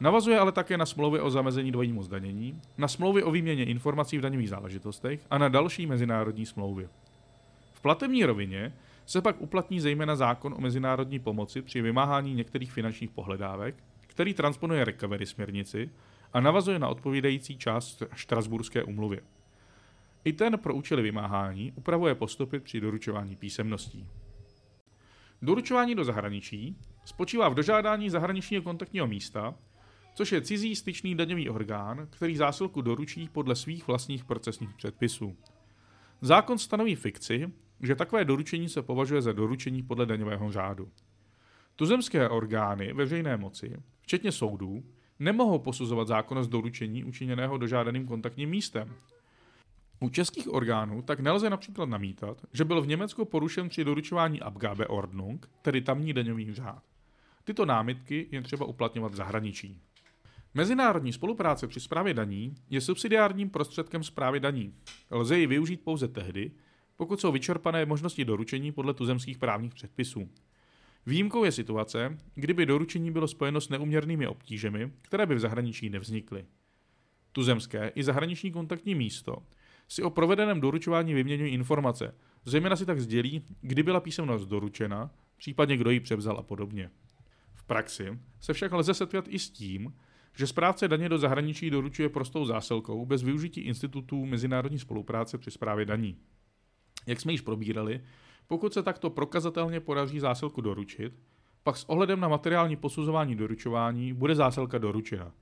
Navazuje 0.00 0.38
ale 0.38 0.52
také 0.52 0.76
na 0.76 0.86
smlouvy 0.86 1.20
o 1.20 1.30
zamezení 1.30 1.72
dvojímu 1.72 2.02
zdanění, 2.02 2.60
na 2.78 2.88
smlouvy 2.88 3.22
o 3.22 3.30
výměně 3.30 3.64
informací 3.64 4.18
v 4.18 4.20
daňových 4.20 4.48
záležitostech 4.48 5.20
a 5.30 5.38
na 5.38 5.48
další 5.48 5.86
mezinárodní 5.86 6.46
smlouvy. 6.46 6.88
V 7.72 7.80
platební 7.80 8.24
rovině 8.24 8.72
se 9.06 9.22
pak 9.22 9.40
uplatní 9.40 9.80
zejména 9.80 10.16
zákon 10.16 10.54
o 10.54 10.60
mezinárodní 10.60 11.18
pomoci 11.18 11.62
při 11.62 11.82
vymáhání 11.82 12.34
některých 12.34 12.72
finančních 12.72 13.10
pohledávek, 13.10 13.74
který 14.06 14.34
transponuje 14.34 14.84
recovery 14.84 15.26
směrnici 15.26 15.90
a 16.32 16.40
navazuje 16.40 16.78
na 16.78 16.88
odpovídající 16.88 17.58
část 17.58 18.02
Štrasburské 18.14 18.84
umluvy. 18.84 19.20
I 20.24 20.32
ten 20.32 20.58
pro 20.58 20.74
účely 20.74 21.02
vymáhání 21.02 21.72
upravuje 21.72 22.14
postupy 22.14 22.60
při 22.60 22.80
doručování 22.80 23.36
písemností. 23.36 24.06
Doručování 25.42 25.94
do 25.94 26.04
zahraničí 26.04 26.76
spočívá 27.04 27.48
v 27.48 27.54
dožádání 27.54 28.10
zahraničního 28.10 28.62
kontaktního 28.62 29.06
místa, 29.06 29.54
což 30.14 30.32
je 30.32 30.40
cizí 30.40 30.76
styčný 30.76 31.14
daňový 31.14 31.50
orgán, 31.50 32.06
který 32.10 32.36
zásilku 32.36 32.80
doručí 32.80 33.28
podle 33.28 33.56
svých 33.56 33.86
vlastních 33.86 34.24
procesních 34.24 34.74
předpisů. 34.74 35.36
Zákon 36.20 36.58
stanoví 36.58 36.94
fikci, 36.94 37.52
že 37.80 37.94
takové 37.94 38.24
doručení 38.24 38.68
se 38.68 38.82
považuje 38.82 39.22
za 39.22 39.32
doručení 39.32 39.82
podle 39.82 40.06
daňového 40.06 40.52
řádu. 40.52 40.88
Tuzemské 41.76 42.28
orgány 42.28 42.92
veřejné 42.92 43.36
moci, 43.36 43.76
včetně 44.00 44.32
soudů, 44.32 44.84
nemohou 45.18 45.58
posuzovat 45.58 46.08
zákonnost 46.08 46.50
doručení 46.50 47.04
učiněného 47.04 47.58
dožádaným 47.58 48.06
kontaktním 48.06 48.50
místem. 48.50 48.94
U 50.00 50.08
českých 50.08 50.52
orgánů 50.52 51.02
tak 51.02 51.20
nelze 51.20 51.50
například 51.50 51.88
namítat, 51.88 52.46
že 52.52 52.64
byl 52.64 52.82
v 52.82 52.86
Německu 52.86 53.24
porušen 53.24 53.68
při 53.68 53.84
doručování 53.84 54.40
Abgabeordnung, 54.40 55.50
tedy 55.62 55.80
tamní 55.80 56.12
daňový 56.12 56.54
řád. 56.54 56.82
Tyto 57.44 57.66
námitky 57.66 58.26
je 58.30 58.42
třeba 58.42 58.66
uplatňovat 58.66 59.12
v 59.12 59.16
zahraničí. 59.16 59.80
Mezinárodní 60.54 61.12
spolupráce 61.12 61.66
při 61.66 61.80
správě 61.80 62.14
daní 62.14 62.54
je 62.70 62.80
subsidiárním 62.80 63.50
prostředkem 63.50 64.04
správy 64.04 64.40
daní. 64.40 64.74
Lze 65.10 65.38
ji 65.38 65.46
využít 65.46 65.80
pouze 65.84 66.08
tehdy, 66.08 66.50
pokud 66.96 67.20
jsou 67.20 67.32
vyčerpané 67.32 67.86
možnosti 67.86 68.24
doručení 68.24 68.72
podle 68.72 68.94
tuzemských 68.94 69.38
právních 69.38 69.74
předpisů. 69.74 70.28
Výjimkou 71.06 71.44
je 71.44 71.52
situace, 71.52 72.18
kdyby 72.34 72.66
doručení 72.66 73.10
bylo 73.10 73.28
spojeno 73.28 73.60
s 73.60 73.68
neuměrnými 73.68 74.26
obtížemi, 74.26 74.92
které 75.02 75.26
by 75.26 75.34
v 75.34 75.38
zahraničí 75.38 75.90
nevznikly. 75.90 76.44
Tuzemské 77.32 77.92
i 77.94 78.04
zahraniční 78.04 78.52
kontaktní 78.52 78.94
místo 78.94 79.36
si 79.88 80.02
o 80.02 80.10
provedeném 80.10 80.60
doručování 80.60 81.14
vyměňují 81.14 81.54
informace, 81.54 82.14
zejména 82.44 82.76
si 82.76 82.86
tak 82.86 83.00
sdělí, 83.00 83.44
kdy 83.60 83.82
byla 83.82 84.00
písemnost 84.00 84.48
doručena, 84.48 85.10
případně 85.36 85.76
kdo 85.76 85.90
ji 85.90 86.00
převzal 86.00 86.38
a 86.38 86.42
podobně. 86.42 86.90
V 87.54 87.64
praxi 87.64 88.18
se 88.40 88.52
však 88.52 88.72
lze 88.72 88.94
setkat 88.94 89.24
i 89.28 89.38
s 89.38 89.50
tím, 89.50 89.94
že 90.36 90.46
správce 90.46 90.88
daně 90.88 91.08
do 91.08 91.18
zahraničí 91.18 91.70
doručuje 91.70 92.08
prostou 92.08 92.44
zásilkou 92.44 93.06
bez 93.06 93.22
využití 93.22 93.60
institutů 93.60 94.26
mezinárodní 94.26 94.78
spolupráce 94.78 95.38
při 95.38 95.50
správě 95.50 95.84
daní. 95.84 96.16
Jak 97.06 97.20
jsme 97.20 97.32
již 97.32 97.40
probírali, 97.40 98.00
pokud 98.48 98.74
se 98.74 98.82
takto 98.82 99.10
prokazatelně 99.10 99.80
podaří 99.80 100.20
zásilku 100.20 100.60
doručit, 100.60 101.12
pak 101.62 101.76
s 101.76 101.84
ohledem 101.84 102.20
na 102.20 102.28
materiální 102.28 102.76
posuzování 102.76 103.36
doručování 103.36 104.12
bude 104.12 104.34
zásilka 104.34 104.78
doručena. 104.78 105.32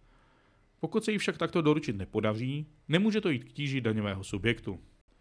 Pokud 0.81 1.05
se 1.05 1.13
jí 1.13 1.19
však 1.19 1.39
takto 1.39 1.63
doručit 1.63 1.97
nepodaří, 1.97 2.67
nemůže 2.89 3.21
to 3.21 3.31
jít 3.31 3.45
k 3.45 3.53
tíži 3.53 3.81
daňového 3.81 4.25
subjektu. 4.25 4.81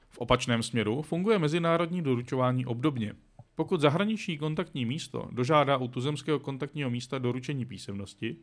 V 0.09 0.17
opačném 0.17 0.63
směru 0.63 1.01
funguje 1.01 1.39
mezinárodní 1.39 2.01
doručování 2.01 2.65
obdobně. 2.65 3.13
Pokud 3.55 3.81
zahraniční 3.81 4.37
kontaktní 4.37 4.85
místo 4.85 5.27
dožádá 5.31 5.77
u 5.77 5.87
tuzemského 5.87 6.39
kontaktního 6.39 6.89
místa 6.89 7.19
doručení 7.19 7.65
písemnosti, 7.65 8.37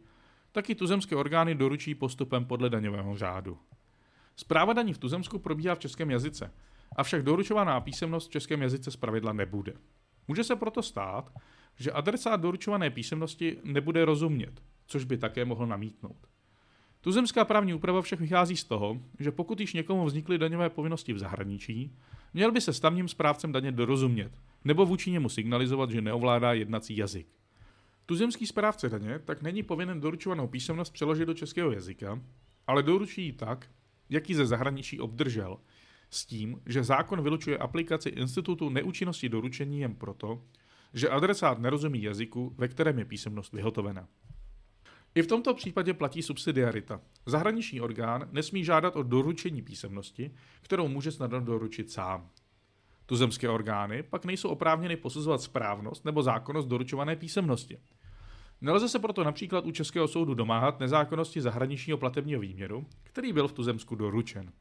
tak 0.53 0.71
i 0.71 0.75
tuzemské 0.75 1.17
orgány 1.17 1.55
doručí 1.55 1.95
postupem 1.95 2.45
podle 2.45 2.71
daňového 2.71 3.17
řádu. 3.17 3.59
Zpráva 4.37 4.73
daní 4.73 4.93
v 4.93 4.99
tuzemsku 4.99 5.39
probíhá 5.39 5.75
v 5.75 5.79
českém 5.79 6.11
jazyce, 6.11 6.53
avšak 6.97 7.23
doručovaná 7.23 7.81
písemnost 7.81 8.29
v 8.29 8.33
českém 8.33 8.63
jazyce 8.63 8.91
zpravidla 8.91 9.33
nebude. 9.33 9.73
Může 10.29 10.45
se 10.45 10.57
proto 10.57 10.83
stát, 10.83 11.33
že 11.77 11.93
adresát 11.93 12.41
doručované 12.41 12.91
písemnosti 12.91 13.59
nebude 13.65 14.05
rozumět, 14.05 14.63
což 14.87 15.05
by 15.05 15.19
také 15.19 15.45
mohl 15.45 15.67
namítnout. 15.67 16.27
Tuzemská 17.01 17.45
právní 17.45 17.75
úprava 17.75 18.03
však 18.03 18.21
vychází 18.21 18.57
z 18.57 18.65
toho, 18.65 19.01
že 19.19 19.33
pokud 19.33 19.61
již 19.61 19.75
někomu 19.75 20.05
vznikly 20.05 20.39
daňové 20.39 20.71
povinnosti 20.71 21.13
v 21.13 21.19
zahraničí, 21.19 21.97
měl 22.35 22.53
by 22.53 22.61
se 22.61 22.73
s 22.73 22.81
tamním 22.81 23.09
správcem 23.09 23.53
daně 23.53 23.73
dorozumět, 23.73 24.33
nebo 24.65 24.87
vůči 24.87 25.11
němu 25.11 25.29
signalizovat, 25.29 25.91
že 25.91 26.01
neovládá 26.01 26.53
jednací 26.53 26.97
jazyk. 26.97 27.27
Tuzemský 28.07 28.47
správce 28.47 28.89
daně 28.89 29.19
tak 29.19 29.43
není 29.43 29.63
povinen 29.63 30.01
doručovanou 30.01 30.47
písemnost 30.49 30.93
přeložit 30.93 31.27
do 31.27 31.35
českého 31.35 31.73
jazyka, 31.73 32.21
ale 32.67 32.83
doručí 32.83 33.25
ji 33.25 33.33
tak, 33.33 33.71
jak 34.11 34.29
ji 34.29 34.35
ze 34.35 34.47
zahraničí 34.47 35.01
obdržel, 35.01 35.59
s 36.15 36.27
tím, 36.27 36.61
že 36.67 36.85
zákon 36.85 37.23
vylučuje 37.23 37.59
aplikaci 37.59 38.09
institutu 38.09 38.71
neúčinnosti 38.71 39.29
doručení 39.29 39.81
jen 39.81 39.95
proto, 39.95 40.43
že 40.95 41.09
adresát 41.09 41.59
nerozumí 41.59 42.03
jazyku, 42.03 42.55
ve 42.59 42.69
kterém 42.69 42.99
je 42.99 43.05
písemnost 43.05 43.53
vyhotovena. 43.53 44.09
I 45.15 45.23
v 45.23 45.27
tomto 45.27 45.55
případě 45.55 45.95
platí 45.95 46.23
subsidiarita. 46.23 47.01
Zahraniční 47.27 47.81
orgán 47.81 48.29
nesmí 48.33 48.65
žádat 48.65 48.97
o 48.97 49.03
doručení 49.03 49.63
písemnosti, 49.63 50.35
kterou 50.63 50.89
může 50.89 51.13
snadno 51.13 51.41
doručit 51.41 51.91
sám. 51.91 52.31
Tuzemské 53.07 53.49
orgány 53.49 54.03
pak 54.03 54.25
nejsou 54.25 54.49
oprávněny 54.49 54.97
posuzovat 54.97 55.43
správnost 55.43 56.05
nebo 56.05 56.23
zákonnost 56.23 56.69
doručované 56.69 57.17
písemnosti. 57.17 57.79
Nelze 58.61 58.89
se 58.89 58.99
proto 58.99 59.25
například 59.25 59.67
u 59.67 59.71
Českého 59.71 60.09
soudu 60.09 60.35
domáhat 60.35 60.81
nezákonnosti 60.81 61.41
zahraničního 61.41 61.99
platebního 61.99 62.41
výměru, 62.41 62.87
který 63.03 63.33
byl 63.33 63.49
v 63.49 63.53
tuzemsku 63.53 63.95
doručen. 63.95 64.53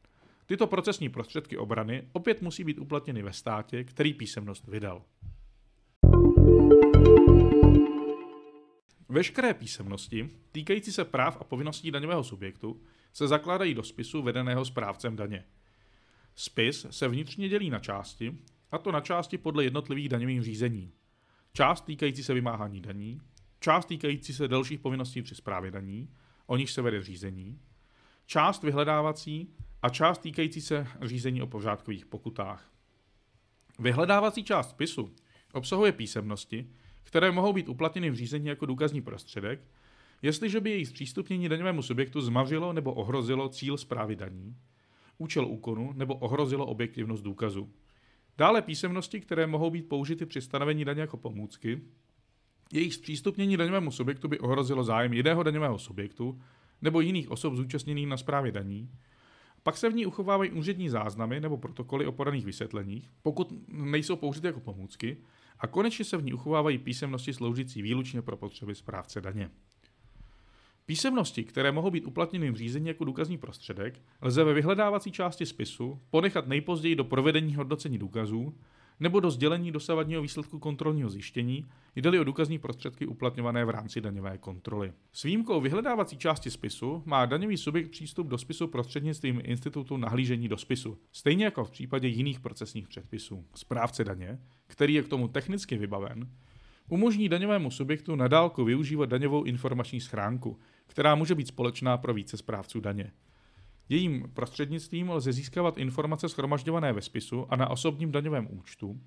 Tyto 0.52 0.68
procesní 0.68 1.10
prostředky 1.10 1.58
obrany 1.58 2.08
opět 2.12 2.42
musí 2.42 2.64
být 2.64 2.80
uplatněny 2.80 3.22
ve 3.22 3.34
státě, 3.34 3.84
který 3.84 4.14
písemnost 4.14 4.68
vydal. 4.68 5.04
Veškeré 9.10 9.54
písemnosti 9.54 10.30
týkající 10.52 10.92
se 10.92 11.06
práv 11.06 11.38
a 11.42 11.44
povinností 11.44 11.92
daňového 11.92 12.24
subjektu 12.24 12.82
se 13.14 13.28
zakládají 13.28 13.74
do 13.74 13.84
spisu 13.84 14.22
vedeného 14.22 14.66
správcem 14.66 15.16
daně. 15.16 15.46
Spis 16.36 16.86
se 16.90 17.08
vnitřně 17.08 17.50
dělí 17.50 17.70
na 17.70 17.80
části, 17.80 18.38
a 18.72 18.78
to 18.78 18.92
na 18.92 19.02
části 19.02 19.38
podle 19.38 19.64
jednotlivých 19.64 20.10
daňových 20.10 20.44
řízení. 20.44 20.92
Část 21.54 21.82
týkající 21.82 22.24
se 22.24 22.34
vymáhání 22.34 22.82
daní, 22.82 23.22
část 23.60 23.86
týkající 23.86 24.34
se 24.34 24.48
dalších 24.48 24.80
povinností 24.80 25.22
při 25.22 25.36
správě 25.36 25.72
daní, 25.72 26.10
o 26.46 26.58
nich 26.58 26.72
se 26.72 26.82
vede 26.82 27.04
řízení, 27.04 27.60
část 28.26 28.64
vyhledávací 28.64 29.56
a 29.82 29.90
část 29.90 30.18
týkající 30.18 30.62
se 30.62 30.88
řízení 31.02 31.42
o 31.42 31.48
pořádkových 31.48 32.06
pokutách. 32.06 32.72
Vyhledávací 33.80 34.44
část 34.44 34.70
spisu 34.70 35.16
obsahuje 35.54 35.92
písemnosti, 35.92 36.70
které 37.04 37.32
mohou 37.32 37.54
být 37.54 37.70
uplatněny 37.70 38.10
v 38.10 38.16
řízení 38.16 38.48
jako 38.48 38.66
důkazní 38.66 39.02
prostředek, 39.02 39.68
jestliže 40.22 40.60
by 40.60 40.70
jejich 40.70 40.88
zpřístupnění 40.88 41.50
daňovému 41.50 41.82
subjektu 41.82 42.22
zmařilo 42.22 42.74
nebo 42.74 42.94
ohrozilo 42.94 43.50
cíl 43.50 43.78
zprávy 43.78 44.16
daní, 44.16 44.56
účel 45.18 45.46
úkonu 45.46 45.94
nebo 45.94 46.16
ohrozilo 46.16 46.66
objektivnost 46.66 47.24
důkazu. 47.24 47.74
Dále 48.38 48.62
písemnosti, 48.62 49.22
které 49.22 49.48
mohou 49.48 49.70
být 49.70 49.90
použity 49.90 50.26
při 50.26 50.42
stanovení 50.42 50.86
daně 50.86 51.02
jako 51.02 51.18
pomůcky, 51.18 51.82
jejich 52.74 52.94
zpřístupnění 52.94 53.58
daňovému 53.58 53.92
subjektu 53.92 54.28
by 54.28 54.40
ohrozilo 54.40 54.84
zájem 54.84 55.14
jiného 55.14 55.44
daňového 55.44 55.80
subjektu 55.80 56.42
nebo 56.82 57.02
jiných 57.02 57.32
osob 57.32 57.56
zúčastněných 57.56 58.08
na 58.08 58.18
správě 58.18 58.52
daní, 58.52 58.90
pak 59.64 59.78
se 59.78 59.90
v 59.90 59.94
ní 59.94 60.06
uchovávají 60.06 60.52
úřední 60.52 60.90
záznamy 60.90 61.40
nebo 61.40 61.58
protokoly 61.58 62.06
o 62.06 62.12
podaných 62.12 62.46
vysvětleních, 62.46 63.10
pokud 63.24 63.54
nejsou 63.68 64.16
použity 64.16 64.48
jako 64.48 64.60
pomůcky, 64.60 65.18
a 65.60 65.68
konečně 65.68 66.06
se 66.06 66.18
v 66.18 66.24
ní 66.24 66.34
uchovávají 66.34 66.78
písemnosti 66.78 67.34
sloužící 67.34 67.82
výlučně 67.82 68.22
pro 68.22 68.38
potřeby 68.38 68.76
správce 68.76 69.22
daně. 69.22 69.50
Písemnosti, 70.86 71.44
které 71.44 71.72
mohou 71.72 71.92
být 71.92 72.06
uplatněny 72.06 72.52
v 72.52 72.56
řízení 72.56 72.88
jako 72.88 73.06
důkazní 73.06 73.38
prostředek, 73.38 74.02
lze 74.22 74.44
ve 74.44 74.54
vyhledávací 74.54 75.12
části 75.12 75.46
spisu 75.46 76.02
ponechat 76.10 76.48
nejpozději 76.48 76.96
do 76.96 77.04
provedení 77.04 77.56
hodnocení 77.56 77.98
důkazů 77.98 78.58
nebo 79.02 79.20
do 79.20 79.32
sdělení 79.32 79.72
dosavadního 79.72 80.22
výsledku 80.22 80.60
kontrolního 80.60 81.10
zjištění, 81.10 81.66
jde-li 81.96 82.20
o 82.20 82.24
důkazní 82.24 82.60
prostředky 82.60 83.06
uplatňované 83.06 83.66
v 83.66 83.70
rámci 83.70 84.02
daňové 84.02 84.38
kontroly. 84.38 84.94
S 85.14 85.24
výjimkou 85.24 85.62
vyhledávací 85.62 86.18
části 86.18 86.52
spisu 86.52 87.04
má 87.06 87.26
daňový 87.26 87.58
subjekt 87.58 87.92
přístup 87.92 88.28
do 88.28 88.38
spisu 88.38 88.68
prostřednictvím 88.68 89.42
institutu 89.44 89.98
nahlížení 89.98 90.48
do 90.48 90.58
spisu, 90.58 90.98
stejně 91.12 91.46
jako 91.46 91.66
v 91.66 91.72
případě 91.72 92.08
jiných 92.08 92.40
procesních 92.40 92.88
předpisů. 92.88 93.46
Správce 93.56 94.04
daně, 94.04 94.40
který 94.68 94.94
je 94.94 95.04
k 95.04 95.08
tomu 95.08 95.28
technicky 95.28 95.78
vybaven, 95.78 96.30
umožní 96.90 97.30
daňovému 97.30 97.72
subjektu 97.72 98.16
nadálku 98.16 98.66
využívat 98.66 99.10
daňovou 99.10 99.44
informační 99.44 100.02
schránku, 100.02 100.60
která 100.88 101.16
může 101.16 101.36
být 101.36 101.48
společná 101.48 101.98
pro 101.98 102.14
více 102.14 102.38
správců 102.38 102.80
daně. 102.80 103.12
Jejím 103.92 104.32
prostřednictvím 104.34 105.10
lze 105.10 105.34
získávat 105.34 105.78
informace 105.78 106.30
schromažďované 106.30 106.94
ve 106.94 107.02
spisu 107.02 107.46
a 107.50 107.56
na 107.56 107.70
osobním 107.70 108.12
daňovém 108.12 108.48
účtu, 108.50 109.02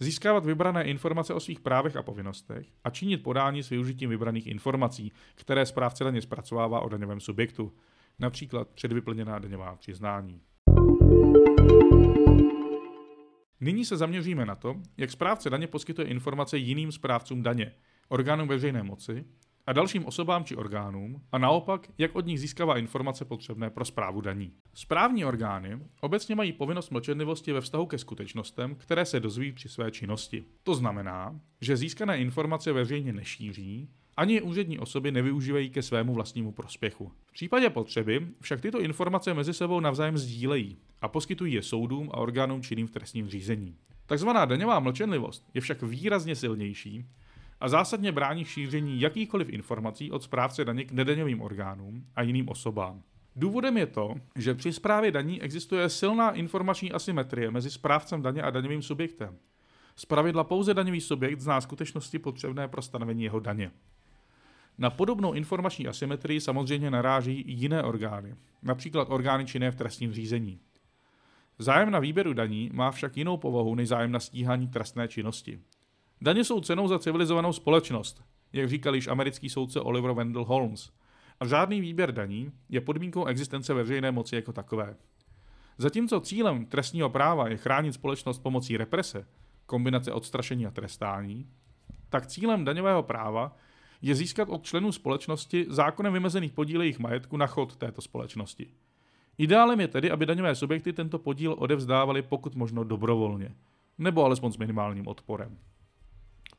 získávat 0.00 0.46
vybrané 0.46 0.84
informace 0.84 1.34
o 1.34 1.40
svých 1.40 1.60
právech 1.60 1.96
a 1.96 2.02
povinnostech 2.02 2.66
a 2.84 2.90
činit 2.90 3.22
podání 3.22 3.62
s 3.62 3.68
využitím 3.68 4.10
vybraných 4.10 4.46
informací, 4.46 5.12
které 5.34 5.66
správce 5.66 6.04
daně 6.04 6.22
zpracovává 6.22 6.80
o 6.80 6.88
daňovém 6.88 7.20
subjektu, 7.20 7.72
například 8.18 8.68
předvyplněná 8.68 9.38
daňová 9.38 9.76
přiznání. 9.76 10.40
Nyní 13.60 13.84
se 13.84 13.96
zaměříme 13.96 14.46
na 14.46 14.54
to, 14.54 14.76
jak 14.96 15.10
správce 15.10 15.50
daně 15.50 15.66
poskytuje 15.66 16.08
informace 16.08 16.58
jiným 16.58 16.92
správcům 16.92 17.42
daně, 17.42 17.72
orgánům 18.08 18.48
veřejné 18.48 18.82
moci 18.82 19.24
a 19.66 19.72
dalším 19.72 20.06
osobám 20.06 20.44
či 20.44 20.56
orgánům 20.56 21.22
a 21.32 21.38
naopak, 21.38 21.88
jak 21.98 22.16
od 22.16 22.26
nich 22.26 22.40
získává 22.40 22.78
informace 22.78 23.24
potřebné 23.24 23.70
pro 23.70 23.84
správu 23.84 24.20
daní. 24.20 24.52
Správní 24.74 25.24
orgány 25.24 25.78
obecně 26.00 26.34
mají 26.34 26.52
povinnost 26.52 26.90
mlčenlivosti 26.90 27.52
ve 27.52 27.60
vztahu 27.60 27.86
ke 27.86 27.98
skutečnostem, 27.98 28.74
které 28.74 29.04
se 29.04 29.20
dozví 29.20 29.52
při 29.52 29.68
své 29.68 29.90
činnosti. 29.90 30.44
To 30.62 30.74
znamená, 30.74 31.40
že 31.60 31.76
získané 31.76 32.18
informace 32.18 32.72
veřejně 32.72 33.12
nešíří, 33.12 33.88
ani 34.16 34.42
úřední 34.42 34.78
osoby 34.78 35.12
nevyužívají 35.12 35.70
ke 35.70 35.82
svému 35.82 36.14
vlastnímu 36.14 36.52
prospěchu. 36.52 37.12
V 37.26 37.32
případě 37.32 37.70
potřeby 37.70 38.26
však 38.40 38.60
tyto 38.60 38.80
informace 38.80 39.34
mezi 39.34 39.54
sebou 39.54 39.80
navzájem 39.80 40.18
sdílejí 40.18 40.78
a 41.00 41.08
poskytují 41.08 41.54
je 41.54 41.62
soudům 41.62 42.10
a 42.12 42.16
orgánům 42.16 42.62
činným 42.62 42.86
v 42.86 42.90
trestním 42.90 43.28
řízení. 43.28 43.76
Takzvaná 44.06 44.44
daňová 44.44 44.80
mlčenlivost 44.80 45.44
je 45.54 45.60
však 45.60 45.82
výrazně 45.82 46.36
silnější 46.36 47.06
a 47.60 47.68
zásadně 47.68 48.12
brání 48.12 48.44
šíření 48.44 49.00
jakýchkoliv 49.00 49.48
informací 49.48 50.10
od 50.10 50.22
správce 50.22 50.64
daně 50.64 50.84
k 50.84 50.92
nedaňovým 50.92 51.42
orgánům 51.42 52.06
a 52.16 52.22
jiným 52.22 52.48
osobám. 52.48 53.02
Důvodem 53.36 53.76
je 53.76 53.86
to, 53.86 54.14
že 54.36 54.54
při 54.54 54.72
správě 54.72 55.10
daní 55.10 55.42
existuje 55.42 55.88
silná 55.88 56.30
informační 56.30 56.92
asymetrie 56.92 57.50
mezi 57.50 57.70
správcem 57.70 58.22
daně 58.22 58.42
a 58.42 58.50
daňovým 58.50 58.82
subjektem. 58.82 59.36
Zpravidla 59.96 60.44
pouze 60.44 60.74
daňový 60.74 61.00
subjekt 61.00 61.40
zná 61.40 61.60
skutečnosti 61.60 62.18
potřebné 62.18 62.68
pro 62.68 62.82
stanovení 62.82 63.24
jeho 63.24 63.40
daně. 63.40 63.70
Na 64.78 64.90
podobnou 64.90 65.32
informační 65.32 65.88
asymetrii 65.88 66.40
samozřejmě 66.40 66.90
naráží 66.90 67.40
i 67.40 67.52
jiné 67.52 67.82
orgány, 67.82 68.34
například 68.62 69.10
orgány 69.10 69.46
činné 69.46 69.70
v 69.70 69.76
trestním 69.76 70.12
řízení. 70.12 70.60
Zájem 71.58 71.90
na 71.90 71.98
výběru 71.98 72.32
daní 72.32 72.70
má 72.72 72.90
však 72.90 73.16
jinou 73.16 73.36
povahu 73.36 73.74
než 73.74 73.88
zájem 73.88 74.12
na 74.12 74.20
stíhání 74.20 74.68
trestné 74.68 75.08
činnosti. 75.08 75.60
Daně 76.20 76.44
jsou 76.44 76.60
cenou 76.60 76.88
za 76.88 76.98
civilizovanou 76.98 77.52
společnost, 77.52 78.24
jak 78.52 78.68
říkal 78.68 78.94
již 78.94 79.06
americký 79.06 79.48
soudce 79.48 79.80
Oliver 79.80 80.12
Wendell 80.12 80.44
Holmes. 80.44 80.90
A 81.40 81.46
žádný 81.46 81.80
výběr 81.80 82.12
daní 82.12 82.52
je 82.68 82.80
podmínkou 82.80 83.24
existence 83.24 83.74
veřejné 83.74 84.10
moci 84.10 84.34
jako 84.34 84.52
takové. 84.52 84.96
Zatímco 85.78 86.20
cílem 86.20 86.66
trestního 86.66 87.10
práva 87.10 87.48
je 87.48 87.56
chránit 87.56 87.92
společnost 87.92 88.38
pomocí 88.38 88.76
represe, 88.76 89.26
kombinace 89.66 90.12
odstrašení 90.12 90.66
a 90.66 90.70
trestání, 90.70 91.46
tak 92.08 92.26
cílem 92.26 92.64
daňového 92.64 93.02
práva 93.02 93.56
je 94.02 94.14
získat 94.14 94.48
od 94.48 94.62
členů 94.62 94.92
společnosti 94.92 95.66
zákonem 95.68 96.12
vymezených 96.12 96.52
podíl 96.52 96.80
jejich 96.82 96.98
majetku 96.98 97.36
na 97.36 97.46
chod 97.46 97.76
této 97.76 98.02
společnosti. 98.02 98.66
Ideálem 99.38 99.80
je 99.80 99.88
tedy, 99.88 100.10
aby 100.10 100.26
daňové 100.26 100.54
subjekty 100.54 100.92
tento 100.92 101.18
podíl 101.18 101.56
odevzdávali 101.58 102.22
pokud 102.22 102.54
možno 102.54 102.84
dobrovolně, 102.84 103.54
nebo 103.98 104.24
alespoň 104.24 104.52
s 104.52 104.56
minimálním 104.56 105.06
odporem. 105.06 105.58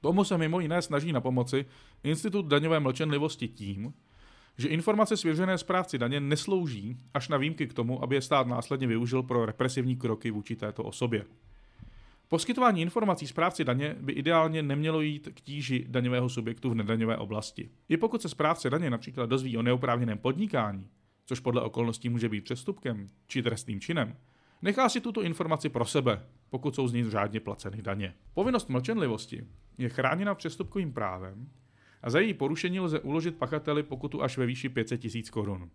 Tomu 0.02 0.24
se 0.24 0.38
mimo 0.38 0.60
jiné 0.60 0.82
snaží 0.82 1.12
na 1.12 1.22
pomoci 1.22 1.66
Institut 2.04 2.46
daňové 2.46 2.80
mlčenlivosti 2.80 3.48
tím, 3.48 3.94
že 4.58 4.68
informace 4.68 5.18
svěřené 5.18 5.58
správci 5.58 5.98
daně 5.98 6.20
neslouží 6.20 6.98
až 7.14 7.30
na 7.30 7.38
výjimky 7.38 7.68
k 7.68 7.74
tomu, 7.74 8.04
aby 8.04 8.16
je 8.16 8.22
stát 8.22 8.48
následně 8.48 8.88
využil 8.88 9.24
pro 9.24 9.46
represivní 9.46 9.96
kroky 9.96 10.32
vůči 10.32 10.56
této 10.56 10.84
osobě. 10.84 11.26
Poskytování 12.30 12.82
informací 12.82 13.28
správci 13.28 13.64
daně 13.64 13.96
by 14.00 14.14
ideálně 14.14 14.64
nemělo 14.64 15.02
jít 15.02 15.30
k 15.34 15.42
tíži 15.42 15.86
daňového 15.88 16.30
subjektu 16.30 16.70
v 16.70 16.76
nedaňové 16.76 17.18
oblasti. 17.18 17.70
I 17.90 17.98
pokud 17.98 18.22
se 18.22 18.30
správce 18.30 18.70
daně 18.70 18.90
například 18.90 19.30
dozví 19.30 19.58
o 19.58 19.62
neoprávněném 19.62 20.18
podnikání, 20.18 20.88
což 21.26 21.40
podle 21.40 21.62
okolností 21.62 22.10
může 22.10 22.30
být 22.30 22.44
přestupkem 22.44 23.08
či 23.28 23.44
trestným 23.44 23.80
činem, 23.80 24.16
nechá 24.62 24.90
si 24.90 25.02
tuto 25.02 25.24
informaci 25.24 25.70
pro 25.70 25.86
sebe, 25.86 26.26
pokud 26.50 26.76
jsou 26.76 26.88
z 26.88 26.94
ní 26.94 27.10
řádně 27.10 27.40
placeny 27.40 27.82
daně. 27.82 28.14
Povinnost 28.34 28.70
mlčenlivosti 28.70 29.44
je 29.78 29.90
chráněna 29.90 30.36
přestupkovým 30.36 30.94
právem 30.94 31.50
a 32.02 32.10
za 32.10 32.20
její 32.20 32.34
porušení 32.34 32.80
lze 32.80 33.00
uložit 33.00 33.36
pachateli 33.36 33.84
pokutu 33.84 34.24
až 34.24 34.38
ve 34.38 34.46
výši 34.46 34.70
500 34.70 35.04
000 35.04 35.14
korun. 35.32 35.70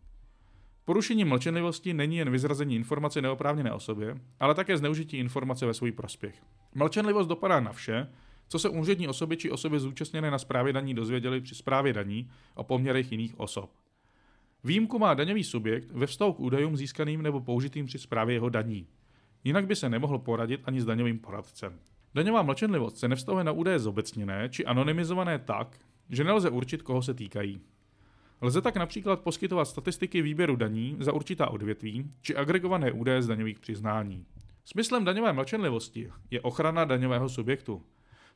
Porušení 0.85 1.25
mlčenlivosti 1.25 1.95
není 1.95 2.17
jen 2.17 2.31
vyzrazení 2.31 2.77
informace 2.77 3.23
neoprávněné 3.23 3.73
osobě, 3.73 4.21
ale 4.41 4.55
také 4.55 4.77
zneužití 4.77 5.17
informace 5.17 5.67
ve 5.67 5.75
svůj 5.75 5.93
prospěch. 5.93 6.43
Mlčenlivost 6.75 7.29
dopadá 7.29 7.61
na 7.61 7.73
vše, 7.73 8.09
co 8.49 8.59
se 8.59 8.69
úřední 8.69 9.09
osoby 9.09 9.37
či 9.37 9.51
osoby 9.51 9.81
zúčastněné 9.81 10.31
na 10.31 10.39
správě 10.39 10.73
daní 10.73 10.95
dozvěděli 10.95 11.41
při 11.41 11.55
správě 11.55 11.93
daní 11.93 12.31
o 12.55 12.65
poměrech 12.65 13.13
jiných 13.13 13.41
osob. 13.41 13.71
Výjimku 14.65 14.99
má 14.99 15.15
daňový 15.15 15.45
subjekt 15.45 15.91
ve 15.91 16.07
vztahu 16.07 16.33
k 16.33 16.41
údajům 16.41 16.77
získaným 16.77 17.23
nebo 17.23 17.41
použitým 17.41 17.87
při 17.87 17.99
správě 17.99 18.37
jeho 18.37 18.49
daní. 18.49 18.87
Jinak 19.45 19.67
by 19.67 19.77
se 19.77 19.89
nemohl 19.89 20.19
poradit 20.19 20.61
ani 20.65 20.81
s 20.81 20.85
daňovým 20.85 21.19
poradcem. 21.19 21.79
Daňová 22.15 22.43
mlčenlivost 22.43 22.99
se 22.99 23.09
nevztahuje 23.09 23.45
na 23.45 23.53
údaje 23.53 23.79
zobecněné 23.79 24.49
či 24.49 24.65
anonymizované 24.65 25.39
tak, 25.39 25.79
že 26.11 26.25
nelze 26.25 26.51
určit, 26.51 26.83
koho 26.83 27.03
se 27.03 27.15
týkají. 27.15 27.61
Lze 28.41 28.61
tak 28.61 28.77
například 28.77 29.21
poskytovat 29.21 29.65
statistiky 29.65 30.23
výběru 30.23 30.57
daní 30.57 30.97
za 31.01 31.13
určitá 31.13 31.51
odvětví 31.51 32.11
či 32.21 32.37
agregované 32.37 32.93
údaje 32.93 33.23
z 33.23 33.27
daňových 33.27 33.61
přiznání. 33.61 34.27
Smyslem 34.65 35.05
daňové 35.05 35.33
mlčenlivosti 35.33 36.11
je 36.31 36.41
ochrana 36.41 36.85
daňového 36.85 37.29
subjektu. 37.29 37.83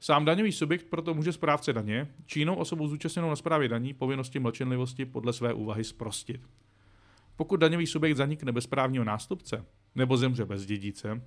Sám 0.01 0.25
daňový 0.25 0.53
subjekt 0.53 0.87
proto 0.91 1.15
může 1.15 1.33
správce 1.33 1.73
daně 1.73 2.09
či 2.27 2.39
jinou 2.39 2.55
osobu 2.55 2.89
zúčastněnou 2.89 3.29
na 3.29 3.37
správě 3.37 3.69
daní 3.69 3.95
povinnosti 3.95 4.39
mlčenlivosti 4.39 5.05
podle 5.05 5.33
své 5.33 5.55
úvahy 5.55 5.85
sprostit. 5.85 6.41
Pokud 7.37 7.57
daňový 7.57 7.87
subjekt 7.87 8.17
zanikne 8.17 8.53
bez 8.53 8.67
právního 8.67 9.05
nástupce 9.05 9.65
nebo 9.95 10.17
zemře 10.17 10.45
bez 10.45 10.67
dědice, 10.67 11.23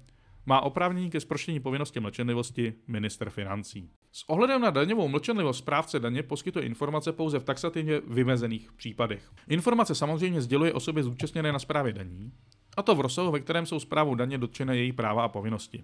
má 0.46 0.62
oprávnění 0.62 1.10
ke 1.10 1.20
zproštění 1.20 1.60
povinnosti 1.60 2.00
mlčenlivosti 2.00 2.74
minister 2.88 3.30
financí. 3.30 3.90
S 4.12 4.30
ohledem 4.30 4.62
na 4.62 4.70
daňovou 4.70 5.08
mlčenlivost 5.08 5.60
správce 5.60 6.00
daně 6.00 6.24
poskytuje 6.24 6.66
informace 6.66 7.12
pouze 7.12 7.40
v 7.40 7.44
taxativně 7.44 8.02
vymezených 8.08 8.72
případech. 8.72 9.32
Informace 9.48 9.96
samozřejmě 9.96 10.42
sděluje 10.42 10.74
osobě 10.74 11.04
zúčastněné 11.04 11.52
na 11.52 11.60
správě 11.60 11.94
daní, 11.94 12.32
a 12.78 12.82
to 12.82 12.96
v 12.96 13.02
rozsahu, 13.02 13.32
ve 13.32 13.40
kterém 13.40 13.66
jsou 13.66 13.80
zprávou 13.80 14.16
daně 14.16 14.38
dotčené 14.38 14.78
její 14.78 14.92
práva 14.92 15.24
a 15.24 15.28
povinnosti. 15.28 15.84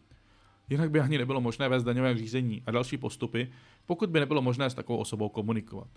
Jinak 0.70 0.92
by 0.92 1.00
ani 1.00 1.18
nebylo 1.18 1.42
možné 1.42 1.70
vést 1.70 1.84
daňové 1.84 2.18
řízení 2.18 2.64
a 2.66 2.72
další 2.72 2.98
postupy, 2.98 3.52
pokud 3.86 4.10
by 4.10 4.20
nebylo 4.20 4.42
možné 4.42 4.70
s 4.70 4.74
takovou 4.74 5.00
osobou 5.00 5.30
komunikovat. 5.30 5.88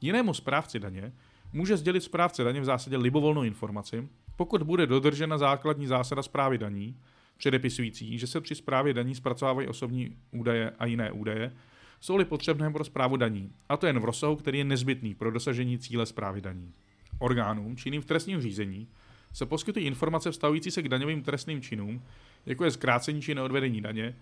Jinému 0.00 0.34
správci 0.34 0.80
daně 0.80 1.12
může 1.52 1.76
sdělit 1.76 2.00
správce 2.00 2.44
daně 2.44 2.60
v 2.60 2.64
zásadě 2.64 2.96
libovolnou 2.96 3.42
informaci, 3.42 4.08
pokud 4.36 4.62
bude 4.62 4.86
dodržena 4.86 5.38
základní 5.38 5.86
zásada 5.86 6.22
zprávy 6.22 6.58
daní, 6.58 6.96
předepisující, 7.36 8.18
že 8.18 8.26
se 8.26 8.40
při 8.40 8.54
správě 8.54 8.94
daní 8.94 9.14
zpracovávají 9.14 9.68
osobní 9.68 10.16
údaje 10.30 10.70
a 10.78 10.86
jiné 10.86 11.12
údaje, 11.12 11.52
jsou-li 12.00 12.24
potřebné 12.24 12.70
pro 12.70 12.84
zprávu 12.84 13.16
daní, 13.16 13.52
a 13.68 13.76
to 13.76 13.86
jen 13.86 13.98
v 13.98 14.04
rozsahu, 14.04 14.36
který 14.36 14.58
je 14.58 14.64
nezbytný 14.64 15.14
pro 15.14 15.30
dosažení 15.30 15.78
cíle 15.78 16.06
zprávy 16.06 16.40
daní. 16.40 16.72
Orgánům 17.18 17.76
činným 17.76 18.02
v 18.02 18.04
trestním 18.04 18.40
řízení 18.40 18.88
se 19.34 19.46
poskytují 19.46 19.86
informace 19.86 20.30
vztahující 20.30 20.70
se 20.70 20.82
k 20.82 20.88
daňovým 20.88 21.22
trestným 21.22 21.62
činům, 21.62 22.02
jako 22.46 22.64
je 22.64 22.70
zkrácení 22.70 23.22
či 23.22 23.34
neodvedení 23.34 23.80
daně, 23.80 24.16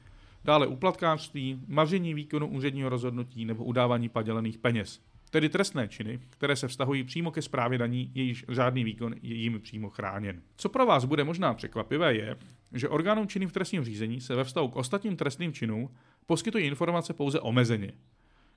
dále 0.45 0.67
uplatkářství, 0.67 1.61
maření 1.67 2.15
výkonu 2.15 2.47
úředního 2.47 2.89
rozhodnutí 2.89 3.45
nebo 3.45 3.65
udávání 3.65 4.09
padělených 4.09 4.59
peněz. 4.59 5.01
Tedy 5.31 5.49
trestné 5.49 5.89
činy, 5.89 6.21
které 6.31 6.57
se 6.57 6.69
vztahují 6.69 7.05
přímo 7.05 7.31
ke 7.31 7.43
správě 7.43 7.79
daní, 7.79 8.11
jejíž 8.15 8.45
žádný 8.49 8.85
výkon 8.85 9.15
je 9.23 9.35
jim 9.35 9.61
přímo 9.61 9.91
chráněn. 9.91 10.43
Co 10.57 10.69
pro 10.69 10.87
vás 10.87 11.05
bude 11.05 11.25
možná 11.25 11.55
překvapivé 11.55 12.15
je, 12.15 12.37
že 12.73 12.89
orgánům 12.89 13.29
činným 13.29 13.49
v 13.49 13.53
trestním 13.53 13.85
řízení 13.85 14.21
se 14.21 14.35
ve 14.35 14.45
vztahu 14.45 14.69
k 14.69 14.77
ostatním 14.77 15.17
trestným 15.17 15.53
činům 15.53 15.91
poskytují 16.27 16.67
informace 16.67 17.13
pouze 17.13 17.41
omezeně. 17.41 17.93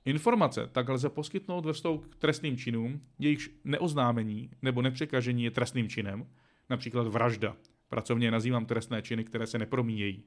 Informace 0.04 0.68
tak 0.72 0.88
lze 0.88 1.08
poskytnout 1.08 1.66
ve 1.66 1.72
vztahu 1.72 1.98
k 1.98 2.16
trestným 2.16 2.56
činům, 2.56 3.00
jejichž 3.18 3.50
neoznámení 3.64 4.50
nebo 4.62 4.82
nepřekažení 4.82 5.44
je 5.44 5.50
trestným 5.50 5.88
činem, 5.88 6.26
například 6.70 7.06
vražda. 7.06 7.56
Pracovně 7.88 8.30
nazývám 8.30 8.66
trestné 8.66 9.02
činy, 9.02 9.24
které 9.24 9.46
se 9.46 9.58
nepromíjejí. 9.58 10.24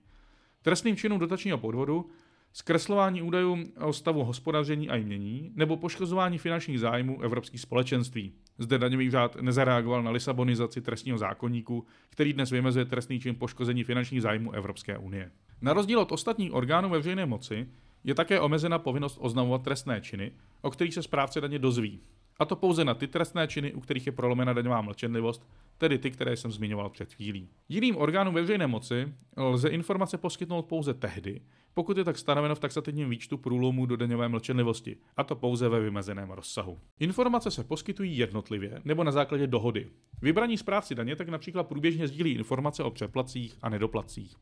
Trestným 0.61 0.95
činům 0.95 1.19
dotačního 1.19 1.57
podvodu, 1.57 2.09
zkreslování 2.53 3.21
údajů 3.21 3.57
o 3.81 3.93
stavu 3.93 4.23
hospodaření 4.23 4.89
a 4.89 4.95
jmění 4.95 5.51
nebo 5.55 5.77
poškozování 5.77 6.37
finančních 6.37 6.79
zájmů 6.79 7.21
evropských 7.21 7.61
společenství. 7.61 8.33
Zde 8.57 8.77
daňový 8.77 9.09
řád 9.11 9.35
nezareagoval 9.41 10.03
na 10.03 10.11
lisabonizaci 10.11 10.81
trestního 10.81 11.17
zákonníku, 11.17 11.85
který 12.09 12.33
dnes 12.33 12.51
vymezuje 12.51 12.85
trestný 12.85 13.19
čin 13.19 13.35
poškození 13.35 13.83
finančních 13.83 14.21
zájmů 14.21 14.51
Evropské 14.51 14.97
unie. 14.97 15.31
Na 15.61 15.73
rozdíl 15.73 15.99
od 15.99 16.11
ostatních 16.11 16.53
orgánů 16.53 16.89
ve 16.89 16.97
veřejné 16.97 17.25
moci 17.25 17.69
je 18.03 18.15
také 18.15 18.39
omezena 18.39 18.79
povinnost 18.79 19.17
oznamovat 19.21 19.63
trestné 19.63 20.01
činy, 20.01 20.31
o 20.61 20.71
kterých 20.71 20.93
se 20.93 21.03
správce 21.03 21.41
daně 21.41 21.59
dozví. 21.59 21.99
A 22.39 22.45
to 22.45 22.55
pouze 22.55 22.85
na 22.85 22.93
ty 22.93 23.07
trestné 23.07 23.47
činy, 23.47 23.73
u 23.73 23.79
kterých 23.79 24.05
je 24.05 24.11
prolomena 24.11 24.53
daňová 24.53 24.81
mlčenlivost, 24.81 25.47
tedy 25.77 25.97
ty, 25.97 26.11
které 26.11 26.37
jsem 26.37 26.51
zmiňoval 26.51 26.89
před 26.89 27.13
chvílí. 27.13 27.49
Jiným 27.69 27.97
orgánům 27.97 28.33
ve 28.33 28.41
veřejné 28.41 28.67
moci 28.67 29.13
lze 29.37 29.69
informace 29.69 30.17
poskytnout 30.17 30.65
pouze 30.65 30.93
tehdy, 30.93 31.41
pokud 31.73 31.97
je 31.97 32.03
tak 32.03 32.17
stanoveno 32.17 32.55
v 32.55 32.59
taxativním 32.59 33.09
výčtu 33.09 33.37
průlomů 33.37 33.85
do 33.85 33.97
daňové 33.97 34.29
mlčenlivosti, 34.29 34.97
a 35.17 35.23
to 35.23 35.35
pouze 35.35 35.69
ve 35.69 35.79
vymezeném 35.79 36.31
rozsahu. 36.31 36.79
Informace 36.99 37.51
se 37.51 37.63
poskytují 37.63 38.17
jednotlivě 38.17 38.81
nebo 38.85 39.03
na 39.03 39.11
základě 39.11 39.47
dohody. 39.47 39.87
Vybraní 40.21 40.57
správci 40.57 40.95
daně 40.95 41.15
tak 41.15 41.29
například 41.29 41.67
průběžně 41.67 42.07
sdílí 42.07 42.31
informace 42.31 42.83
o 42.83 42.91
přeplacích 42.91 43.57
a 43.61 43.69
nedoplacích. 43.69 44.35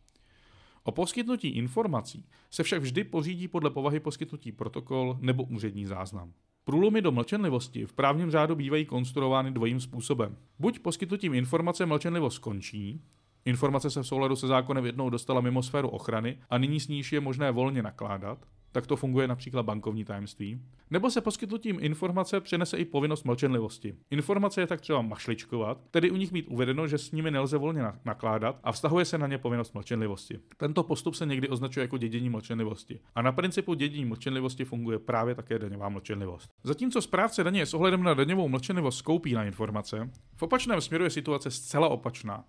O 0.83 0.91
poskytnutí 0.91 1.49
informací 1.49 2.25
se 2.51 2.63
však 2.63 2.81
vždy 2.81 3.03
pořídí 3.03 3.47
podle 3.47 3.69
povahy 3.69 3.99
poskytnutí 3.99 4.51
protokol 4.51 5.17
nebo 5.21 5.43
úřední 5.43 5.85
záznam. 5.85 6.33
Průlomy 6.67 7.01
do 7.01 7.11
mlčenlivosti 7.11 7.85
v 7.85 7.93
právním 7.93 8.31
řádu 8.31 8.55
bývají 8.55 8.85
konstruovány 8.85 9.51
dvojím 9.51 9.79
způsobem. 9.79 10.37
Buď 10.59 10.79
poskytnutím 10.79 11.33
informace 11.33 11.85
mlčenlivost 11.85 12.35
skončí, 12.35 13.01
informace 13.47 13.89
se 13.89 14.01
v 14.01 14.07
souladu 14.07 14.35
se 14.35 14.47
zákonem 14.47 14.85
jednou 14.85 15.09
dostala 15.09 15.41
mimo 15.41 15.63
sféru 15.63 15.89
ochrany 15.89 16.37
a 16.49 16.57
nyní 16.57 16.79
s 16.79 16.87
níž 16.87 17.13
je 17.13 17.19
možné 17.19 17.51
volně 17.51 17.83
nakládat, 17.83 18.37
tak 18.71 18.87
to 18.87 18.95
funguje 18.95 19.27
například 19.27 19.63
bankovní 19.63 20.05
tajemství. 20.05 20.61
Nebo 20.89 21.09
se 21.09 21.21
poskytnutím 21.21 21.77
informace 21.81 22.41
přenese 22.41 22.77
i 22.77 22.85
povinnost 22.85 23.23
mlčenlivosti. 23.23 23.95
Informace 24.11 24.61
je 24.61 24.67
tak 24.67 24.81
třeba 24.81 25.01
mašličkovat, 25.01 25.77
tedy 25.91 26.11
u 26.11 26.15
nich 26.15 26.31
být 26.31 26.47
uvedeno, 26.47 26.87
že 26.87 26.97
s 26.97 27.11
nimi 27.11 27.31
nelze 27.31 27.57
volně 27.57 27.83
nakládat 28.05 28.59
a 28.63 28.71
vztahuje 28.71 29.05
se 29.05 29.17
na 29.17 29.27
ně 29.27 29.37
povinnost 29.37 29.73
mlčenlivosti. 29.73 30.39
Tento 30.57 30.83
postup 30.83 31.15
se 31.15 31.25
někdy 31.25 31.49
označuje 31.49 31.83
jako 31.83 31.97
dědění 31.97 32.29
mlčenlivosti. 32.29 32.99
A 33.15 33.21
na 33.21 33.31
principu 33.31 33.73
dědění 33.73 34.05
mlčenlivosti 34.05 34.65
funguje 34.65 34.99
právě 34.99 35.35
také 35.35 35.59
daňová 35.59 35.89
mlčenlivost. 35.89 36.49
Zatímco 36.63 37.01
správce 37.01 37.43
daně 37.43 37.65
s 37.65 37.73
ohledem 37.73 38.03
na 38.03 38.13
daňovou 38.13 38.49
mlčenlivost 38.49 38.97
skoupí 38.97 39.33
na 39.33 39.43
informace, 39.43 40.09
v 40.35 40.43
opačném 40.43 40.81
směru 40.81 41.03
je 41.03 41.09
situace 41.09 41.51
zcela 41.51 41.87
opačná. 41.87 42.43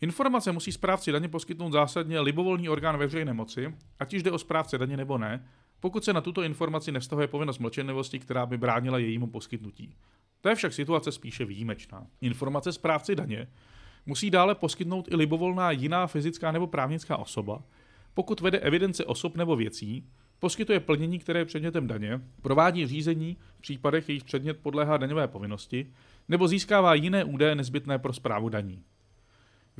Informace 0.00 0.52
musí 0.52 0.72
správci 0.72 1.12
daně 1.12 1.28
poskytnout 1.28 1.72
zásadně 1.72 2.20
libovolný 2.20 2.68
orgán 2.68 2.98
veřejné 2.98 3.32
moci, 3.32 3.74
ať 3.98 4.12
již 4.12 4.22
jde 4.22 4.30
o 4.30 4.38
správce 4.38 4.78
daně 4.78 4.96
nebo 4.96 5.18
ne, 5.18 5.46
pokud 5.80 6.04
se 6.04 6.12
na 6.12 6.20
tuto 6.20 6.42
informaci 6.42 6.92
nevztahuje 6.92 7.28
povinnost 7.28 7.58
mlčenlivosti, 7.58 8.18
která 8.18 8.46
by 8.46 8.58
bránila 8.58 8.98
jejímu 8.98 9.26
poskytnutí. 9.26 9.94
To 10.40 10.48
je 10.48 10.54
však 10.54 10.72
situace 10.72 11.12
spíše 11.12 11.44
výjimečná. 11.44 12.06
Informace 12.20 12.72
správci 12.72 13.16
daně 13.16 13.48
musí 14.06 14.30
dále 14.30 14.54
poskytnout 14.54 15.08
i 15.12 15.16
libovolná 15.16 15.70
jiná 15.70 16.06
fyzická 16.06 16.52
nebo 16.52 16.66
právnická 16.66 17.16
osoba, 17.16 17.62
pokud 18.14 18.40
vede 18.40 18.58
evidence 18.58 19.04
osob 19.04 19.36
nebo 19.36 19.56
věcí, 19.56 20.06
poskytuje 20.38 20.80
plnění, 20.80 21.18
které 21.18 21.40
je 21.40 21.44
předmětem 21.44 21.86
daně, 21.86 22.20
provádí 22.42 22.86
řízení 22.86 23.36
v 23.58 23.60
případech, 23.60 24.08
jejich 24.08 24.24
předmět 24.24 24.58
podléhá 24.62 24.96
daňové 24.96 25.28
povinnosti, 25.28 25.92
nebo 26.28 26.48
získává 26.48 26.94
jiné 26.94 27.24
údaje 27.24 27.54
nezbytné 27.54 27.98
pro 27.98 28.12
zprávu 28.12 28.48
daní. 28.48 28.84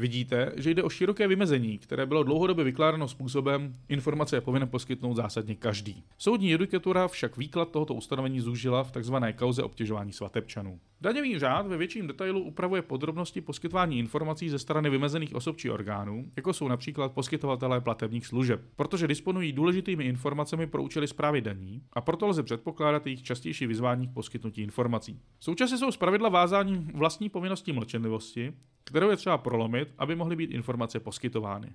Vidíte, 0.01 0.53
že 0.57 0.71
jde 0.71 0.83
o 0.83 0.89
široké 0.89 1.29
vymezení, 1.29 1.79
které 1.79 2.07
bylo 2.07 2.23
dlouhodobě 2.23 2.65
vykládáno 2.65 3.09
způsobem, 3.09 3.77
informace 3.89 4.37
je 4.37 4.41
povinen 4.41 4.69
poskytnout 4.69 5.15
zásadně 5.15 5.55
každý. 5.55 6.05
Soudní 6.19 6.51
judikatura 6.51 7.09
však 7.09 7.37
výklad 7.37 7.71
tohoto 7.71 7.95
ustanovení 7.95 8.41
zúžila 8.41 8.85
v 8.85 8.93
tzv. 8.93 9.15
kauze 9.37 9.63
obtěžování 9.63 10.13
svatebčanů. 10.13 10.81
Daňový 11.01 11.39
řád 11.39 11.67
ve 11.67 11.77
větším 11.77 12.07
detailu 12.07 12.41
upravuje 12.41 12.83
podrobnosti 12.83 13.41
poskytování 13.41 13.99
informací 13.99 14.49
ze 14.49 14.59
strany 14.59 14.91
vymezených 14.91 15.35
osob 15.35 15.57
či 15.57 15.71
orgánů, 15.71 16.25
jako 16.37 16.53
jsou 16.53 16.69
například 16.69 17.13
poskytovatelé 17.13 17.81
platebních 17.81 18.27
služeb, 18.27 18.61
protože 18.77 19.09
disponují 19.09 19.53
důležitými 19.53 20.05
informacemi 20.05 20.67
pro 20.67 20.83
účely 20.83 21.09
zprávy 21.09 21.41
daní 21.41 21.83
a 21.93 22.01
proto 22.01 22.27
lze 22.27 22.43
předpokládat 22.43 23.07
jejich 23.07 23.23
častější 23.23 23.67
vyzvání 23.67 24.09
k 24.09 24.15
poskytnutí 24.15 24.63
informací. 24.63 25.21
Současně 25.41 25.79
jsou 25.79 25.93
zpravidla 25.93 26.29
vázání 26.29 26.89
vlastní 26.95 27.29
povinností 27.29 27.73
mlčenlivosti, 27.73 28.53
kterou 28.85 29.11
je 29.11 29.17
třeba 29.17 29.39
prolomit, 29.39 29.90
aby 29.99 30.17
mohly 30.17 30.37
být 30.37 30.51
informace 30.51 31.01
poskytovány. 31.01 31.73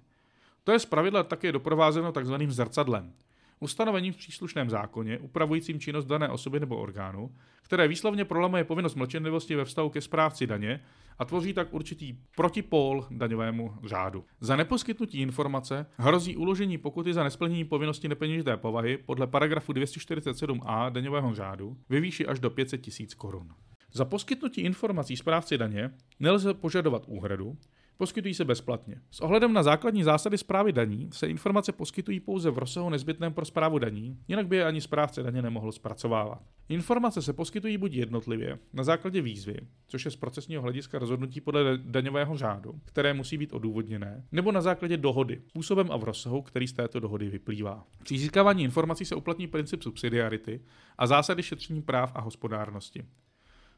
To 0.64 0.72
je 0.72 0.80
zpravidla 0.80 1.24
také 1.24 1.52
doprovázeno 1.52 2.12
tzv. 2.12 2.34
zrcadlem, 2.48 3.14
ustanovením 3.60 4.14
v 4.14 4.18
příslušném 4.18 4.70
zákoně 4.70 5.18
upravujícím 5.18 5.80
činnost 5.80 6.06
dané 6.06 6.30
osoby 6.30 6.60
nebo 6.60 6.78
orgánu, 6.78 7.36
které 7.62 7.88
výslovně 7.88 8.26
prolamuje 8.26 8.64
povinnost 8.64 8.96
mlčenlivosti 8.96 9.56
ve 9.56 9.66
vztahu 9.66 9.90
ke 9.90 10.02
správci 10.02 10.48
daně 10.48 10.82
a 11.20 11.26
tvoří 11.26 11.54
tak 11.54 11.74
určitý 11.74 12.18
protipól 12.36 13.08
daňovému 13.12 13.74
řádu. 13.86 14.26
Za 14.40 14.56
neposkytnutí 14.56 15.22
informace 15.22 15.86
hrozí 15.98 16.38
uložení 16.38 16.78
pokuty 16.78 17.14
za 17.14 17.24
nesplnění 17.24 17.66
povinnosti 17.66 18.08
nepeněžité 18.08 18.58
povahy 18.58 18.98
podle 18.98 19.28
paragrafu 19.28 19.74
247a 19.74 20.92
daňového 20.92 21.36
řádu 21.36 21.78
ve 21.90 22.00
výši 22.00 22.26
až 22.26 22.40
do 22.40 22.50
500 22.50 22.88
000 23.00 23.10
korun. 23.18 23.50
Za 23.94 24.06
poskytnutí 24.06 24.62
informací 24.62 25.18
správci 25.18 25.58
daně 25.58 25.92
nelze 26.20 26.54
požadovat 26.54 27.04
úhradu, 27.08 27.58
poskytují 27.98 28.34
se 28.34 28.46
bezplatně. 28.46 29.02
S 29.12 29.20
ohledem 29.20 29.54
na 29.54 29.64
základní 29.64 30.04
zásady 30.04 30.38
zprávy 30.38 30.72
daní 30.72 31.10
se 31.14 31.28
informace 31.28 31.72
poskytují 31.72 32.20
pouze 32.20 32.50
v 32.50 32.58
rozsahu 32.58 32.90
nezbytném 32.90 33.34
pro 33.34 33.46
zprávu 33.46 33.80
daní, 33.80 34.18
jinak 34.28 34.48
by 34.48 34.56
je 34.56 34.66
ani 34.66 34.82
správce 34.82 35.24
daně 35.24 35.42
nemohl 35.42 35.72
zpracovávat. 35.72 36.42
Informace 36.70 37.22
se 37.22 37.34
poskytují 37.34 37.78
buď 37.78 37.94
jednotlivě, 37.94 38.60
na 38.74 38.84
základě 38.84 39.22
výzvy, 39.22 39.58
což 39.88 40.06
je 40.06 40.12
z 40.12 40.16
procesního 40.16 40.62
hlediska 40.62 41.00
rozhodnutí 41.00 41.42
podle 41.42 41.78
daňového 41.78 42.38
řádu, 42.38 42.80
které 42.86 43.14
musí 43.14 43.38
být 43.38 43.54
odůvodněné, 43.54 44.24
nebo 44.32 44.52
na 44.52 44.62
základě 44.62 44.98
dohody, 44.98 45.42
způsobem 45.48 45.92
a 45.92 45.98
v 45.98 46.04
rozsahu, 46.04 46.42
který 46.42 46.68
z 46.68 46.74
této 46.74 47.00
dohody 47.00 47.30
vyplývá. 47.30 47.86
Při 48.04 48.18
získávání 48.18 48.64
informací 48.64 49.06
se 49.06 49.16
uplatní 49.16 49.48
princip 49.48 49.84
subsidiarity 49.84 50.62
a 50.98 51.08
zásady 51.08 51.44
šetření 51.44 51.82
práv 51.82 52.12
a 52.16 52.22
hospodárnosti. 52.22 53.06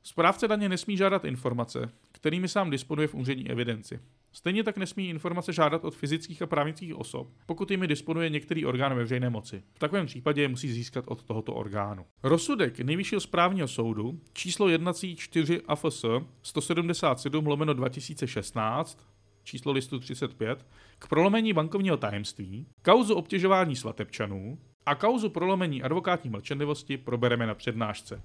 Správce 0.03 0.47
daně 0.47 0.69
nesmí 0.69 0.97
žádat 0.97 1.25
informace, 1.25 1.89
kterými 2.11 2.47
sám 2.47 2.69
disponuje 2.69 3.07
v 3.07 3.15
úřední 3.15 3.51
evidenci. 3.51 3.99
Stejně 4.31 4.63
tak 4.63 4.77
nesmí 4.77 5.09
informace 5.09 5.53
žádat 5.53 5.85
od 5.85 5.95
fyzických 5.95 6.41
a 6.41 6.45
právnických 6.47 6.95
osob, 6.95 7.27
pokud 7.45 7.71
jimi 7.71 7.87
disponuje 7.87 8.29
některý 8.29 8.65
orgán 8.65 8.95
ve 8.95 9.01
veřejné 9.01 9.29
moci. 9.29 9.63
V 9.73 9.79
takovém 9.79 10.05
případě 10.05 10.41
je 10.41 10.47
musí 10.47 10.71
získat 10.71 11.05
od 11.07 11.23
tohoto 11.23 11.53
orgánu. 11.53 12.05
Rozsudek 12.23 12.79
Nejvyššího 12.79 13.21
správního 13.21 13.67
soudu 13.67 14.19
číslo 14.33 14.67
1.4 14.67 15.61
AFS 15.67 16.05
177 16.41 17.47
lomeno 17.47 17.73
2016 17.73 19.07
číslo 19.43 19.71
listu 19.71 19.99
35 19.99 20.65
k 20.99 21.07
prolomení 21.07 21.53
bankovního 21.53 21.97
tajemství, 21.97 22.67
kauzu 22.81 23.15
obtěžování 23.15 23.75
svatebčanů 23.75 24.57
a 24.85 24.95
kauzu 24.95 25.29
prolomení 25.29 25.83
advokátní 25.83 26.29
mlčenlivosti 26.29 26.97
probereme 26.97 27.47
na 27.47 27.55
přednášce. 27.55 28.21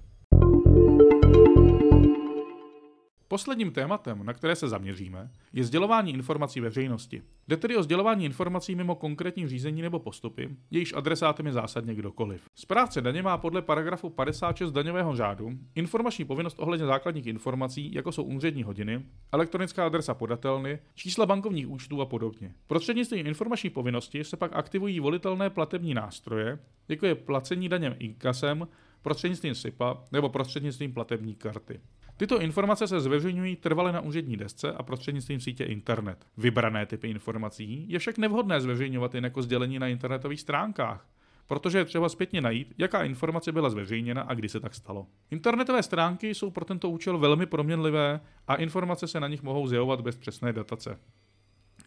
Posledním 3.33 3.71
tématem, 3.71 4.25
na 4.25 4.33
které 4.33 4.55
se 4.55 4.67
zaměříme, 4.67 5.31
je 5.53 5.63
sdělování 5.63 6.13
informací 6.13 6.59
veřejnosti. 6.59 7.21
Jde 7.47 7.57
tedy 7.57 7.77
o 7.77 7.83
sdělování 7.83 8.25
informací 8.25 8.75
mimo 8.75 8.95
konkrétní 8.95 9.47
řízení 9.47 9.81
nebo 9.81 9.99
postupy, 9.99 10.49
jejíž 10.71 10.93
adresátem 10.93 11.45
je 11.45 11.51
zásadně 11.51 11.95
kdokoliv. 11.95 12.41
Správce 12.55 13.01
daně 13.01 13.21
má 13.21 13.37
podle 13.37 13.61
paragrafu 13.61 14.09
56 14.09 14.71
daňového 14.71 15.15
řádu 15.15 15.51
informační 15.75 16.25
povinnost 16.25 16.59
ohledně 16.59 16.85
základních 16.85 17.27
informací, 17.27 17.93
jako 17.93 18.11
jsou 18.11 18.23
úřední 18.23 18.63
hodiny, 18.63 19.05
elektronická 19.31 19.85
adresa 19.85 20.13
podatelny, 20.13 20.79
čísla 20.95 21.25
bankovních 21.25 21.69
účtů 21.69 22.01
a 22.01 22.05
podobně. 22.05 22.53
Prostřednictvím 22.67 23.27
informační 23.27 23.69
povinnosti 23.69 24.23
se 24.23 24.37
pak 24.37 24.51
aktivují 24.53 24.99
volitelné 24.99 25.49
platební 25.49 25.93
nástroje, 25.93 26.59
jako 26.87 27.05
je 27.05 27.15
placení 27.15 27.69
daněm 27.69 27.95
inkasem, 27.99 28.67
prostřednictvím 29.01 29.55
SIPA 29.55 30.03
nebo 30.11 30.29
prostřednictvím 30.29 30.93
platební 30.93 31.35
karty. 31.35 31.79
Tyto 32.23 32.41
informace 32.41 32.87
se 32.87 32.99
zveřejňují 32.99 33.55
trvale 33.55 33.91
na 33.91 34.01
úřední 34.01 34.37
desce 34.37 34.73
a 34.73 34.83
prostřednictvím 34.83 35.39
sítě 35.39 35.63
internet. 35.63 36.25
Vybrané 36.37 36.85
typy 36.85 37.09
informací 37.09 37.85
je 37.89 37.99
však 37.99 38.17
nevhodné 38.17 38.61
zveřejňovat 38.61 39.15
jen 39.15 39.23
jako 39.23 39.41
sdělení 39.41 39.79
na 39.79 39.87
internetových 39.87 40.41
stránkách, 40.41 41.07
protože 41.47 41.77
je 41.77 41.85
třeba 41.85 42.09
zpětně 42.09 42.41
najít, 42.41 42.73
jaká 42.77 43.03
informace 43.03 43.51
byla 43.51 43.69
zveřejněna 43.69 44.21
a 44.21 44.33
kdy 44.33 44.49
se 44.49 44.59
tak 44.59 44.75
stalo. 44.75 45.07
Internetové 45.31 45.83
stránky 45.83 46.35
jsou 46.35 46.51
pro 46.51 46.65
tento 46.65 46.89
účel 46.89 47.17
velmi 47.17 47.45
proměnlivé 47.45 48.19
a 48.47 48.55
informace 48.55 49.07
se 49.07 49.19
na 49.19 49.27
nich 49.27 49.43
mohou 49.43 49.67
zjevovat 49.67 50.01
bez 50.01 50.17
přesné 50.17 50.53
datace. 50.53 50.99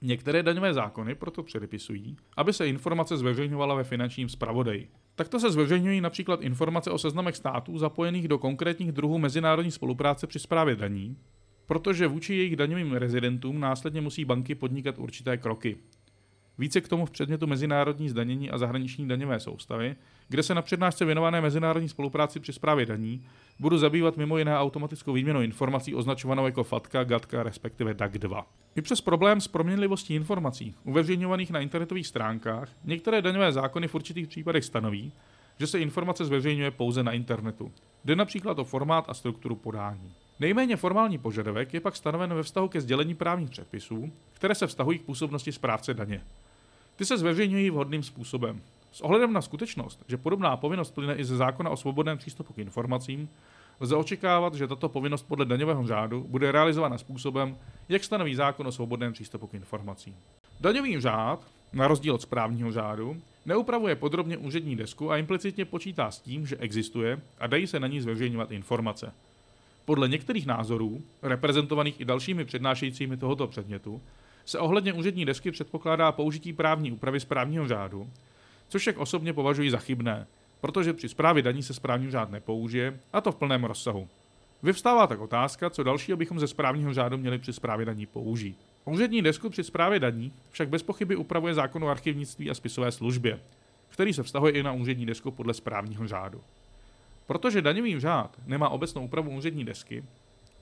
Některé 0.02 0.42
daňové 0.42 0.74
zákony 0.74 1.14
proto 1.14 1.42
předepisují, 1.42 2.16
aby 2.36 2.52
se 2.52 2.68
informace 2.68 3.16
zveřejňovala 3.16 3.74
ve 3.74 3.84
finančním 3.84 4.28
zpravodaji. 4.28 4.88
Takto 5.14 5.40
se 5.40 5.50
zveřejňují 5.50 6.00
například 6.00 6.42
informace 6.42 6.90
o 6.90 6.98
seznamech 6.98 7.36
států 7.36 7.78
zapojených 7.78 8.28
do 8.28 8.38
konkrétních 8.38 8.92
druhů 8.92 9.18
mezinárodní 9.18 9.70
spolupráce 9.70 10.26
při 10.26 10.38
správě 10.38 10.76
daní, 10.76 11.16
protože 11.66 12.06
vůči 12.06 12.34
jejich 12.34 12.56
daňovým 12.56 12.92
rezidentům 12.92 13.60
následně 13.60 14.00
musí 14.00 14.24
banky 14.24 14.54
podnikat 14.54 14.98
určité 14.98 15.36
kroky. 15.36 15.76
Více 16.58 16.80
k 16.80 16.88
tomu 16.88 17.06
v 17.06 17.10
předmětu 17.10 17.46
mezinárodní 17.46 18.08
zdanění 18.08 18.50
a 18.50 18.58
zahraniční 18.58 19.08
daňové 19.08 19.40
soustavy, 19.40 19.96
kde 20.28 20.42
se 20.42 20.54
na 20.54 20.62
přednášce 20.62 21.04
věnované 21.04 21.40
mezinárodní 21.40 21.88
spolupráci 21.88 22.40
při 22.40 22.52
správě 22.52 22.86
daní 22.86 23.24
budu 23.58 23.78
zabývat 23.78 24.16
mimo 24.16 24.38
jiné 24.38 24.58
automatickou 24.58 25.12
výměnou 25.12 25.40
informací 25.40 25.94
označovanou 25.94 26.46
jako 26.46 26.64
FATKA, 26.64 27.04
GATKA, 27.04 27.42
respektive 27.42 27.94
DAC2. 27.94 28.44
I 28.76 28.82
přes 28.82 29.00
problém 29.00 29.40
s 29.40 29.48
proměnlivostí 29.48 30.14
informací 30.14 30.74
uveřejňovaných 30.84 31.50
na 31.50 31.60
internetových 31.60 32.06
stránkách, 32.06 32.68
některé 32.84 33.22
daňové 33.22 33.52
zákony 33.52 33.88
v 33.88 33.94
určitých 33.94 34.28
případech 34.28 34.64
stanoví, 34.64 35.12
že 35.58 35.66
se 35.66 35.80
informace 35.80 36.24
zveřejňuje 36.24 36.70
pouze 36.70 37.02
na 37.02 37.12
internetu. 37.12 37.72
Jde 38.04 38.16
například 38.16 38.58
o 38.58 38.64
formát 38.64 39.04
a 39.08 39.14
strukturu 39.14 39.56
podání. 39.56 40.12
Nejméně 40.40 40.76
formální 40.76 41.18
požadavek 41.18 41.74
je 41.74 41.80
pak 41.80 41.96
stanoven 41.96 42.34
ve 42.34 42.42
vztahu 42.42 42.68
ke 42.68 42.80
sdělení 42.80 43.14
právních 43.14 43.50
předpisů, 43.50 44.12
které 44.32 44.54
se 44.54 44.66
vztahují 44.66 44.98
k 44.98 45.02
působnosti 45.02 45.52
správce 45.52 45.94
daně. 45.94 46.20
Ty 46.96 47.04
se 47.04 47.18
zveřejňují 47.18 47.70
vhodným 47.70 48.02
způsobem. 48.02 48.60
S 48.92 49.00
ohledem 49.00 49.32
na 49.32 49.42
skutečnost, 49.42 50.04
že 50.08 50.16
podobná 50.16 50.56
povinnost 50.56 50.90
plyne 50.90 51.14
i 51.14 51.24
ze 51.24 51.36
zákona 51.36 51.70
o 51.70 51.76
svobodném 51.76 52.18
přístupu 52.18 52.52
k 52.52 52.58
informacím, 52.58 53.28
lze 53.80 53.96
očekávat, 53.96 54.54
že 54.54 54.66
tato 54.66 54.88
povinnost 54.88 55.22
podle 55.22 55.44
daňového 55.44 55.86
řádu 55.86 56.26
bude 56.28 56.52
realizována 56.52 56.98
způsobem, 56.98 57.56
jak 57.88 58.04
stanoví 58.04 58.34
zákon 58.34 58.66
o 58.66 58.72
svobodném 58.72 59.12
přístupu 59.12 59.46
k 59.46 59.54
informacím. 59.54 60.16
Daňový 60.60 61.00
řád, 61.00 61.46
na 61.72 61.88
rozdíl 61.88 62.14
od 62.14 62.22
správního 62.22 62.72
řádu, 62.72 63.16
neupravuje 63.46 63.96
podrobně 63.96 64.36
úřední 64.36 64.76
desku 64.76 65.10
a 65.10 65.16
implicitně 65.16 65.64
počítá 65.64 66.10
s 66.10 66.20
tím, 66.20 66.46
že 66.46 66.56
existuje 66.56 67.20
a 67.38 67.46
dají 67.46 67.66
se 67.66 67.80
na 67.80 67.86
ní 67.86 68.00
zveřejňovat 68.00 68.50
informace. 68.50 69.12
Podle 69.84 70.08
některých 70.08 70.46
názorů, 70.46 71.02
reprezentovaných 71.22 72.00
i 72.00 72.04
dalšími 72.04 72.44
přednášejícími 72.44 73.16
tohoto 73.16 73.46
předmětu, 73.46 74.00
se 74.46 74.58
ohledně 74.58 74.92
úřední 74.92 75.24
desky 75.24 75.50
předpokládá 75.50 76.12
použití 76.12 76.52
právní 76.52 76.92
úpravy 76.92 77.20
správního 77.20 77.68
řádu, 77.68 78.10
což 78.68 78.82
však 78.82 78.98
osobně 78.98 79.32
považuji 79.32 79.70
za 79.70 79.78
chybné, 79.78 80.26
protože 80.60 80.92
při 80.92 81.08
správě 81.08 81.42
daní 81.42 81.62
se 81.62 81.74
správní 81.74 82.10
řád 82.10 82.30
nepoužije, 82.30 83.00
a 83.12 83.20
to 83.20 83.32
v 83.32 83.36
plném 83.36 83.64
rozsahu. 83.64 84.08
Vyvstává 84.62 85.06
tak 85.06 85.20
otázka, 85.20 85.70
co 85.70 85.82
dalšího 85.82 86.16
bychom 86.16 86.40
ze 86.40 86.46
správního 86.46 86.94
řádu 86.94 87.18
měli 87.18 87.38
při 87.38 87.52
správě 87.52 87.86
daní 87.86 88.06
použít. 88.06 88.56
Úřední 88.84 89.22
desku 89.22 89.50
při 89.50 89.64
správě 89.64 90.00
daní 90.00 90.32
však 90.50 90.68
bez 90.68 90.82
pochyby 90.82 91.16
upravuje 91.16 91.54
zákon 91.54 91.84
o 91.84 91.88
archivnictví 91.88 92.50
a 92.50 92.54
spisové 92.54 92.92
službě, 92.92 93.40
který 93.88 94.12
se 94.12 94.22
vztahuje 94.22 94.52
i 94.52 94.62
na 94.62 94.72
úřední 94.72 95.06
desku 95.06 95.30
podle 95.30 95.54
správního 95.54 96.08
řádu. 96.08 96.40
Protože 97.26 97.62
daňový 97.62 98.00
řád 98.00 98.36
nemá 98.46 98.68
obecnou 98.68 99.04
úpravu 99.04 99.30
úřední 99.30 99.64
desky, 99.64 100.04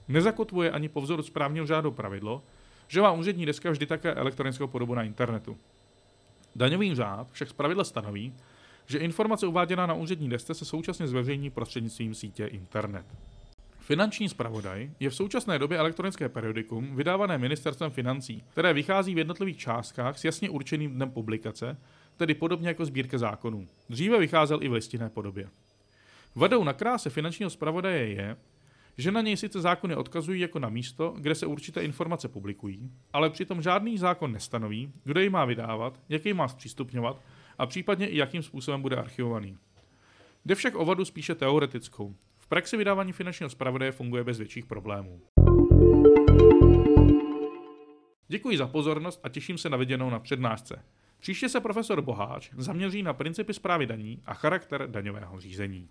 nezakotvuje 0.07 0.71
ani 0.71 0.89
po 0.89 1.01
vzoru 1.01 1.23
správního 1.23 1.65
řádu 1.65 1.91
pravidlo, 1.91 2.41
že 2.87 3.01
má 3.01 3.11
úřední 3.11 3.45
deska 3.45 3.71
vždy 3.71 3.85
také 3.85 4.13
elektronickou 4.13 4.67
podobu 4.67 4.95
na 4.95 5.03
internetu. 5.03 5.57
Daňový 6.55 6.95
řád 6.95 7.31
však 7.31 7.49
zpravidla 7.49 7.83
stanoví, 7.83 8.33
že 8.85 8.97
informace 8.97 9.47
uváděná 9.47 9.85
na 9.85 9.93
úřední 9.93 10.29
desce 10.29 10.53
se 10.53 10.65
současně 10.65 11.07
zveřejní 11.07 11.49
prostřednictvím 11.49 12.15
sítě 12.15 12.45
internet. 12.45 13.05
Finanční 13.79 14.29
zpravodaj 14.29 14.89
je 14.99 15.09
v 15.09 15.15
současné 15.15 15.59
době 15.59 15.77
elektronické 15.77 16.29
periodikum 16.29 16.95
vydávané 16.95 17.37
ministerstvem 17.37 17.91
financí, 17.91 18.43
které 18.51 18.73
vychází 18.73 19.15
v 19.15 19.17
jednotlivých 19.17 19.57
částkách 19.57 20.19
s 20.19 20.25
jasně 20.25 20.49
určeným 20.49 20.93
dnem 20.93 21.11
publikace, 21.11 21.77
tedy 22.17 22.33
podobně 22.33 22.67
jako 22.67 22.85
sbírka 22.85 23.17
zákonů. 23.17 23.67
Dříve 23.89 24.19
vycházel 24.19 24.63
i 24.63 24.67
v 24.67 24.73
listinné 24.73 25.09
podobě. 25.09 25.49
Vadou 26.35 26.63
na 26.63 26.73
kráse 26.73 27.09
finančního 27.09 27.49
zpravodaje 27.49 28.07
je, 28.07 28.37
že 28.97 29.11
na 29.11 29.21
něj 29.21 29.37
sice 29.37 29.61
zákony 29.61 29.95
odkazují 29.95 30.41
jako 30.41 30.59
na 30.59 30.69
místo, 30.69 31.15
kde 31.17 31.35
se 31.35 31.45
určité 31.45 31.83
informace 31.83 32.27
publikují, 32.27 32.91
ale 33.13 33.29
přitom 33.29 33.61
žádný 33.61 33.97
zákon 33.97 34.31
nestanoví, 34.31 34.91
kdo 35.03 35.19
ji 35.19 35.29
má 35.29 35.45
vydávat, 35.45 35.99
jak 36.09 36.25
ji 36.25 36.33
má 36.33 36.47
zpřístupňovat 36.47 37.21
a 37.57 37.65
případně 37.65 38.07
i 38.07 38.17
jakým 38.17 38.43
způsobem 38.43 38.81
bude 38.81 38.95
archivovaný. 38.95 39.57
Jde 40.45 40.55
však 40.55 40.75
o 40.75 40.85
vadu 40.85 41.05
spíše 41.05 41.35
teoretickou. 41.35 42.15
V 42.37 42.47
praxi 42.47 42.77
vydávání 42.77 43.11
finančního 43.11 43.49
zpravodaje 43.49 43.91
funguje 43.91 44.23
bez 44.23 44.37
větších 44.37 44.65
problémů. 44.65 45.21
Děkuji 48.27 48.57
za 48.57 48.67
pozornost 48.67 49.19
a 49.23 49.29
těším 49.29 49.57
se 49.57 49.69
na 49.69 49.77
viděnou 49.77 50.09
na 50.09 50.19
přednášce. 50.19 50.83
Příště 51.19 51.49
se 51.49 51.59
profesor 51.59 52.01
Boháč 52.01 52.51
zaměří 52.57 53.03
na 53.03 53.13
principy 53.13 53.53
zprávy 53.53 53.85
daní 53.85 54.21
a 54.25 54.33
charakter 54.33 54.87
daňového 54.91 55.39
řízení. 55.39 55.89